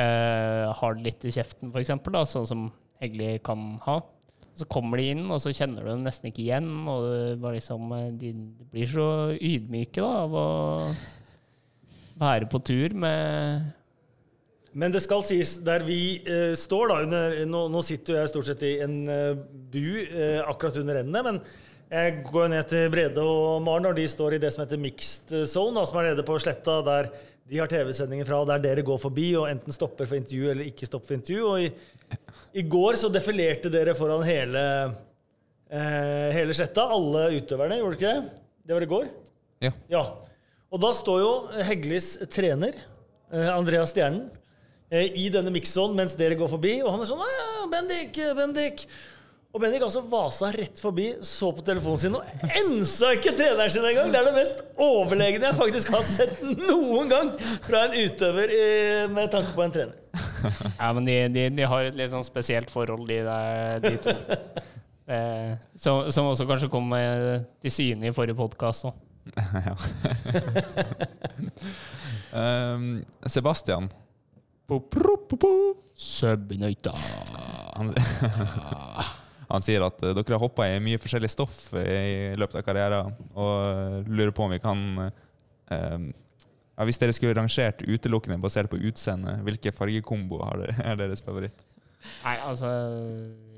[0.00, 2.64] uh, har litt i kjeften, eksempel, sånn som
[2.98, 4.00] Hegli kan ha.
[4.56, 6.70] Så kommer de inn, og så kjenner du dem nesten ikke igjen.
[6.88, 8.32] Og liksom, eh, de
[8.72, 10.46] blir så ydmyke da, av å
[12.16, 13.72] være på tur med
[14.76, 18.48] Men det skal sies, der vi eh, står da under nå, nå sitter jeg stort
[18.48, 19.30] sett i en eh,
[19.72, 21.40] bu eh, akkurat under endene, men
[21.86, 25.32] jeg går ned til Brede og Maren når de står i det som heter mixed
[25.48, 27.08] zone, da, som er nede på sletta der
[27.46, 30.88] de har TV-sendinger fra, der dere går forbi og enten stopper for intervju eller ikke
[30.88, 31.44] stopper for intervju.
[31.46, 32.16] Og i,
[32.58, 34.62] i går så defilerte dere foran hele,
[35.70, 38.42] eh, hele sletta, alle utøverne, gjorde dere ikke det?
[38.66, 39.10] Det var i går?
[39.62, 39.72] Ja.
[39.92, 40.02] Ja.
[40.74, 41.30] Og da står jo
[41.68, 42.80] Heglis trener,
[43.30, 44.26] eh, Andreas Stjernen,
[44.90, 48.88] eh, i denne mixzone mens dere går forbi, og han er sånn «Ah, Bendik, Bendik!
[49.56, 53.86] Og Bendik altså vasa rett forbi, så på telefonen sin og ensa ikke treneren sin
[53.88, 54.10] engang!
[54.12, 57.30] Det er det mest overlegne jeg faktisk har sett noen gang
[57.64, 59.96] fra en utøver eh, med tanke på en trener.
[60.76, 64.16] Ja, men de, de, de har et litt sånn spesielt forhold, de, der, de to.
[65.06, 68.88] Eh, som, som også kanskje kom med til syne i forrige podkast.
[69.68, 69.74] ja.
[72.34, 73.86] um, Sebastian.
[75.94, 76.96] Subnøyta.
[79.46, 83.12] Han, sier at eh, dere har hoppa i mye forskjellig stoff i løpet av karrieren,
[83.38, 86.08] og lurer på om vi kan eh,
[86.76, 91.64] ja, Hvis dere skulle rangert utelukkende basert på utseende, hvilke fargekombo er deres favoritt?
[92.22, 92.68] Nei, altså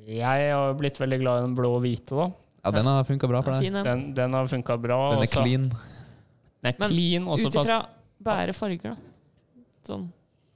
[0.09, 2.29] Jeg har blitt veldig glad i den blå og hvite, da.
[2.65, 3.73] Ja, den har funka bra for deg.
[3.73, 3.85] Den.
[3.87, 4.99] Den, den har funka bra.
[5.15, 5.43] Den er også.
[5.43, 5.69] clean.
[6.59, 7.79] Den er Men clean, Ut ifra
[8.29, 9.63] bære farger, da.
[9.87, 10.09] Sånn.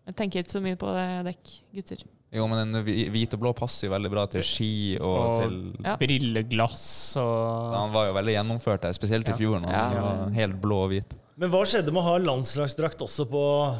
[0.08, 2.02] Jeg tenker ikke så mye på det dekk, gutter.
[2.32, 5.56] Jo, men en hvit og blå passer jo veldig bra til ski og, Og- til
[5.84, 5.96] Ja.
[6.00, 9.36] brilleglass Så han var jo veldig gjennomført der, spesielt i Ja.
[9.36, 9.60] fjor.
[9.68, 9.90] Ja.
[10.00, 11.12] var helt blå og hvit.
[11.36, 13.78] Men hva skjedde med å ha landslagsdrakt også på,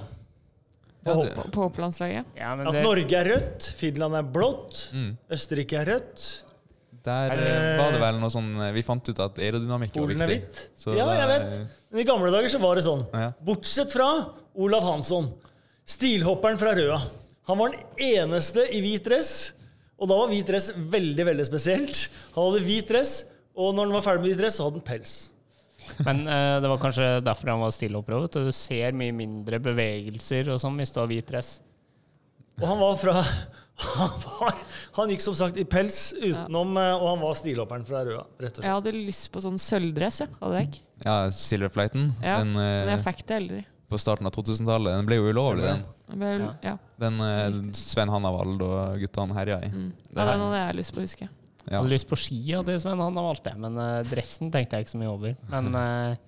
[1.05, 1.73] på Ja, det- På
[2.37, 5.17] ja, At det, Norge er rødt, Finland er blått, Mm.
[5.31, 6.43] Østerrike er rødt,
[7.05, 10.21] Der eh, var det vel noe sånn eh, Vi fant ut at aerodynamikk var Polen
[10.23, 10.43] er viktig.
[10.53, 10.69] hvitt.
[10.79, 11.69] Så Ja, jeg vet.
[11.91, 13.07] Men i gamle dager så var det sånn.
[13.13, 13.33] Ja.
[13.45, 15.33] Bortsett fra Olav Hansson,
[15.85, 17.01] stilhopperen fra Røa.
[17.51, 19.33] Han var den eneste i hvit dress,
[19.99, 22.05] og da var hvit dress veldig, veldig spesielt.
[22.37, 23.17] Han hadde hvit dress,
[23.59, 25.15] og når han var ferdig med hvit dress, så hadde han pels.
[26.07, 28.29] men eh, det var kanskje derfor han var stillhopper òg.
[28.31, 31.57] Du ser mye mindre bevegelser og sånn hvis du har hvit dress.
[32.61, 33.19] Og han var fra
[33.83, 34.59] Han, var,
[34.95, 36.93] han gikk som sagt i pels utenom, ja.
[37.01, 40.29] og han var stilhopperen fra Røa, rett og Jeg hadde lyst på sånn sølvdress, ja.
[40.39, 40.83] Hadde jeg ikke.
[41.03, 42.05] Ja, Silverflighten.
[42.23, 43.63] Ja, den, Men eh, jeg fikk det aldri.
[43.93, 44.97] På starten av 2000-tallet.
[44.99, 45.85] Den ble jo ulovlig, den.
[46.23, 46.75] Vel, Ja.
[47.01, 47.61] Den eh.
[47.77, 49.71] Sven Hannavald og guttene herja i.
[49.73, 49.93] Mm.
[50.09, 51.29] Det ja, den hadde jeg lyst på å huske.
[51.63, 51.79] Ja.
[51.79, 53.01] Hadde lyst på ski av det, Sven.
[53.01, 53.55] Hannavald, det.
[53.61, 55.39] Men eh, dressen tenkte jeg ikke så mye over.
[55.53, 56.19] Men eh,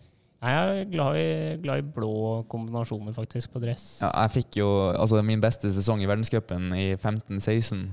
[0.45, 1.29] jeg er glad i,
[1.65, 2.15] glad i blå
[2.53, 3.99] kombinasjoner, faktisk, på dress.
[4.05, 7.87] Ja, jeg fikk jo altså, min beste sesong i verdenscupen i 15-16.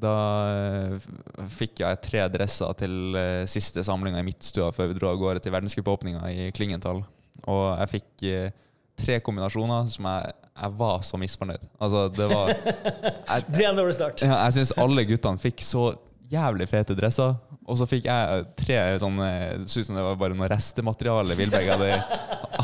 [0.00, 0.14] Da
[0.54, 1.08] eh,
[1.50, 5.42] fikk jeg tre dresser til eh, siste samlinga i Midtstua før vi dro av gårde
[5.44, 7.02] til verdenscupåpninga i Klingenthal.
[7.50, 8.54] Og jeg fikk eh,
[9.00, 11.64] tre kombinasjoner som jeg, jeg var så misfornøyd.
[11.80, 12.52] Altså, det var
[13.30, 14.22] jeg, Det er en dårlig start.
[14.26, 15.88] ja, jeg syns alle guttene fikk så
[16.30, 17.34] jævlig fete dresser.
[17.70, 19.26] Og så fikk jeg tre sånne
[19.60, 21.90] Det så ut som det var bare noe restemateriale Vilberg hadde,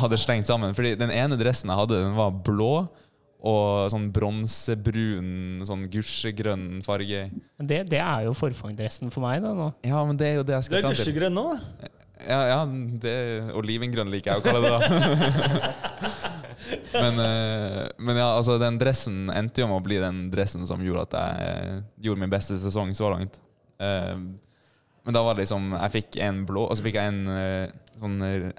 [0.02, 0.72] hadde slengt sammen.
[0.74, 2.70] Fordi den ene dressen jeg hadde, den var blå
[3.46, 7.26] og sånn bronsebrun, sånn gusjegrønn farge.
[7.60, 9.52] Men det, det er jo forfangdressen for meg, da.
[9.54, 9.68] nå.
[9.86, 11.04] Ja, men det er jo det jeg Du skal er fram til.
[11.04, 11.92] gusjegrønn nå, da.
[12.26, 12.58] Ja, ja,
[13.04, 13.14] det
[13.60, 16.10] Olivengrønn liker jeg å kalle det, da.
[16.92, 20.82] Men, eh, men ja, altså den dressen endte jo med å bli den dressen som
[20.84, 23.38] gjorde at jeg gjorde min beste sesong så langt.
[23.78, 24.14] Eh,
[25.06, 27.74] men da var det liksom Jeg fikk en blå, og så fikk jeg en eh,
[28.00, 28.16] sånn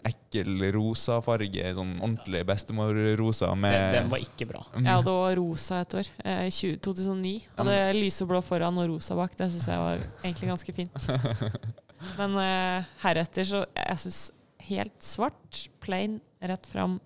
[0.07, 1.73] ekkel rosa farge.
[1.75, 4.63] Sånn ordentlig bestemorrosa med Den, den var ikke bra.
[4.77, 6.13] Jeg hadde også rosa et år,
[6.47, 7.35] i 20 2009.
[7.57, 9.35] Hadde lyseblå foran og rosa bak.
[9.37, 11.11] Det syns jeg var egentlig ganske fint.
[12.19, 14.19] Men uh, heretter så Jeg syns
[14.67, 16.99] helt svart, plain, rett fram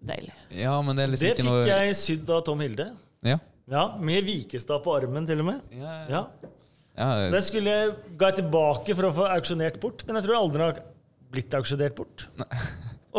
[0.00, 0.32] Deilig.
[0.56, 2.86] Ja, men det er liksom Det ikke fikk jeg sydd av Tom Hilde.
[3.26, 3.36] Ja.
[3.70, 5.60] Ja, Med Vikestad på armen, til og med.
[5.76, 6.22] Ja, Ja.
[6.96, 10.40] ja, Den skulle jeg ga jeg tilbake for å få auksjonert bort, men jeg tror
[10.40, 10.80] aldri den har
[11.30, 12.26] blitt auksjonert bort.
[12.40, 12.48] Nei.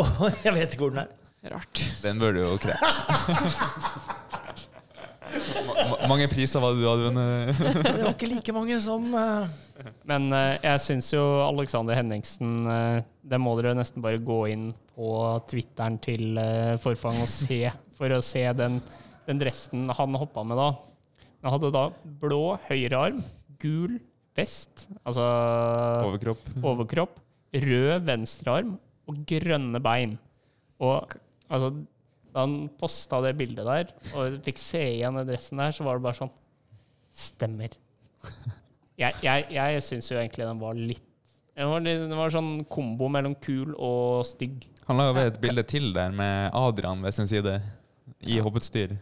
[0.02, 0.08] Og
[0.44, 1.14] jeg vet ikke hvor den er.
[1.52, 1.80] Rart.
[2.04, 2.76] Den burde jo kre.
[5.32, 7.62] Ma ma mange priser var det du hadde vunnet?
[7.86, 9.50] Det var ikke like mange som uh...
[10.10, 14.70] Men uh, jeg syns jo Alexander Henningsen uh, Det må dere nesten bare gå inn
[14.94, 15.10] på
[15.50, 17.64] Twitteren til uh, Forfang og se,
[17.98, 18.80] for å se den,
[19.28, 20.70] den dressen han hoppa med da.
[21.42, 21.88] Han hadde da
[22.22, 23.24] blå høyrearm,
[23.62, 23.98] gul
[24.38, 25.26] vest, altså
[26.06, 26.44] Overkropp.
[26.62, 27.18] overkropp,
[27.52, 28.76] rød venstrearm
[29.10, 30.16] og grønne bein.
[30.82, 31.18] Og
[31.50, 31.74] altså,
[32.32, 36.00] da han posta det bildet der, og fikk se igjen adressen dressen der, så var
[36.00, 36.36] det bare sånn
[37.12, 37.74] Stemmer.
[38.96, 41.08] Jeg, jeg, jeg syns jo egentlig den var litt
[41.52, 44.64] den var, den var sånn kombo mellom kul og stygg.
[44.88, 47.58] Han la jo ved et bilde til der med Adrian ved sin side.
[48.22, 48.94] I hopputstyr.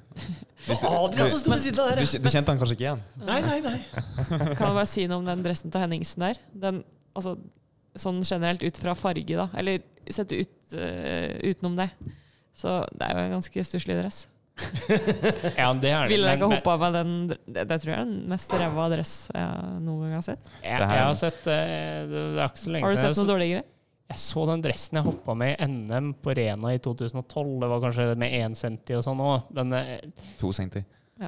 [0.66, 2.02] Hvis du- Adrian som sto ved siden av der!
[2.24, 3.04] du kjente han kanskje ikke igjen?
[3.20, 3.78] Nei, nei, nei.
[4.56, 6.40] Kan jeg bare si noe om den dressen til Henningsen der?
[6.66, 6.82] Den,
[7.14, 7.36] altså,
[8.00, 9.50] sånn generelt ut fra farge, da.
[9.60, 11.90] Eller sett ut, uh, utenom det.
[12.60, 14.28] Så det er jo en ganske stusslig dress.
[15.56, 16.12] Ja, det er det.
[16.12, 19.14] Ville jeg ikke hoppa med den det, det tror jeg er den mest ræva dress
[19.32, 20.50] jeg noen gang har sett.
[20.60, 21.60] Jeg, jeg har sett det,
[22.12, 23.64] Det er ikke så lenge Har du sett noe dårligere?
[24.10, 27.52] Jeg så den dressen jeg hoppa med i NM på Rena i 2012.
[27.62, 29.52] Det var kanskje med 1 centi og sånn òg.
[29.54, 30.00] Den eh,
[30.42, 30.82] To centi.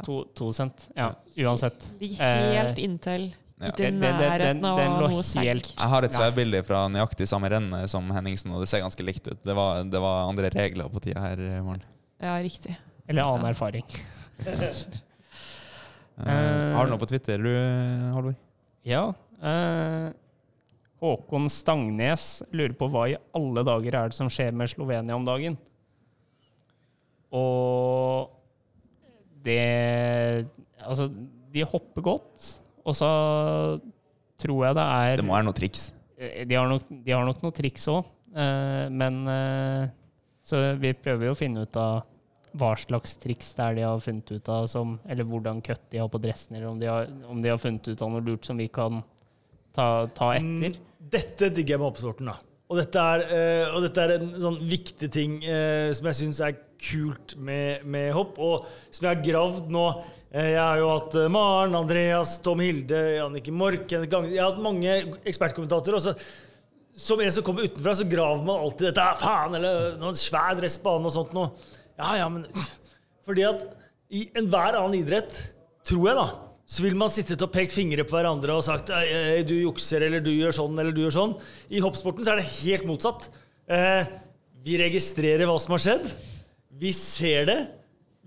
[0.07, 0.87] to, to cent.
[0.97, 1.11] Ja,
[1.45, 1.85] uansett.
[2.01, 3.27] Ligger helt inntil.
[3.61, 3.67] Ja.
[3.69, 4.31] Ikke i Den- den- den-
[4.61, 5.61] nærheten av noe segg.
[5.77, 9.27] Jeg har et sværbilde fra nøyaktig samme rennet som Henningsen, og det ser ganske likt
[9.27, 9.43] ut.
[9.43, 11.83] Det var, det var andre regler på tida her, Maren.
[12.19, 12.75] Ja, riktig.
[13.07, 13.85] Eller annen erfaring.
[16.17, 16.25] uh,
[16.75, 17.51] har du noe på Twitter, du,
[18.15, 18.35] Halvor?
[18.83, 19.13] Ja.
[19.41, 20.11] Uh,
[21.01, 25.25] Håkon Stangnes lurer på hva i alle dager er det som skjer med Slovenia om
[25.25, 25.57] dagen.
[27.31, 28.29] Og
[29.43, 30.47] det
[30.81, 31.05] Altså,
[31.53, 33.09] de hopper godt, og så
[34.41, 35.87] tror jeg det er Det må være noe triks.
[36.17, 38.05] Eh, De har nok, de har nok noe triks òg,
[38.91, 39.89] men eh,
[40.47, 42.01] Så vi prøver jo å finne ut av
[42.57, 46.01] hva slags triks det er de har funnet ut av, som, eller hvordan cut de
[46.01, 48.43] har på dressen, eller om de har, om de har funnet ut av noe lurt
[48.49, 48.97] som vi kan
[49.71, 50.73] ta, ta etter.
[50.73, 50.75] Mm,
[51.13, 52.35] Dette digger jeg med hoppesporten, da.
[52.71, 56.41] Og dette er, eh, og dette er en sånn viktig ting eh, som jeg syns
[56.43, 59.85] er kult med, med hopp, og som jeg har gravd nå.
[60.31, 64.39] Eh, jeg har jo hatt eh, Maren, Andreas, Tom Hilde, Jannicke Mork Kenneth Gang- Jeg
[64.39, 64.93] har hatt mange
[65.27, 65.99] ekspertkommentatorer.
[65.99, 66.15] og så
[66.95, 70.57] som en som kommer utenfra, så graver man alltid dette «Ah, faen, eller noen svær
[70.59, 71.53] dress på og sånt noe.
[71.95, 72.45] Ja, ja, men
[73.23, 73.61] Fordi at
[74.11, 75.37] i enhver annen idrett,
[75.87, 76.25] tror jeg, da,
[76.67, 79.05] så vil man sittet og pekt fingre på hverandre og sagt «Ei,
[79.37, 81.37] ei, du jukser, eller du gjør sånn, eller du gjør sånn.
[81.71, 83.29] I hoppsporten så er det helt motsatt.
[83.71, 84.03] Eh,
[84.67, 86.11] vi registrerer hva som har skjedd.
[86.81, 87.59] Vi ser det.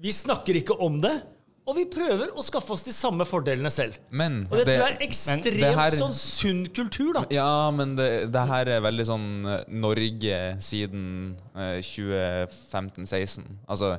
[0.00, 1.18] Vi snakker ikke om det.
[1.66, 3.94] Og vi prøver å skaffe oss de samme fordelene selv.
[4.12, 7.22] Men Og det, tror jeg er ekstremt det her- sånn sunn kultur, da.
[7.32, 13.46] Ja, men det, det her er veldig sånn eh, Norge siden eh, 2015-16.
[13.68, 13.94] Altså,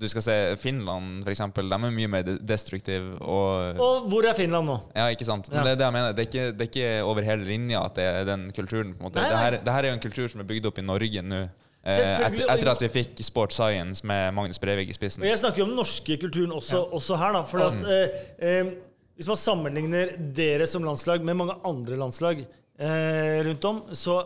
[0.00, 1.68] du skal se Finland, for eksempel.
[1.68, 4.78] De er mye mer destruktive og Og hvor er Finland nå?
[4.96, 5.50] Ja, ikke sant?
[5.52, 5.74] Men Ja.
[5.74, 6.16] det er det.
[6.16, 8.94] Det er, ikke, det er ikke over hele linja at det er den kulturen.
[8.94, 9.20] på en måte.
[9.20, 11.22] Nei, Det, her, det her er jo en kultur som er bygd opp i Norge
[11.22, 11.42] nå.
[11.80, 11.96] Eh,
[12.26, 15.24] etter, etter at vi fikk Sport Science med Magnus Brevik i spissen.
[15.24, 17.44] Og jeg snakker jo om den norske kulturen også, også her, da.
[17.48, 18.72] For at eh, eh,
[19.16, 24.18] hvis man sammenligner dere som landslag med mange andre landslag eh, rundt om, så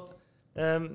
[0.58, 0.90] eh,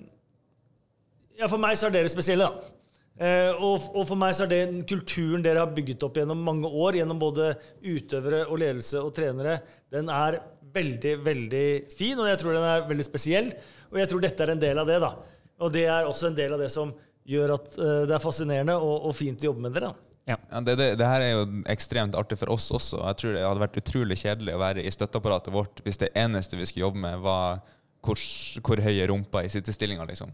[1.40, 2.76] Ja, for meg så er dere spesielle, da.
[3.19, 6.40] Eh, og, og for meg så er det den kulturen dere har bygget opp gjennom
[6.44, 7.53] mange år, gjennom både
[7.84, 9.57] utøvere og ledelse og trenere,
[9.91, 10.41] den er
[10.76, 11.65] veldig, veldig
[11.95, 13.52] fin, og jeg tror den er veldig spesiell.
[13.90, 15.15] Og jeg tror dette er en del av det, da.
[15.60, 16.94] Og det er også en del av det som
[17.30, 19.91] gjør at eh, det er fascinerende og, og fint å jobbe med dere.
[20.30, 20.38] Ja.
[20.38, 22.99] Ja, det, det, det her er jo ekstremt artig for oss også.
[23.02, 26.60] Jeg tror det hadde vært utrolig kjedelig å være i støtteapparatet vårt hvis det eneste
[26.60, 27.64] vi skulle jobbe med, var
[28.06, 28.22] hvor,
[28.64, 30.30] hvor høy er rumpa i sittestillinga, liksom.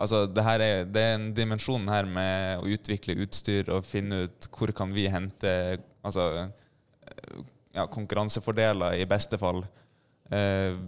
[0.00, 4.24] Altså, det, her er, det er en dimensjon her med å utvikle utstyr og finne
[4.24, 5.52] ut hvor kan vi hente
[6.06, 6.46] altså,
[7.76, 9.64] ja, konkurransefordeler, i beste fall.
[10.30, 10.78] Eh,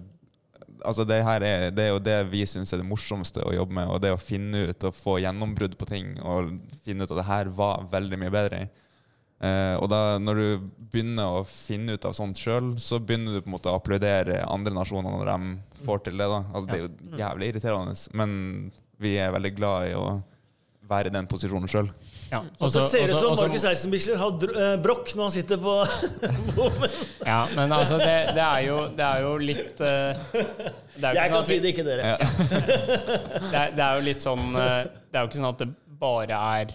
[0.84, 3.76] altså det her er, det er jo det vi syns er det morsomste å jobbe
[3.78, 6.54] med, og det å finne ut og få gjennombrudd på ting, og
[6.84, 8.62] finne ut at det her var veldig mye bedre.
[9.42, 13.42] Eh, og da når du begynner å finne ut av sånt sjøl, så begynner du
[13.42, 16.28] på en måte å applaudere andre nasjoner når de får til det.
[16.30, 16.42] da.
[16.52, 18.36] Altså Det er jo jævlig irriterende, men
[19.02, 20.06] vi er veldig glad i å
[20.92, 21.90] være i den posisjonen sjøl.
[22.32, 25.58] Ja, Også, så ser ut som Markus Eisenbichler har dr eh, brokk når han sitter
[25.60, 25.74] på
[26.56, 26.94] bommen.
[27.26, 30.22] Ja, men altså, det, det, er, jo, det er jo litt uh,
[30.96, 32.14] det er jo Jeg sånn kan at si det, ikke dere.
[33.52, 35.68] det, er, det er jo litt sånn uh, Det er jo ikke sånn at det
[36.02, 36.72] bare er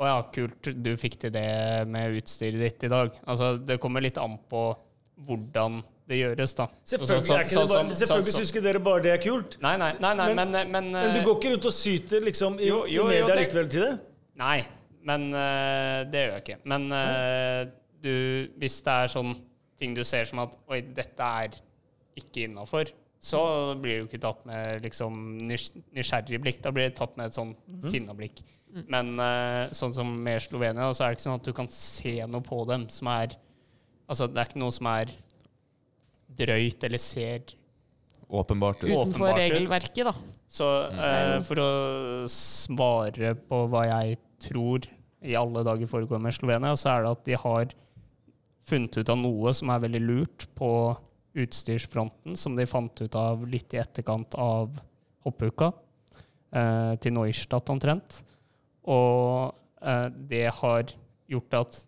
[0.00, 1.44] Å ja, kult, du fikk til det
[1.92, 3.12] med utstyret ditt i dag.
[3.30, 4.64] Altså, det kommer litt an på
[5.28, 6.66] hvordan det gjøres, da.
[6.84, 9.54] Selvfølgelig, Så- så- bare, selvfølgelig syns ikke dere bare det er kult.
[9.62, 12.58] Nei, nei, nei, nei Men- men, men, Men du går ikke rundt og syter liksom
[12.58, 13.92] i, Jo, jo, i jo, media det- likevel til det?
[14.36, 14.64] Nei,
[15.04, 16.60] men eh, det gjør jeg ikke.
[16.70, 17.60] Men eh,
[18.04, 18.14] du,
[18.60, 19.34] hvis det er sånn
[19.80, 21.56] ting du ser som at Oi, dette er
[22.18, 22.92] ikke innafor,
[23.24, 23.40] så
[23.80, 25.16] blir du ikke tatt med liksom
[25.48, 26.60] nysgjerrig blikk.
[26.64, 27.80] Da blir det tatt med et sånn mm.
[27.88, 28.42] sinna blikk.
[28.90, 32.16] Men eh, sånn som med Slovenia, så er det ikke sånn at du kan se
[32.26, 33.40] noe på dem som er
[34.04, 35.14] Altså, det er ikke noe som er
[36.36, 37.54] drøyt eller ser
[38.28, 38.82] Åpenbart.
[38.84, 38.90] ut.
[38.90, 40.12] Utenfor regelverket, da.
[40.50, 41.70] Så eh, for å
[42.28, 44.18] svare på hva jeg
[44.48, 44.86] tror
[45.24, 47.72] i alle dager foregår med Slovenia, så er det at de har
[48.68, 50.70] funnet ut av noe som er veldig lurt på
[51.34, 54.76] utstyrsfronten, som de fant ut av litt i etterkant av
[55.26, 55.72] hoppuka,
[56.54, 58.20] eh, til Neustadt omtrent.
[58.86, 60.94] Og eh, det har
[61.32, 61.80] gjort at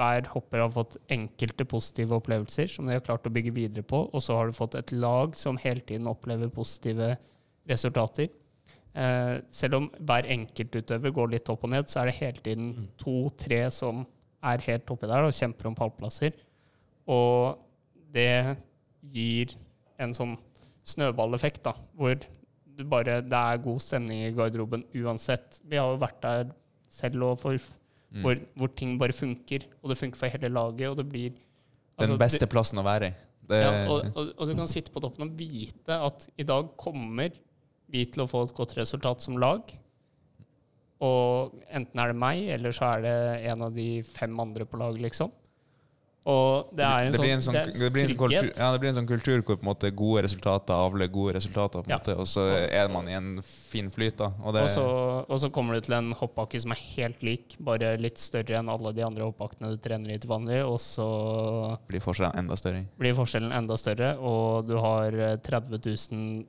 [0.00, 4.06] hver hopper har fått enkelte positive opplevelser som de har klart å bygge videre på,
[4.08, 7.12] og så har du fått et lag som hele tiden opplever positive
[7.68, 8.30] resultater.
[8.90, 12.70] Eh, selv om hver enkeltutøver går litt opp og ned, så er det hele tiden
[12.98, 14.02] to-tre som
[14.50, 16.34] er helt oppi der og kjemper om pallplasser.
[17.10, 17.60] Og
[18.14, 18.56] det
[19.14, 19.54] gir
[20.00, 20.34] en sånn
[20.90, 25.60] snøballeffekt, da, hvor du bare, det er god stemning i garderoben uansett.
[25.68, 26.52] Vi har jo vært der
[26.90, 27.70] selv og for,
[28.24, 32.14] hvor, hvor ting bare funker, og det funker for hele laget, og det blir altså,
[32.16, 33.18] Den beste plassen å være i.
[33.50, 37.34] Ja, og, og, og du kan sitte på toppen og vite at i dag kommer
[37.92, 39.60] vi til å få et godt resultat som lag.
[41.00, 43.18] Og enten er det meg, eller så er det
[43.50, 45.30] en av de fem andre på lag, liksom.
[46.28, 48.80] Og det er en det sånn, sånn, det det blir en sånn kultur, ja, det
[48.82, 51.96] blir en sånn kultur hvor på en måte gode resultater avler gode resultater, Ja.
[51.96, 54.18] måte, og så er man i en fin flyt.
[54.18, 54.28] da.
[54.44, 54.84] Og det, Og så,
[55.26, 58.68] og så kommer du til en hoppbakke som er helt lik, bare litt større enn
[58.68, 62.84] alle de andre hoppbakkene du trener i til vanlig, og så blir forskjellen enda større.
[62.98, 65.80] blir forskjellen enda større, og du har eh, 30
[66.12, 66.44] 000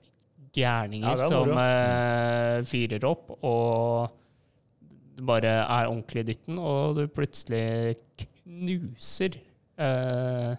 [0.56, 4.18] gærninger Ja, som eh, fyrer opp, og
[5.22, 9.38] bare er ordentlig i dytten, og du plutselig knuser
[9.78, 10.56] uh,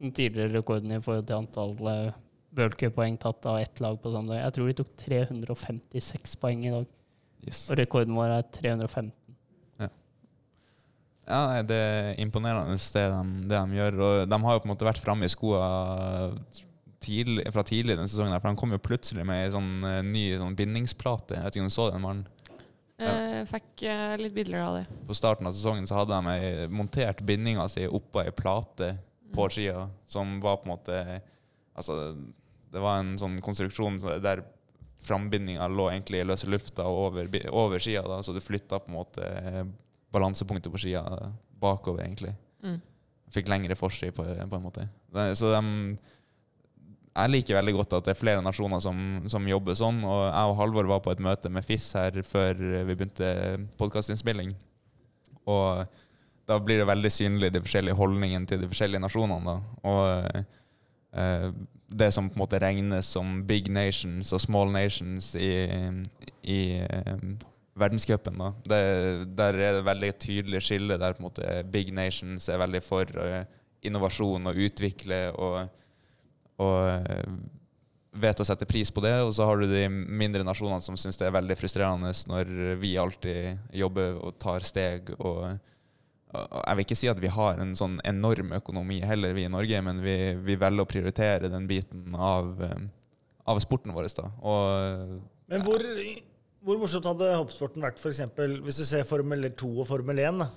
[0.00, 2.16] den tidligere rekorden i forhold til antall uh,
[2.56, 4.46] worldcuppoeng tatt av ett lag på samme dag.
[4.46, 6.92] Jeg tror de tok 356 poeng i dag,
[7.46, 7.66] Yes.
[7.70, 9.12] og rekorden vår er 315.
[11.26, 13.96] Ja, nei, Det er imponerende det de, det de gjør.
[13.98, 15.60] Og de har jo på en måte vært framme i skoa
[17.06, 18.34] tidlig, fra tidlig i denne sesongen.
[18.34, 21.38] her, For han kom jo plutselig med ei sånn eh, ny sånn bindingsplate.
[21.38, 22.02] Jeg vet ikke om du så den?
[22.04, 22.26] mannen.
[22.98, 24.84] Eh, fikk eh, litt bilder av det.
[25.06, 28.94] På starten av sesongen så hadde de ei, montert bindinga si oppå ei plate
[29.36, 31.00] på skia, som var på en måte
[31.76, 31.92] Altså,
[32.72, 34.40] det var en sånn konstruksjon så- der
[35.04, 38.88] frambindinga lå egentlig i løse lufta over, bi- over skia, da, så du flytta på
[38.88, 39.26] en måte
[40.10, 41.02] balansepunktet på skia
[41.60, 42.32] bakover, egentlig.
[42.64, 42.80] Mm.
[43.34, 44.88] Fikk lengre forski på, på en måte.
[45.12, 45.98] Det- Så de
[47.16, 48.98] jeg liker veldig godt at det er flere nasjoner som,
[49.32, 50.02] som jobber sånn.
[50.04, 53.30] Og jeg og Halvor var på et møte med FIS her før vi begynte
[53.80, 54.52] podkastinnspilling.
[55.48, 55.86] Og
[56.46, 59.56] da blir det veldig synlig de forskjellige holdningene til de forskjellige nasjonene.
[59.56, 59.56] Da.
[59.88, 60.44] Og
[61.16, 61.50] eh,
[61.88, 65.50] det som på en måte regnes som big nations og small nations i,
[66.42, 67.24] i eh,
[67.76, 72.84] verdenscupen, der er det veldig tydelig skille der på en måte big nations er veldig
[72.84, 73.42] for eh,
[73.86, 75.66] innovasjon og utvikle og
[76.62, 77.30] og eh,
[78.16, 79.14] vet å sette pris på det.
[79.24, 82.96] Og så har du de mindre nasjonene som syns det er veldig frustrerende når vi
[83.00, 85.12] alltid jobber og tar steg.
[85.18, 85.42] Og,
[86.32, 89.52] og jeg vil ikke si at vi har en sånn enorm økonomi heller, vi i
[89.52, 90.16] Norge, men vi,
[90.46, 92.88] vi velger å prioritere den biten av, eh,
[93.52, 94.10] av sporten vår.
[94.16, 94.30] Da.
[94.42, 95.84] Og Men hvor,
[96.66, 100.44] hvor morsomt hadde hoppsporten vært for eksempel, hvis du ser Formel 2 og Formel 1?
[100.44, 100.50] Da.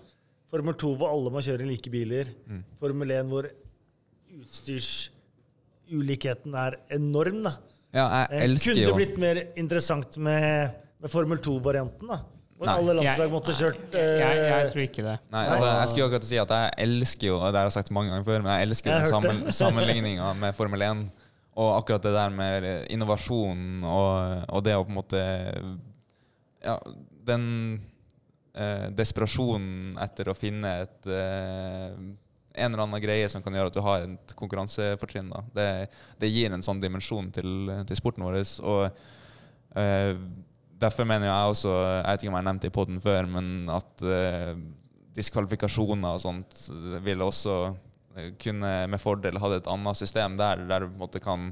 [0.50, 2.32] Formel 2 hvor alle må kjøre like biler.
[2.50, 2.64] Mm.
[2.80, 3.46] Formel 1 hvor
[5.90, 7.44] utstyrsulikheten er enorm.
[7.44, 7.52] Da.
[7.94, 10.72] ja, jeg Eh, elsker Kunne jo det blitt mer interessant med,
[11.02, 12.08] med Formel 2-varianten?
[12.08, 12.20] da?
[12.60, 12.76] Hvor Nei.
[12.76, 15.20] alle landslag Jeg- måtte kjørt Jeg, jeg, jeg eh, tror ikke det.
[15.32, 17.92] Nei, altså, jeg skulle akkurat si at jeg elsker jo, og det har jeg sagt
[17.92, 21.06] mange ganger før, men jeg elsker Jeg den hørte sammen, sammenligninga med Formel 1.
[21.56, 25.24] og akkurat det der med innovasjon og, og det å på en måte
[26.66, 26.78] Ja,
[27.26, 27.82] den
[28.56, 31.96] eh, desperasjonen etter å finne et eh,
[32.60, 35.32] en eller annen greie som kan gjøre at du har et konkurransefortrinn.
[35.56, 35.70] Det,
[36.22, 38.42] det gir en sånn dimensjon til, til sporten vår.
[38.68, 38.84] Og
[39.78, 40.14] uh,
[40.80, 43.30] derfor mener jeg også Jeg vet ikke om jeg har nevnt det i poden før,
[43.38, 44.54] men at uh,
[45.20, 46.66] diskvalifikasjoner og sånt
[47.04, 47.56] vil også
[48.16, 51.50] eh, kunne med fordel ha et annet system der, der du på en måte kan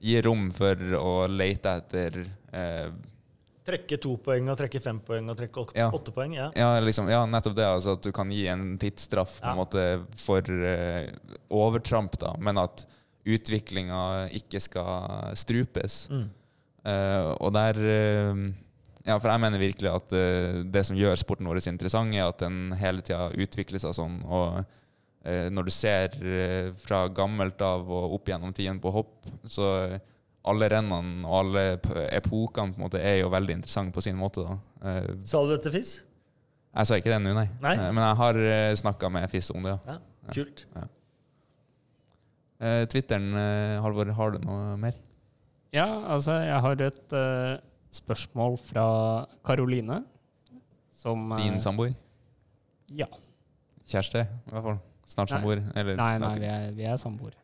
[0.00, 2.22] gi rom for å lete etter
[2.56, 2.88] eh,
[3.66, 5.90] Trekke to poeng og trekke fem poeng og trekke åtte, Ja.
[5.92, 6.32] åtte poeng.
[6.32, 6.48] Ja.
[6.56, 7.66] Ja, liksom, ja, nettopp det.
[7.66, 9.84] Altså at du kan gi en tidsstraff på en måte
[10.16, 11.10] for uh,
[11.50, 12.86] overtramp, da, men at
[13.28, 16.06] utviklinga ikke skal strupes.
[16.10, 16.26] Mm.
[16.80, 18.50] Uh, og der uh,
[19.04, 20.12] Ja, for jeg mener virkelig at
[20.70, 24.18] det som gjør sporten vår interessant, er at den hele tida utvikler seg sånn.
[24.28, 24.60] Og
[25.24, 26.12] når du ser
[26.76, 29.96] fra gammelt av og opp gjennom tiden på hopp, så
[30.48, 31.64] alle rennene og alle
[32.16, 34.46] epokene på en måte er jo veldig interessante på sin måte.
[34.46, 34.56] da.
[34.88, 35.98] Eh, Sa du dette, Fiss?
[36.70, 37.48] jeg sa ikke det nå, nei.
[37.60, 37.74] Nei?
[37.76, 38.40] Eh, Men jeg har
[38.80, 39.98] snakka med FIS om det, ja.
[39.98, 40.66] Ja, kult.
[42.60, 44.92] Eh, Twitteren, eh, Halvor, har du noe mer?
[45.72, 47.56] Ja, altså, jeg har et uh,
[47.94, 48.84] spørsmål fra
[49.46, 50.02] Karoline.
[51.00, 51.94] Som eh, Din samboer?
[52.90, 53.06] Ja.
[53.86, 54.80] Kjæreste, i hvert fall.
[55.08, 55.62] Snart samboer?
[55.74, 57.38] Nei, Nei, nei, vi er, vi er samboere.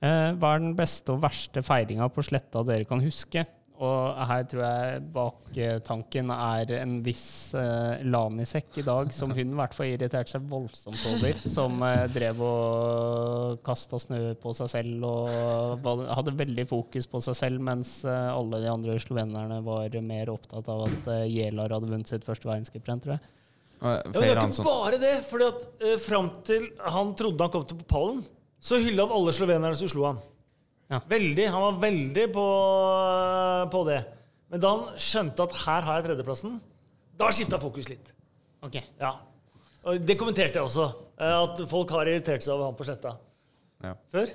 [0.00, 3.46] Eh, hva er den beste og verste feiringa på sletta dere kan huske?
[3.80, 9.56] Og her tror jeg baktanken er en viss eh, lanisekk i dag, som hun i
[9.56, 11.38] hvert fall irriterte seg voldsomt over.
[11.48, 17.38] Som eh, drev og kasta snø på seg selv og hadde veldig fokus på seg
[17.40, 21.88] selv, mens eh, alle de andre slovenerne var mer opptatt av at eh, Jelar hadde
[21.88, 23.24] vunnet sitt første verdenscuprenn, tror jeg.
[23.80, 25.14] Og Ja, det er ikke bare det.
[25.30, 28.20] fordi at eh, Fram til han trodde han kom til på pallen,
[28.60, 30.18] så hylla han alle slovenerne som slo han.
[30.90, 30.98] Ja.
[31.08, 32.44] Veldig, Han var veldig på,
[33.72, 34.00] på det.
[34.50, 36.56] Men da han skjønte at her har jeg tredjeplassen,
[37.20, 38.08] da skifta fokus litt.
[38.66, 38.80] Ok.
[39.00, 39.12] Ja.
[39.86, 40.88] Og Det kommenterte jeg også.
[41.20, 43.14] eh, At folk har irritert seg over han på sletta.
[43.84, 43.94] Ja.
[44.12, 44.32] Før.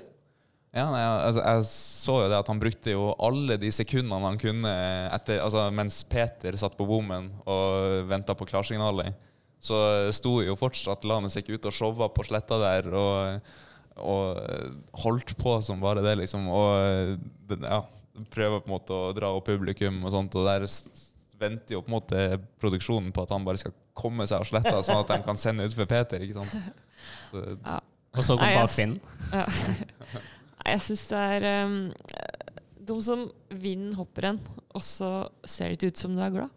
[0.76, 4.36] Ja, nei, altså, jeg så jo det at han brukte jo alle de sekundene han
[4.40, 4.72] kunne
[5.14, 9.14] etter, altså, mens Peter satt på bommen og venta på klarsignalet.
[9.62, 9.78] Så
[10.12, 13.46] sto jo fortsatt Lanesek ute og showa på sletta der og,
[13.96, 14.40] og
[15.04, 16.48] holdt på som bare det, liksom.
[16.52, 17.80] Og ja,
[18.32, 20.36] prøver på en måte å dra opp publikum og sånt.
[20.36, 20.66] Og der
[21.40, 22.22] venter jo på en måte
[22.62, 25.66] produksjonen på at han bare skal komme seg av sletta, sånn at de kan sende
[25.66, 26.22] ut for Peter.
[26.24, 26.72] ikke sant?
[27.30, 27.80] Så, Ja.
[28.16, 28.98] Og så kom bare Finn.
[29.36, 29.44] Ja.
[30.66, 31.74] Jeg syns det er um,
[32.88, 33.20] De som
[33.54, 34.40] vinner hopprenn,
[34.74, 36.54] og så ser det ikke ut som du er glad.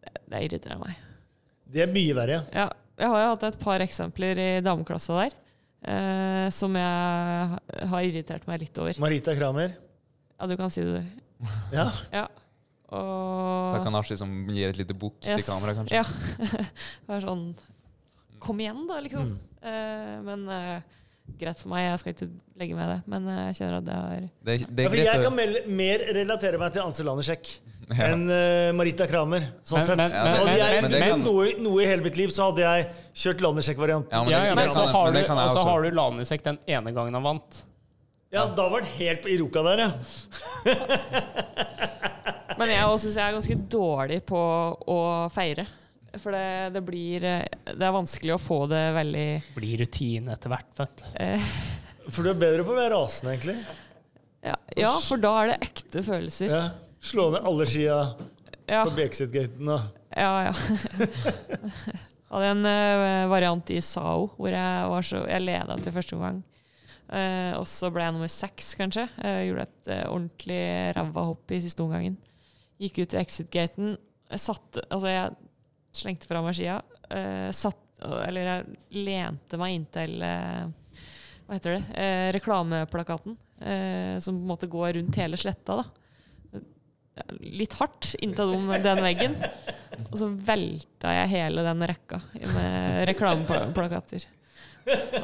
[0.00, 1.00] Det, det irriterer meg.
[1.74, 2.38] Det er mye verre.
[2.54, 2.68] Ja,
[3.00, 5.34] jeg har jo hatt et par eksempler i dameklassa der
[5.84, 8.96] eh, som jeg har irritert meg litt over.
[9.02, 9.76] Marita Kramer.
[10.40, 11.04] Ja, du kan si det.
[11.74, 11.88] Ja.
[12.12, 12.26] Ja.
[12.94, 15.46] Og Takanashi som gir et lite bukk til Yes.
[15.48, 15.96] kamera, kanskje.
[15.98, 16.04] Ja.
[17.08, 17.46] det er sånn
[18.44, 19.30] Kom igjen, da, liksom.
[19.32, 19.38] Mm.
[19.64, 20.82] Eh, men eh,
[21.40, 22.26] greit for meg, jeg skal ikke
[22.60, 22.98] legge med det.
[23.08, 26.04] Men eh, jeg kjenner at det har Det, er- det Ja, for jeg kan mer
[26.18, 27.54] relatere meg til Ansel Lanersjek
[27.98, 28.06] Ja.
[28.14, 29.44] enn uh, Marita Kramer.
[29.66, 29.96] Sånn Men- sett.
[29.98, 32.62] men- men- Hadde jeg men men, kan- noe, noe i hele mitt liv, så hadde
[32.64, 34.10] jeg kjørt Lanersjek-varianten.
[34.12, 35.90] Ja, men Ja, kan så har men du, det kan jeg og så har du
[35.98, 37.62] Lanisek den ene gangen han vant.
[38.34, 39.90] Ja, da var han helt på Iroka der, ja.
[42.58, 44.38] Men jeg òg syns jeg er ganske dårlig på
[44.90, 44.98] å
[45.34, 45.64] feire.
[46.22, 47.40] For det, det blir eh,
[47.74, 49.24] Det er vanskelig å få det veldig
[49.56, 50.68] Blir rutine etter hvert.
[50.78, 51.00] Vet.
[51.00, 51.08] du.
[51.24, 51.48] eh,
[52.08, 53.56] For du er bedre på å være rasende, egentlig.
[54.44, 56.54] ja, ja, for da er det ekte følelser.
[56.54, 56.62] Ja.
[57.04, 57.96] Slå ned alle skia
[58.66, 59.80] Ja, på Brexit-gaten og
[60.16, 60.30] ja.
[60.46, 60.52] ja.
[62.32, 66.38] Hadde en uh, variant i SAO hvor jeg, var så, jeg leda til første omgang.
[67.10, 69.04] Uh, og så ble jeg nummer seks, kanskje.
[69.20, 70.62] Uh, gjorde et ordentlig
[70.96, 72.16] ræva hopp i siste omgangen.
[72.80, 73.94] Gikk ut til exit-gaten.
[74.32, 75.34] Altså, jeg
[75.94, 76.80] slengte fra meg skia.
[77.54, 82.06] satt, eller jeg lente meg inntil Hva heter det?
[82.34, 83.36] Reklameplakaten.
[84.18, 85.84] som på en måte går rundt hele sletta.
[85.84, 86.03] da
[87.40, 89.36] litt hardt inntil den, den veggen.
[90.08, 94.26] Og så velta jeg hele den rekka med reklameplakater.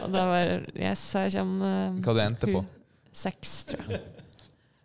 [0.01, 2.63] Og da var Yes, her kommer Hva du endte på?
[3.13, 4.03] Seks, tror jeg.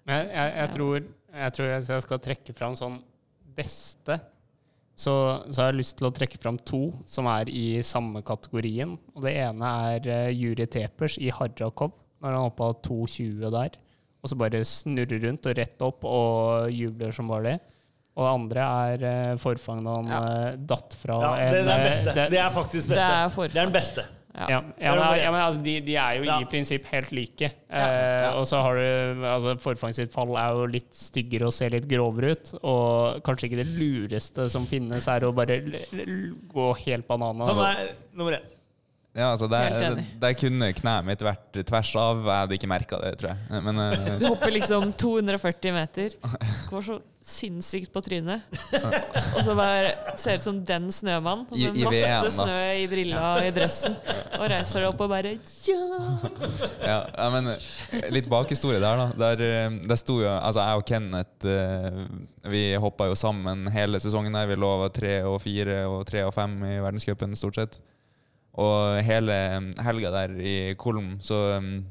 [0.05, 1.05] Men jeg, jeg, jeg, tror,
[1.41, 2.97] jeg tror jeg skal trekke fram sånn
[3.55, 4.17] beste,
[4.95, 5.13] så,
[5.51, 8.95] så har jeg lyst til å trekke fram to som er i samme kategorien.
[9.15, 13.75] Og det ene er uh, Juri Tepers i Harrakov, når han hoppa 2,20 der.
[14.25, 17.55] Og så bare snurrer rundt og rett opp og jubler som bare det.
[18.15, 20.19] Og det andre er forfanget forfang han Ja.
[20.49, 22.13] eh, datt fra Ja, det er den eh, beste.
[22.15, 23.05] det- Det er faktisk Det beste.
[23.05, 24.05] er Det er, den beste.
[24.35, 24.61] Ja, ja,
[24.95, 27.51] men, ja, men altså, de, de er jo i prinsipp helt like.
[27.69, 31.87] Eh, og så har du altså, Forfangsitt fall er jo litt styggere og ser litt
[31.87, 32.53] grovere ut.
[32.63, 37.45] Og kanskje ikke det lureste som finnes, er å bare l l gå helt banana.
[37.47, 38.41] Som er nummer én.
[39.15, 42.25] Ja, altså Helt der, kunne kneet mitt vært tvers av.
[42.25, 43.61] Jeg hadde ikke merka det, tror jeg.
[43.63, 46.17] Men uh, Du hopper liksom 240 meter,
[46.67, 48.43] går så sinnssykt på trynet.
[49.31, 53.55] Og så bare ser ut som den snømannen med masse snø i brilla og i
[53.55, 53.95] dressen.
[54.35, 55.31] Og reiser deg opp og bare
[55.65, 55.79] Ja!
[56.91, 56.99] ja,
[57.33, 59.07] men eh, litt bakhistorie der, da.
[59.23, 64.35] Der, eh, der sto jo Altså, jeg og Kenneth Vi hoppa jo sammen hele sesongen
[64.35, 64.51] der.
[64.51, 67.81] Vi lå tre og fire og tre og fem i verdenscupen, stort sett.
[68.61, 69.35] Og hele
[69.83, 71.83] helga der i Kolm så, um,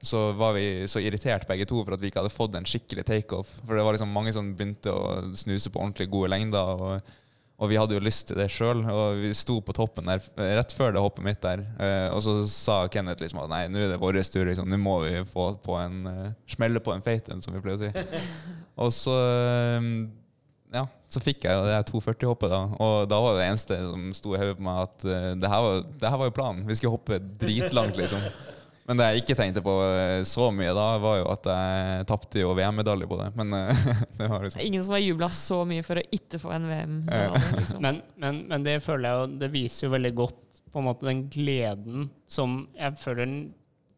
[0.00, 3.04] så var vi så irritert begge to for at vi ikke hadde fått en skikkelig
[3.08, 3.56] takeoff.
[3.64, 6.70] For det var liksom mange som begynte å snuse på ordentlig gode lengder.
[6.86, 7.16] Og,
[7.60, 8.84] og vi hadde jo lyst til det sjøl.
[8.86, 11.66] Og vi sto på toppen der eh, rett før det hoppet mitt der.
[11.82, 14.46] Eh, og så sa Kenneth liksom at nei, nå er det vår tur.
[14.46, 14.70] Liksom.
[14.70, 17.82] Nå må vi få på en uh, smelle på en feit en, som vi pleier
[17.82, 18.22] å si.
[18.86, 19.18] Og så
[19.76, 19.92] um,
[20.70, 22.60] ja, så fikk jeg jo det her 240-hoppet, da.
[22.78, 25.66] Og da var det eneste som sto i hodet på meg, at uh, det, her
[25.66, 26.64] var, det her var jo planen.
[26.68, 28.22] Vi skulle hoppe dritlangt, liksom.
[28.90, 32.40] Men det jeg ikke tenkte på eh, så mye da, var jo at jeg tapte
[32.40, 33.28] jo VM-medalje på det.
[33.38, 33.82] Men eh,
[34.18, 37.42] det var liksom Ingen som har jubla så mye for å ikke få en VM-medalje.
[37.60, 37.82] Liksom.
[37.86, 41.06] Men, men, men det føler jeg jo Det viser jo veldig godt på en måte
[41.06, 43.36] den gleden som jeg føler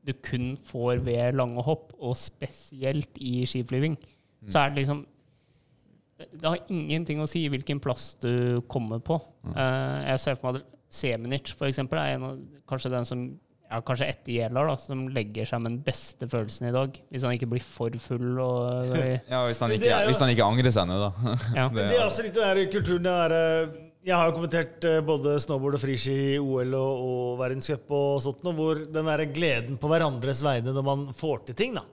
[0.02, 3.96] du kun får ved lange hopp, og spesielt i skiflyving.
[4.50, 5.04] Så er det liksom
[6.32, 9.20] Det har ingenting å si hvilken plass du kommer på.
[9.54, 12.38] Eh, jeg ser for meg at Seminic, for eksempel, er en av,
[12.68, 13.20] kanskje den som
[13.72, 16.98] ja, kanskje etter Gjelar, da, som legger seg med den beste følelsen i dag.
[17.08, 18.90] Hvis han ikke blir for full og
[19.32, 21.12] Ja, hvis han ikke, er jo- hvis han ikke angrer seg nå, da.
[21.62, 21.64] Ja.
[21.78, 25.38] Det er også litt den der kulturen der, eh, Jeg har jo kommentert eh, både
[25.40, 29.80] snowboard og friski i OL og, og verdenscup og sånt, og hvor den der gleden
[29.80, 31.86] på hverandres vegne når man får til ting, da.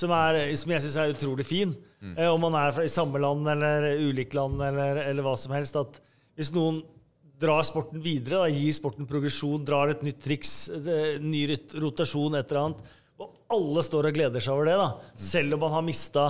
[0.00, 1.74] Som, er, som jeg syns er utrolig fin.
[2.16, 5.52] Eh, om man er fra, i samme land eller ulike land eller, eller hva som
[5.52, 5.76] helst.
[5.76, 5.98] At
[6.38, 6.78] hvis noen
[7.40, 11.42] drar sporten videre, da, gir sporten progresjon, drar et nytt triks, eh, ny
[11.80, 12.82] rotasjon, et eller annet,
[13.20, 14.88] og alle står og gleder seg over det, da,
[15.20, 16.24] selv om man har mista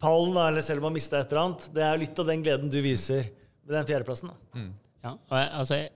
[0.00, 1.68] pallen, da, eller selv om man har mista et eller annet.
[1.76, 3.30] Det er litt av den gleden du viser
[3.64, 4.32] med den fjerdeplassen.
[4.32, 4.66] da.
[5.04, 5.94] Ja, og jeg, altså jeg-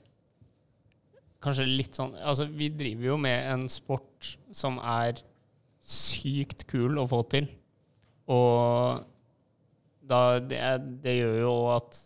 [1.43, 5.19] Kanskje litt sånn Altså, vi driver jo med en sport som er
[5.83, 7.49] sykt kul å få til.
[8.31, 9.03] Og
[10.13, 10.61] da det,
[11.05, 12.01] det gjør jo at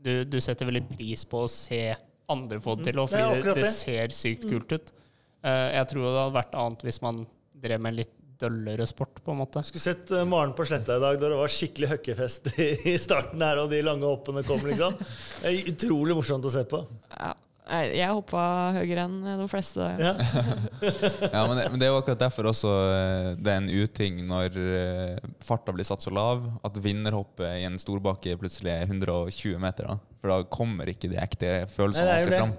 [0.00, 1.82] du, du setter veldig pris på å se
[2.30, 4.92] andre få det til, og Mm, det er fordi det, det ser sykt kult ut.
[5.40, 7.24] Uh, jeg tror det hadde vært annet hvis man
[7.60, 9.62] drev med en litt døllere sport, på en måte.
[9.66, 13.42] Skulle sett eh, Maren på Sletta i dag da det var skikkelig høkkefest i starten
[13.44, 14.96] her, og de lange hoppene kom, liksom.
[15.44, 16.80] Er utrolig morsomt å se på.
[17.12, 17.34] Ja.
[17.70, 18.42] Jeg hoppa
[18.74, 19.86] høyere enn de fleste.
[20.00, 20.12] Ja.
[21.34, 24.20] Ja, men det, men det er jo akkurat derfor også eh, det er en uting
[24.28, 29.60] når eh, farta blir satt så lav at vinnerhoppet i en storbakke plutselig er 120
[29.62, 29.90] meter.
[29.90, 32.54] da For da kommer ikke de ekte følelsene ordentlig fram.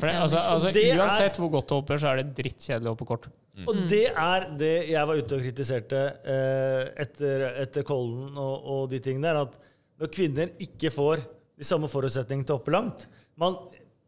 [0.00, 3.28] Det, altså, altså, uansett hvor godt du hopper, så er det drittkjedelig å hoppe kort.
[3.68, 8.88] Og det er det jeg var ute og kritiserte eh, etter, etter Kollen og, og
[8.90, 11.22] de tingene der, at når kvinner ikke får
[11.54, 13.04] de samme forutsetningene til å hoppe langt
[13.38, 13.54] Man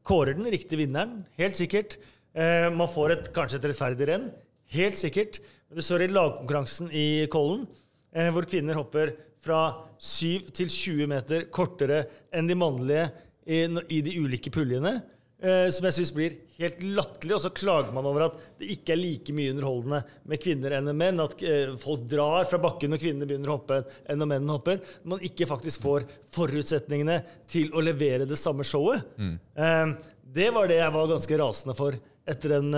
[0.06, 1.98] kårer den riktige vinneren, helt sikkert.
[2.36, 4.28] Eh, man får et, kanskje et rettferdig renn,
[4.76, 5.40] helt sikkert.
[5.66, 7.66] Men du står i lagkonkurransen i Kollen,
[8.14, 9.60] eh, hvor kvinner hopper fra
[9.98, 12.04] 7 til 20 meter kortere
[12.34, 13.08] enn de mannlige
[13.46, 14.98] i, i de ulike puljene.
[15.46, 17.36] Eh, som jeg syns blir helt latterlig.
[17.36, 20.88] Og så klager man over at det ikke er like mye underholdende med kvinner enn
[20.90, 21.22] med menn.
[21.22, 24.82] At eh, folk drar fra bakken når kvinner begynner å hoppe enn når mennene hopper.
[25.06, 27.20] Man ikke faktisk får forutsetningene
[27.50, 29.04] til å levere det samme showet.
[29.20, 29.94] Eh,
[30.36, 31.96] det var det jeg var ganske rasende for
[32.26, 32.72] etter den,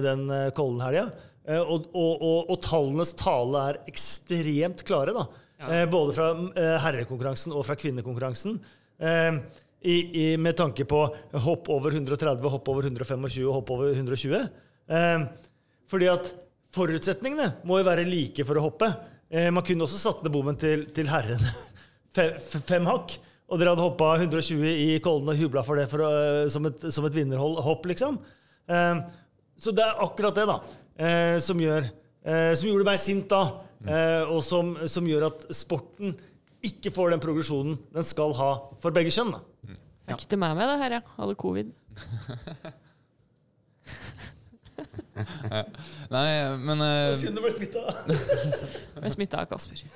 [0.00, 0.22] den
[0.56, 1.10] Kollen-helga.
[1.60, 5.26] Og, og, og, og tallenes tale er ekstremt klare, da.
[5.56, 5.84] Ja.
[5.88, 6.26] både fra
[6.82, 8.58] herrekonkurransen og fra kvinnekonkurransen.
[8.96, 9.38] Eh,
[9.86, 11.00] i, i, med tanke på
[11.46, 14.40] hopp over 130, hopp over 125 og hopp over 120.
[14.90, 15.26] Eh,
[15.90, 16.32] fordi at
[16.76, 18.88] forutsetningene må jo være like for å hoppe.
[19.30, 21.52] Eh, man kunne også satt ned bommen til, til herrene
[22.16, 22.34] fem,
[22.66, 23.16] fem hakk.
[23.46, 26.82] Og dere hadde hoppa 120 i Kollen og jubla for det for, å- som et,
[26.90, 28.18] som et vinnerhopp, liksom.
[28.66, 29.04] Eh,
[29.62, 30.56] så det er akkurat det, da,
[30.98, 31.86] eh, som, gjør,
[32.26, 33.44] eh, som gjorde meg sint da.
[33.86, 36.16] Eh, og som, som gjør at sporten
[36.66, 38.48] ikke får den progresjonen den skal ha
[38.82, 39.30] for begge kjønn.
[39.36, 39.42] da.
[40.06, 41.02] Fikk ikke med meg det her, jeg.
[41.16, 41.68] Hadde covid.
[46.12, 46.28] Nei,
[46.60, 47.80] men uh, Synd du ble smitta.
[49.00, 49.78] Ble smitta av Kasper.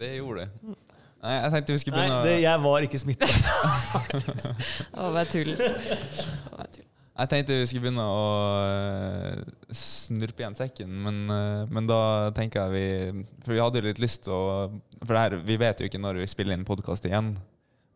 [0.00, 0.48] det gjorde det.
[1.20, 3.26] Nei, jeg tenkte vi skulle begynne å det, jeg var ikke smitta.
[4.94, 5.50] Hva er tull.
[5.52, 5.58] Å,
[6.54, 6.88] hva er tull.
[7.20, 8.20] Jeg tenkte vi skulle begynne å
[8.64, 9.40] øh,
[9.76, 11.98] snurpe igjen sekken, men, øh, men da
[12.36, 14.70] tenker jeg vi For vi hadde jo litt lyst til å
[15.02, 17.34] For det her, vi vet jo ikke når vi spiller inn podkast igjen.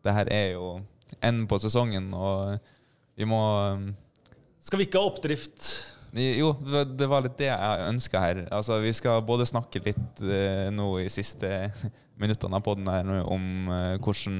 [0.05, 0.67] Det her er jo
[1.17, 2.59] enden på sesongen, og
[3.17, 3.87] vi må øh,
[4.61, 5.71] Skal vi ikke ha oppdrift?
[6.15, 6.53] Jo,
[6.95, 8.43] det var- litt det jeg ønska her.
[8.55, 10.21] Altså, vi skal både snakke litt
[10.71, 11.49] nå i siste
[12.21, 13.67] minuttene av poden her om
[13.99, 14.37] hvordan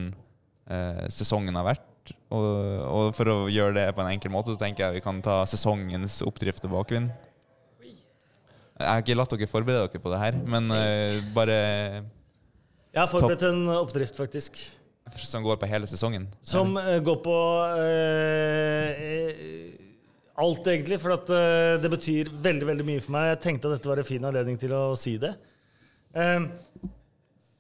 [1.12, 1.84] sesongen har vært.
[2.34, 2.48] Og,
[2.86, 5.42] og for å gjøre det på en enkel måte, så tenker jeg vi kan ta
[5.50, 7.14] sesongens oppdrift og bakvind.
[8.76, 13.08] Jeg har ikke latt dere forberede dere på det her, men uh, bare Jeg har
[13.08, 14.60] forberedt en oppdrift, faktisk.
[15.16, 16.28] som går på hele sesongen.
[16.44, 17.38] Som uh, går på
[17.80, 19.32] eh,
[20.36, 21.00] alt, egentlig.
[21.00, 23.30] For at, uh, det betyr veldig veldig mye for meg.
[23.32, 25.32] Jeg tenkte at dette var en fin anledning til å si det.
[26.16, 26.40] Eh,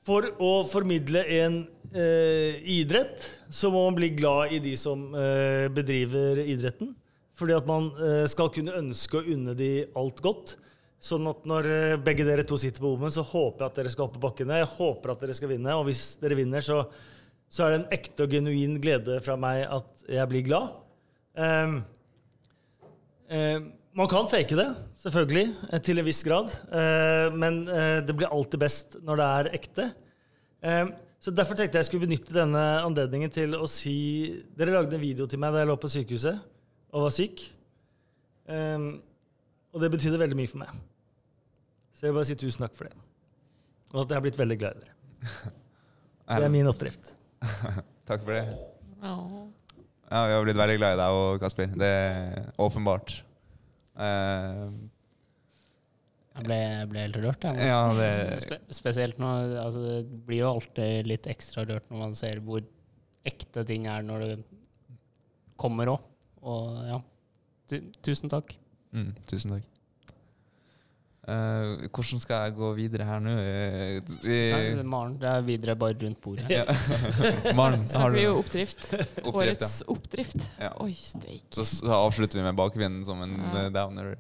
[0.06, 1.64] for å formidle en
[1.96, 6.94] eh, idrett, så må man bli glad i de som eh, bedriver idretten.
[7.36, 10.56] Fordi at man eh, skal kunne ønske å unne de alt godt.
[11.06, 13.92] Sånn at når eh, begge dere to sitter på bommen, så håper jeg at dere
[13.94, 14.62] skal opp på bakkene.
[14.62, 16.84] Jeg håper at dere skal vinne, og hvis dere vinner, så,
[17.50, 20.78] så er det en ekte og genuin glede fra meg at jeg blir glad.
[21.36, 21.80] Ehm,
[23.28, 24.68] ehm, man kan fake det,
[25.00, 26.52] selvfølgelig, eh, til en viss grad.
[26.68, 29.90] Eh, men eh, det blir alltid best når det er ekte.
[30.66, 30.94] Ehm,
[31.24, 33.96] så Derfor tenkte jeg skulle benytte denne anledningen til å si
[34.58, 36.42] Dere lagde en video til meg da jeg lå på sykehuset
[36.94, 37.42] og var syk.
[38.52, 38.90] Ehm,
[39.74, 40.76] og det betydde veldig mye for meg.
[41.96, 43.00] Så jeg vil bare si tusen takk for det.
[43.94, 45.54] Og at jeg har blitt veldig glad i dere.
[46.26, 47.12] Det er min oppdrift.
[48.10, 48.48] Takk for det.
[49.04, 49.12] Ja.
[50.10, 51.70] Ja, vi har blitt veldig glad i deg og Kasper.
[51.78, 53.14] Det er åpenbart.
[53.98, 54.70] Eh,
[56.36, 57.46] Jeg ble, jeg ble helt rørt.
[57.48, 57.68] Jeg.
[57.70, 59.30] Ja, det- Spe spesielt nå
[59.64, 62.62] altså, Det blir jo alltid litt ekstra rørt når man ser hvor
[63.26, 64.44] ekte ting er når det
[65.58, 66.02] kommer òg.
[66.44, 67.00] Og ja,
[67.70, 68.56] tu tusen takk.
[68.94, 69.64] mm, tusen takk.
[71.26, 73.32] Eh, hvordan skal jeg gå videre her nå?
[73.34, 73.96] Uh,
[74.30, 76.46] Nei, Maren, det er videre bare rundt bordet.
[76.54, 76.66] ja.
[77.58, 78.84] Maren, har Snakker vi jo oppdrift.
[78.94, 80.46] Oppdrift, Årets oppdrift.
[80.62, 80.70] Ja.
[80.86, 81.48] Oi, steik.
[81.58, 83.64] Så, så avslutter vi med bakvinden som en Ja.
[83.64, 84.14] eh, downer.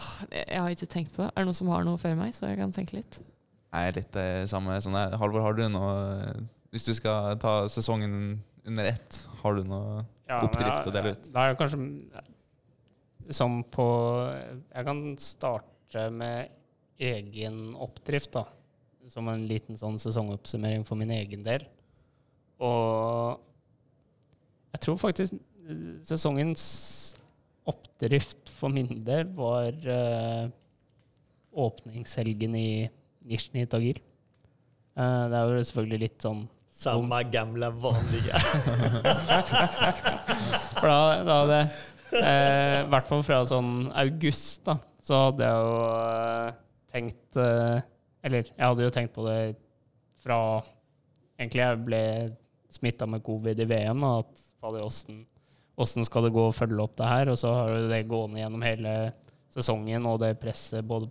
[0.00, 1.30] oh, jeg har ikke tenkt på det.
[1.34, 3.20] Er det noen som har noe før meg, så jeg kan tenke litt?
[3.74, 5.16] Er litt det samme som deg.
[5.20, 5.94] Halvor, har du noe
[6.74, 11.12] Hvis du skal ta sesongen under ett, har du noe Ja, oppdrift ja, å dele
[11.18, 11.28] ut?
[11.34, 11.82] Da er det kanskje
[13.32, 13.86] som på
[14.74, 16.52] Jeg kan starte med
[17.00, 18.44] egen oppdrift, da.
[19.08, 21.66] Som en liten sånn sesongoppsummering for min egen del.
[22.62, 23.40] Og
[24.74, 26.64] jeg tror faktisk eh, sesongens
[27.68, 30.50] oppdrift for min del var uh,
[31.54, 32.90] åpningshelgen i
[33.24, 34.00] Nizjnij Tagil.
[34.98, 36.44] Uh, det er jo selvfølgelig litt sånn
[36.74, 38.34] Samme gamle, vanlige.
[40.74, 41.58] For da, da hadde
[42.20, 46.56] eh, I hvert fall fra sånn august, da, så hadde jeg jo eh,
[46.94, 47.84] tenkt eh,
[48.24, 49.38] Eller jeg hadde jo tenkt på det
[50.24, 50.38] fra
[51.34, 52.02] Egentlig jeg ble
[52.74, 56.94] smitta med covid i VM, da, at fader, åssen skal det gå å følge opp
[56.98, 57.30] det her?
[57.30, 58.94] Og så har jo det gående gjennom hele
[59.54, 61.10] sesongen, og det presset både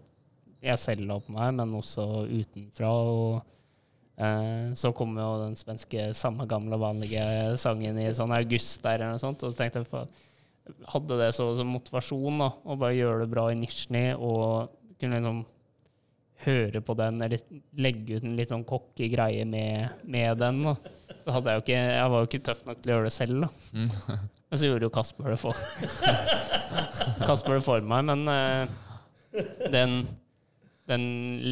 [0.63, 2.91] jeg selv la på meg, men også utenfra.
[2.91, 3.53] og
[4.17, 7.23] Eh, så kom jo den svenske samme gamle, vanlige
[7.57, 9.89] sangen i sånn august der, eller noe sånt, og så tenkte jeg
[10.94, 14.72] hadde det så som motivasjon da, å bare gjøre det bra i Nizjnij og
[15.02, 15.41] kunne liksom
[16.44, 17.44] høre på den, eller
[17.80, 20.64] legge ut en litt sånn cocky greie med, med den.
[20.68, 20.73] Da.
[21.23, 23.15] Så hadde jeg jo ikke Jeg var jo ikke tøff nok til å gjøre det
[23.15, 23.52] selv, da.
[23.72, 23.91] Mm.
[24.49, 25.61] Men så gjorde jo Kasper det for
[27.30, 29.40] Kasper det for meg, men eh,
[29.73, 29.95] den
[30.90, 31.06] den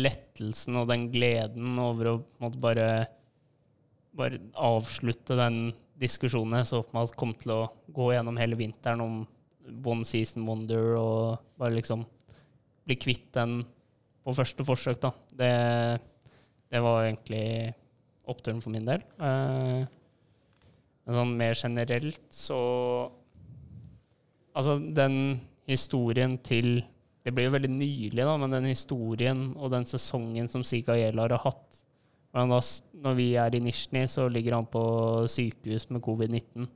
[0.03, 2.87] lettelsen og den gleden over å måte bare,
[4.17, 5.71] bare avslutte den
[6.01, 7.61] diskusjonen jeg så for meg kom til å
[7.93, 9.21] gå gjennom hele vinteren om
[9.85, 12.03] One Season Wonder og bare liksom
[12.87, 13.61] bli kvitt den
[14.21, 15.11] på første forsøk, da.
[15.37, 15.53] Det,
[16.73, 17.45] det var egentlig
[18.29, 19.03] oppturen for min del.
[19.21, 19.81] Eh,
[21.01, 22.61] men sånn mer generelt så
[24.51, 26.81] Altså, den historien til
[27.23, 31.31] det blir jo veldig nylig, da, men den historien og den sesongen som Sika Yelar
[31.31, 31.77] har hatt
[32.31, 32.61] hvordan da,
[33.03, 36.67] Når vi er i Nisjni, så ligger han på sykehus med covid-19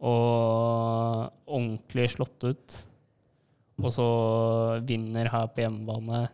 [0.00, 2.76] og ordentlig slått ut.
[3.80, 4.08] Og så
[4.84, 6.28] vinner her på hjemmebane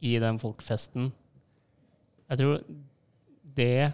[0.00, 1.12] i den folkefesten.
[2.30, 2.62] Jeg tror
[3.56, 3.92] det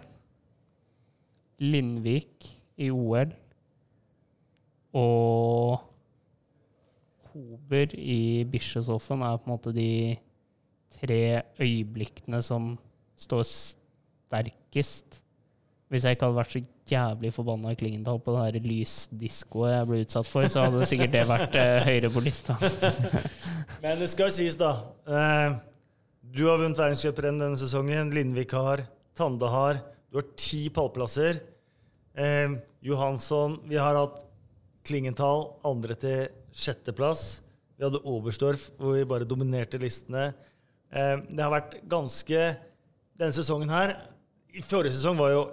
[1.63, 2.47] Lindvik
[2.81, 3.33] i OL
[4.93, 5.83] og
[7.33, 10.15] Hober i Bischofshofen er på en måte de
[10.93, 12.75] tre øyeblikkene som
[13.19, 15.19] står sterkest.
[15.91, 19.89] Hvis jeg ikke hadde vært så jævlig forbanna i Klingenthal på det her lysdiskoet jeg
[19.89, 22.57] ble utsatt for, så hadde sikkert det vært eh, høyere på lista.
[23.83, 24.73] Men det skal sies, da.
[25.05, 25.55] Eh,
[26.33, 28.11] du har vunnet verdenscuprenn denne sesongen.
[28.15, 28.85] Lindvik har.
[29.17, 29.79] Tande har.
[30.09, 31.39] Du har ti pallplasser.
[32.17, 34.19] Eh, Johansson Vi har hatt
[34.85, 37.43] Klingenthal andre til sjetteplass.
[37.77, 40.31] Vi hadde Oberstdorf, hvor vi bare dominerte listene.
[40.93, 42.41] Eh, det har vært ganske
[43.19, 43.97] Denne sesongen her
[44.61, 45.43] forrige sesong var jo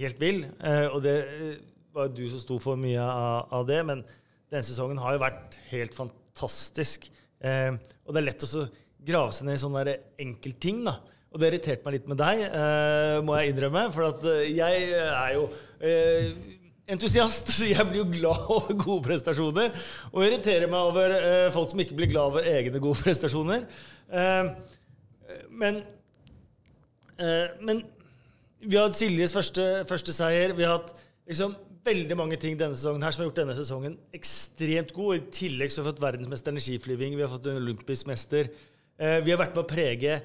[0.00, 1.56] helt vill, eh, og det eh,
[1.92, 3.80] var jo du som sto for mye av, det.
[3.84, 4.04] Men
[4.50, 7.10] denne sesongen har jo vært helt fantastisk.
[7.44, 7.74] Eh,
[8.06, 8.68] og det er lett å
[9.10, 10.84] grave seg ned i sånne enkeltting.
[10.86, 11.00] da.
[11.30, 12.40] Og det irriterte meg litt med deg,
[13.22, 13.84] må jeg innrømme.
[13.94, 15.44] For jeg er jo
[16.90, 19.70] entusiast, så jeg blir jo glad over gode prestasjoner.
[20.10, 21.14] Og irriterer meg over
[21.54, 23.62] folk som ikke blir glad over egne gode prestasjoner.
[25.54, 25.84] Men,
[27.60, 27.82] men
[28.60, 30.54] vi har hatt Siljes første, første seier.
[30.56, 30.94] Vi har hatt
[31.28, 31.54] liksom
[31.86, 35.16] veldig mange ting denne sesongen her som har gjort denne sesongen ekstremt god.
[35.16, 38.50] I tillegg så har vi fått verdensmester i skiflyving, vi har fått en olympisk mester.
[39.00, 40.18] Eh, vi har vært med å prege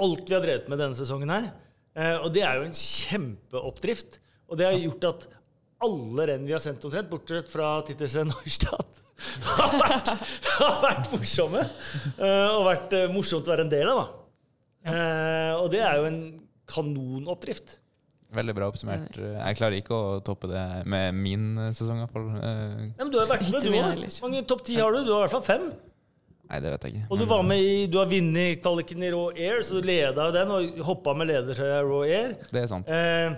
[0.00, 1.50] alt vi har drevet med denne sesongen her.
[1.96, 4.20] Eh, og det er jo en kjempeoppdrift.
[4.46, 5.26] Og det har gjort at
[5.84, 9.02] alle renn vi har sendt omtrent, bortsett fra TTC Neustadt,
[9.56, 10.12] har vært,
[10.56, 11.64] har vært morsomme.
[12.16, 14.25] Eh, og vært eh, morsomt å være en del av, da.
[14.86, 16.20] Eh, og det er jo en
[16.70, 17.78] kanonoppdrift.
[18.36, 19.16] Veldig bra oppsummert.
[19.16, 22.06] Jeg klarer ikke å toppe det med min sesong, i.
[22.06, 24.06] Eh, Nei, men du har vært med, du òg.
[24.18, 25.04] Hvor mange topp ti har du?
[25.06, 25.68] Du har i hvert fall fem.
[26.46, 27.06] Nei, det vet jeg ikke.
[27.10, 30.28] Og du var med i, du har vunnet kvaliken i Raw Air, så du leda
[30.28, 32.36] jo den og hoppa med ledertrøya Raw Air.
[32.52, 32.90] Det er sant.
[32.92, 33.34] Eh,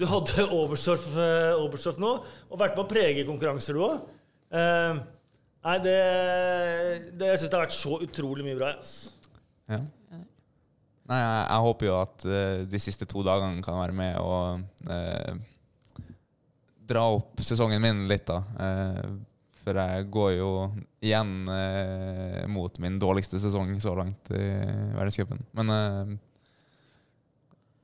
[0.00, 2.12] du hadde Oberstdorf, eh, Oberstdorf nå,
[2.50, 4.04] og vært med å prege konkurranser, du òg.
[4.52, 5.00] Eh,
[5.64, 5.96] nei, det,
[7.16, 8.74] det Jeg syns det har vært så utrolig mye bra.
[8.82, 8.96] Ass.
[9.72, 9.80] Ja.
[11.10, 14.62] Nei, jeg, jeg håper jo at uh, de siste to dagene kan være med og
[14.86, 15.34] uh,
[16.92, 18.42] dra opp sesongen min litt, da.
[18.54, 19.20] Uh,
[19.62, 20.50] for jeg går jo
[21.02, 24.42] igjen eh, mot min dårligste sesong så langt i
[24.96, 25.42] verdenscupen.
[25.54, 26.12] Men eh,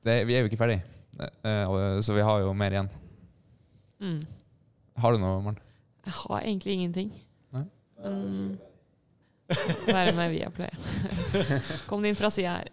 [0.07, 0.81] det, vi er jo ikke ferdig,
[1.23, 2.91] eh, så vi har jo mer igjen.
[4.03, 4.19] Mm.
[4.99, 5.63] Har du noe, Maren?
[6.09, 7.13] Jeg har egentlig ingenting.
[7.55, 7.65] Nei?
[8.03, 8.59] Men
[9.89, 10.71] være med via Play.
[11.89, 12.69] Kom det inn fra sida her.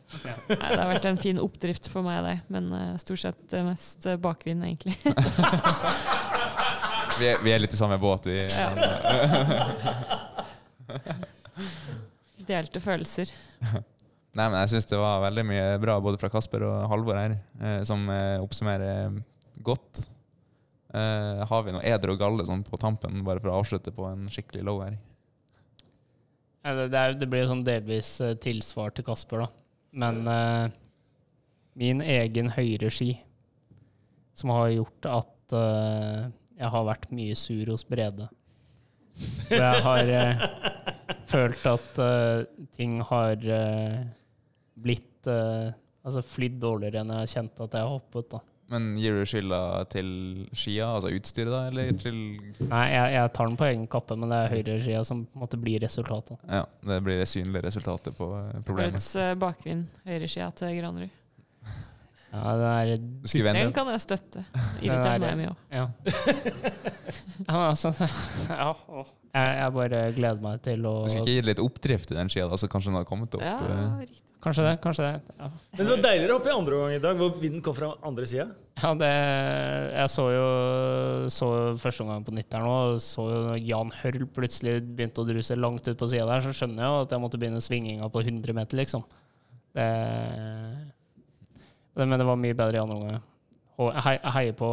[0.51, 2.35] Nei, det har vært en fin oppdrift for meg, det.
[2.51, 4.97] Men eh, stort sett eh, mest eh, bakvind, egentlig.
[7.15, 8.41] Vi er, vi er litt i samme båt, vi.
[12.43, 13.31] Delte følelser.
[14.35, 17.37] Nei, men jeg syns det var veldig mye bra både fra Kasper og Halvor her,
[17.61, 19.15] eh, som eh, oppsummerer
[19.63, 20.09] godt.
[20.91, 24.09] Eh, har vi noe eder og galle sånn på tampen, bare for å avslutte på
[24.09, 24.99] en skikkelig low her?
[26.65, 29.49] Det, er, det blir sånn delvis eh, tilsvar til Kasper, da.
[29.95, 30.65] Men uh,
[31.77, 33.13] min egen høyreski,
[34.35, 36.25] som har gjort at uh,
[36.57, 38.27] jeg har vært mye sur hos Brede.
[39.45, 40.47] For jeg har uh,
[41.31, 42.01] følt at
[42.75, 43.39] ting har
[44.75, 45.11] blitt
[46.05, 48.27] Altså flydd dårligere enn jeg har kjent at jeg har hoppet.
[48.29, 48.39] da.
[48.71, 49.59] Men gir du skylda
[49.93, 50.07] til
[50.57, 52.15] skia, altså utstyret, da, eller til
[52.65, 55.43] Nei, jeg, jeg tar den på egen kappe, men det er høyreskia som på en
[55.43, 56.39] måte blir resultatet.
[56.49, 58.97] Ja, det blir det synlige resultatet på eh, problemet.
[58.97, 61.21] Årets uh, bakvind, høyreskia til Granerud.
[62.35, 64.41] Ja, det er Den kan jeg støtte.
[64.83, 65.59] Irriterer er- meg mye òg.
[65.71, 65.85] Ja.
[67.45, 67.93] ja, men altså
[68.49, 69.05] ja, å.
[69.05, 72.33] jeg, jeg bare gleder meg til å Du skulle ikke gi litt oppdrift i den
[72.33, 73.45] skia, da, så kanskje den hadde kommet opp?
[73.45, 74.01] Ja, eh.
[74.09, 74.24] riktig.
[74.45, 74.75] Kanskje det.
[74.77, 75.33] kanskje det.
[75.39, 77.73] Ja, Men det var deiligere å hoppe i andre omgang i dag, hvor vinden kom
[77.73, 78.43] fra andre sida.
[78.77, 79.07] ja det
[79.95, 80.43] Jeg så jo
[81.33, 81.47] så
[81.81, 85.57] første omgang på nytt her nå, og så jo Jan Hørl plutselig begynte å druse
[85.57, 88.21] langt ut på sida der, så skjønner jeg jo at jeg måtte begynne svinginga på
[88.21, 89.01] 100 meter, liksom.
[89.73, 89.87] Det,
[91.97, 93.25] Men det var mye bedre i andre omgang.
[93.81, 94.69] Jeg heier på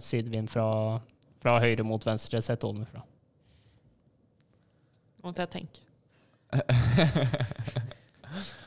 [0.00, 0.64] sidevind fra,
[1.44, 3.04] fra høyre mot venstre, sett ovenfra.
[5.22, 5.84] Måtte jeg tenke.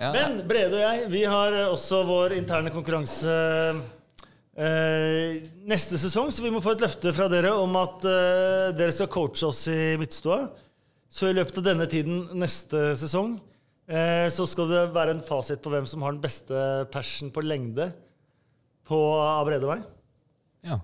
[0.00, 3.34] Ja, Men Brede og jeg, vi har eh, også vår interne konkurranse
[4.56, 8.94] eh, neste sesong, så vi må få et løfte fra dere om at eh, dere
[8.96, 10.46] skal coache oss i midtstua.
[11.10, 13.34] Så i løpet av denne tiden neste sesong
[13.90, 16.64] eh, så skal det være en fasit på hvem som har den beste
[16.94, 17.90] persen på lengde
[18.88, 19.84] på av meg.
[20.64, 20.80] ja.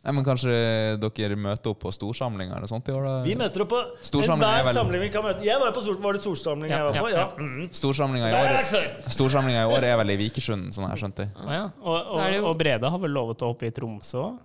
[0.00, 0.52] Nei, men kanskje
[0.96, 3.02] dere møter opp på storsamlinger eller sånt i år?
[3.04, 3.14] da?
[3.26, 5.44] Vi møter opp på er enhver vel- samling vi kan møte.
[5.44, 7.08] Jeg var jo på stor, Var det storsamling jeg var på?
[7.10, 7.24] ja, Ja.
[7.26, 7.26] ja.
[7.36, 7.68] Mm.
[7.76, 9.10] Storsamlinga i år.
[9.12, 11.28] Storsamlinga i år er vel i Vikersund, sånn jeg har skjønt det.
[11.36, 11.66] Å ja.
[11.82, 14.38] og, er og, og Brede har vel lovet å hoppe i Tromsø òg?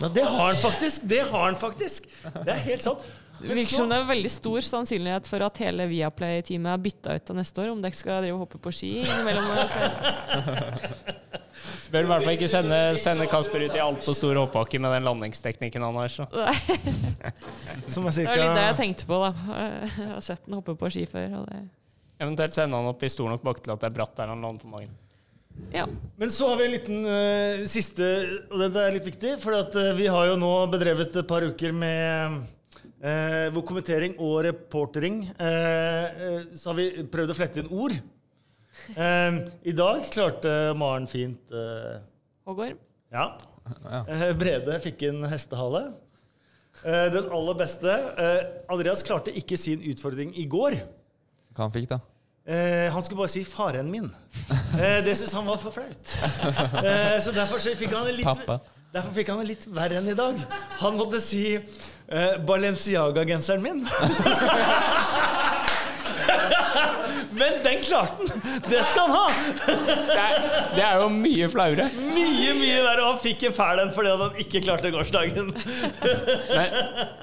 [0.00, 1.04] Ja, det har han faktisk!
[1.12, 2.08] Det har han faktisk!
[2.24, 3.04] Det er helt sant.
[3.38, 7.24] Det virker som det er veldig stor sannsynlighet for at hele Viaplay-teamet er bytta ut
[7.28, 9.44] til neste år, om dere skal drive og hoppe på ski innimellom.
[11.92, 15.06] Bør i hvert fall ikke sende, sende Kasper ut i altfor stor hoppbakke med den
[15.08, 16.12] landingsteknikken han har.
[16.12, 16.26] Så.
[17.92, 19.32] Som er Det var litt det jeg tenkte på, da.
[19.54, 21.40] Jeg har sett den hoppe på ski før.
[21.40, 21.62] Og det.
[22.22, 24.44] Eventuelt sende han opp i stor nok bakke til at det er bratt der han
[24.44, 24.94] lander på magen.
[25.70, 25.84] Ja.
[26.18, 28.08] Men så har vi en liten uh, siste,
[28.50, 31.46] og det er litt viktig, for at, uh, vi har jo nå bedrevet et par
[31.46, 32.42] uker med
[33.04, 37.96] eh, hvor kommentering og reportering eh, eh, Så har vi prøvd å flette inn ord.
[38.96, 39.36] Eh,
[39.70, 41.52] I dag klarte Maren fint
[42.44, 42.80] Hågård?
[43.14, 43.28] Ja.
[43.64, 45.86] Uh, Brede fikk en hestehale.
[46.82, 48.40] Uh, den aller beste Uh,
[48.74, 50.80] Andreas klarte ikke sin utfordring i går.
[51.54, 52.00] Hva han fikk, da?
[52.44, 54.10] Uh, han skulle bare si 'faren min'.
[54.74, 56.16] Eh, det syntes han var for flaut.
[56.84, 58.58] Eh, så derfor så fikk han en litt Pappa.
[58.92, 60.36] Derfor fikk han det litt verre enn i dag.
[60.82, 63.80] Han måtte si uh, Balenciaga-genseren min.
[67.44, 68.42] Men den klarte han!
[68.64, 69.24] Det skal han ha!
[69.64, 70.44] Det er,
[70.74, 71.88] det er jo mye flauere.
[71.92, 73.04] Mye, mye verre.
[73.04, 75.50] Og han fikk en fæl en fordi han ikke klarte gårsdagen.
[76.54, 76.76] Men,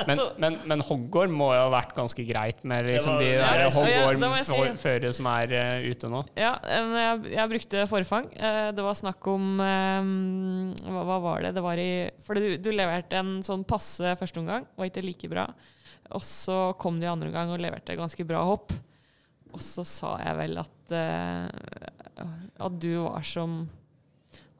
[0.07, 5.11] men, men, men hoggorm må jo ha vært ganske greit med liksom de der si.
[5.17, 6.23] som er uh, ute nå.
[6.39, 8.29] Ja, jeg, jeg brukte forfang.
[8.35, 10.11] Eh, Det var snakk om eh,
[10.87, 11.55] hva, hva var det?
[11.57, 11.91] Det var i
[12.25, 15.47] For du, du leverte en sånn passe første omgang, var ikke like bra.
[16.11, 18.73] Og så kom du i andre omgang og leverte ganske bra hopp.
[19.51, 22.25] Og så sa jeg vel at uh,
[22.67, 23.63] At du var som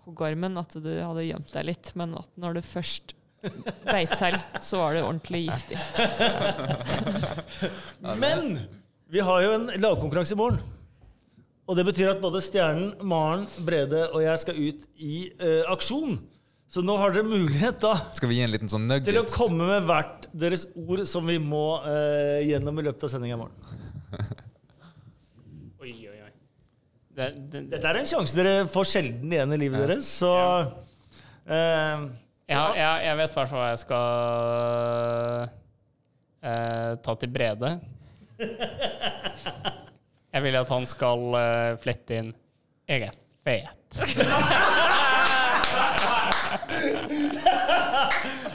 [0.06, 1.92] hoggormen, at du hadde gjemt deg litt.
[2.00, 3.16] Men at når du først
[3.88, 5.80] beit til, så var det ordentlig giftig.
[8.24, 8.60] Men
[9.12, 10.62] vi har jo en lagkonkurranse i morgen.
[11.70, 16.18] Og det betyr at både Stjernen, Maren, Brede og jeg skal ut i uh, aksjon.
[16.72, 19.66] Så nå har dere mulighet da Skal vi gi en liten sånn til å komme
[19.68, 23.58] med hvert deres ord som vi må uh, gjennom i løpet av sendinga i morgen.
[27.12, 32.06] Det, det, Dette er en sjanse dere får sjelden igjen i livet deres, så uh,
[32.48, 34.06] ja, jeg, jeg vet i hvert fall hva jeg skal
[36.46, 37.70] uh, ta til Brede.
[40.32, 42.30] Jeg vil at han skal uh, flette inn
[42.88, 44.00] 'Jeg er fet'.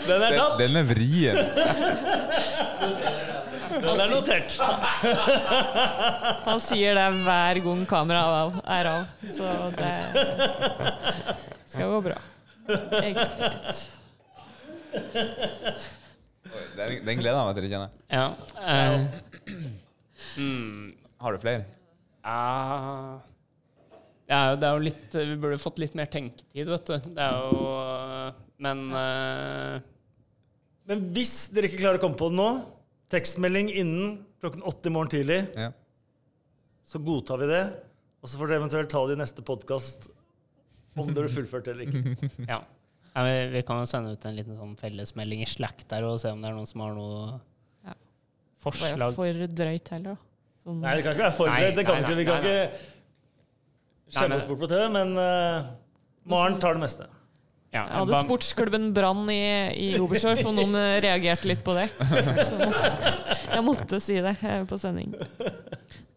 [0.07, 0.59] Den er Den, tatt!
[0.59, 1.37] den er vrien.
[3.87, 4.57] Den er notert.
[6.47, 9.03] Han sier det hver gang kameraet er av,
[9.37, 9.95] så det
[11.71, 12.19] skal gå bra.
[12.67, 13.85] Jeg er fet.
[16.77, 17.89] Den, den gleder jeg meg til å kjenne.
[18.11, 18.27] Ja.
[18.59, 19.01] Uh,
[20.41, 20.85] mm,
[21.23, 21.65] Har du flere?
[22.27, 23.19] ja.
[24.27, 26.97] Det er, jo, det er jo litt Vi burde fått litt mer tenketid, vet du.
[27.15, 27.69] Det er jo
[28.65, 29.77] Men uh,
[30.91, 32.49] Men hvis dere ikke klarer å komme på det nå,
[33.13, 35.71] tekstmelding innen klokken åtte i morgen tidlig, Ja.
[36.87, 37.65] så godtar vi det.
[38.23, 40.09] Og så får dere eventuelt ta det i neste podkast
[40.97, 42.31] om dere fullførte eller ikke.
[42.51, 42.61] Ja.
[43.15, 46.19] ja vi, vi kan jo sende ut en liten sånn fellesmelding i Slack der og
[46.23, 47.41] se om det er noen som har noe
[47.87, 47.95] Ja.
[48.65, 48.97] forslag.
[48.99, 50.23] Det er for drøyt heller, da?
[50.67, 50.81] Som...
[50.83, 51.77] Nei, det kan ikke være for drøyt.
[51.77, 52.19] Det kan Nei, vi ikke.
[52.19, 55.69] Vi kan nei, ikke skjemme oss bort på TV, men uh,
[56.31, 57.07] Maren tar det meste.
[57.75, 59.41] Ja, jeg hadde sportsklubben Brann i,
[59.75, 61.89] i Oberstdorf, og noen reagerte litt på det.
[62.47, 65.13] Så jeg måtte si det eh, på sending.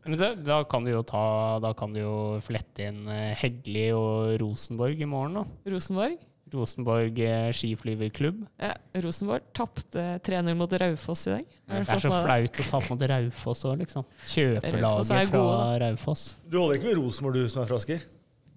[0.05, 3.89] Men da, da kan du jo ta Da kan du jo flette inn eh, Hegli
[3.93, 5.73] og Rosenborg i morgen, da.
[5.73, 6.17] Rosenborg
[6.49, 8.39] Rosenborg eh, skiflyverklubb.
[8.57, 8.71] ja,
[9.03, 11.51] Rosenborg tapte 3-0 mot Raufoss i dag.
[11.69, 14.07] Det er så flaut å tape mot Raufoss òg, liksom.
[14.25, 16.23] Kjøpe Raufoss er laget fra Raufoss.
[16.49, 18.07] Du holder ikke med Rosenborg, du som er fra Asker?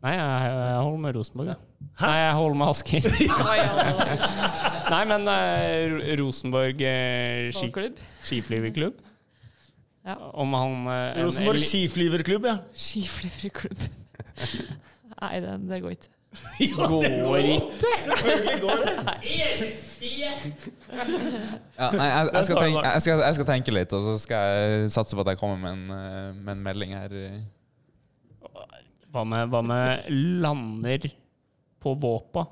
[0.02, 1.54] Nei, jeg, jeg holder med Rosenborg, ja.
[2.00, 3.04] Nei, jeg holder med Asker.
[3.12, 3.26] Det
[4.92, 7.68] Nei, men uh, Rosenborg uh, ski,
[8.26, 8.96] skiflyverklubb.
[10.02, 10.16] Ja.
[10.42, 12.56] Om han uh, Rosenborg en- skiflyverklubb, ja.
[12.74, 13.86] Skiflyverklubb.
[15.22, 16.10] Nei, det, det går ikke.
[16.64, 17.94] ja, Går ikke?
[18.08, 18.92] Selvfølgelig går det.
[20.02, 24.48] Ja, nei, jeg, jeg, skal tenke, jeg, skal, jeg skal tenke litt, og så skal
[24.50, 27.14] jeg satse på at jeg kommer med en, med en melding her.
[29.12, 30.06] Hva med, hva med
[30.42, 31.04] lander
[31.82, 32.46] på Våpa?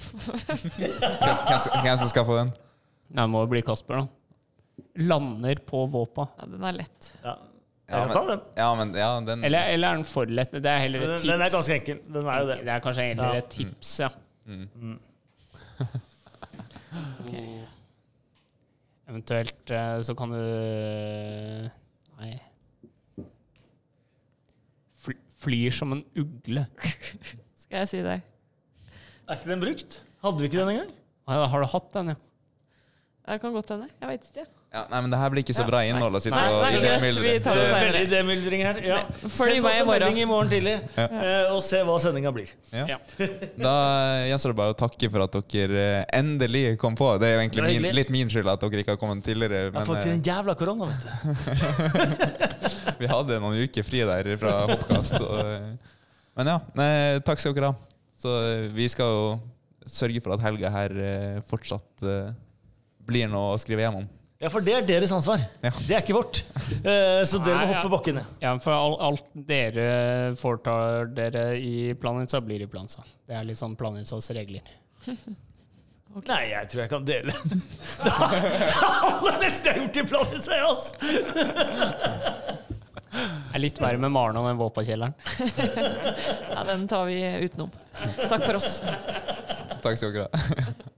[0.00, 2.50] Hvem, som skal få den?
[3.10, 4.06] Nei, det må jo bli Kasper, da.
[5.06, 6.26] Lander på Våpa.
[6.40, 7.12] Ja, den er lett.
[7.22, 7.36] Ja.
[7.90, 8.42] Ja, den.
[8.54, 10.52] Ja, men ja, den Eller, eller er den for lett?
[10.54, 11.26] Det er heller et tips.
[11.26, 11.96] den er ganske enkel.
[12.14, 12.58] Den er jo det.
[12.68, 13.40] Det er kanskje heller Ja.
[13.42, 14.10] et tips, ja.
[17.20, 17.34] Ok.
[19.10, 20.40] Eventuelt eh, så kan du
[22.20, 22.32] Nei.
[25.40, 26.66] Fly, flyr som en ugle.
[27.64, 28.20] Skal jeg si det?
[29.26, 30.00] Er ikke den brukt?
[30.20, 30.90] Hadde vi ikke den engang?
[31.30, 32.16] Har du hatt den, ja?
[33.30, 33.88] Det kan godt hende.
[34.00, 34.46] Jeg veit ikke.
[34.70, 38.76] Ja, nei, men det her blir ikke så bra innhold å sitte og idémyldring her.
[38.86, 38.98] Ja.
[39.40, 40.04] Følg Send oss en morgen.
[40.04, 42.52] melding i morgen tidlig, eh, og se hva sendinga blir.
[42.70, 42.84] Ja.
[42.92, 42.98] Ja.
[43.66, 43.72] Da
[44.28, 47.08] gjenstår det bare å takke for at dere eh, endelig kom på.
[47.18, 49.64] Det er jo egentlig min, litt min skyld at dere ikke har kommet tidligere.
[49.66, 51.10] Jeg har fått en jævla korona, vet du.
[53.02, 55.18] vi hadde noen uker fri der fra Hoppkast.
[55.18, 55.98] Og, eh,
[56.38, 56.92] men ja, nei,
[57.26, 57.78] takk skal dere ha.
[58.20, 59.26] Så eh, vi skal jo
[59.90, 62.32] sørge for at helga her eh, fortsatt eh,
[63.10, 64.08] blir noe å skrive hjem om.
[64.40, 65.42] Ja, for det er deres ansvar.
[65.60, 65.70] Ja.
[65.84, 66.38] Det er ikke vårt.
[66.80, 67.90] Eh, Så dere må hoppe ja.
[67.92, 68.30] bakken ned.
[68.40, 73.04] Ja, for alt, alt dere foretar dere i Planica, blir i Planica.
[73.28, 74.64] Det er litt sånn Planicas regler.
[76.30, 77.36] Nei, jeg tror jeg kan dele.
[78.00, 80.90] Det aller meste jeg har gjort i Planica, ja, jeg, altså!
[83.10, 85.14] Det er litt verre med Maren og den våpenkjelleren.
[86.54, 87.70] Ja, den tar vi utenom.
[88.24, 88.80] Takk for oss.
[89.84, 90.28] Takk skal dere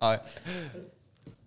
[0.03, 0.15] ha.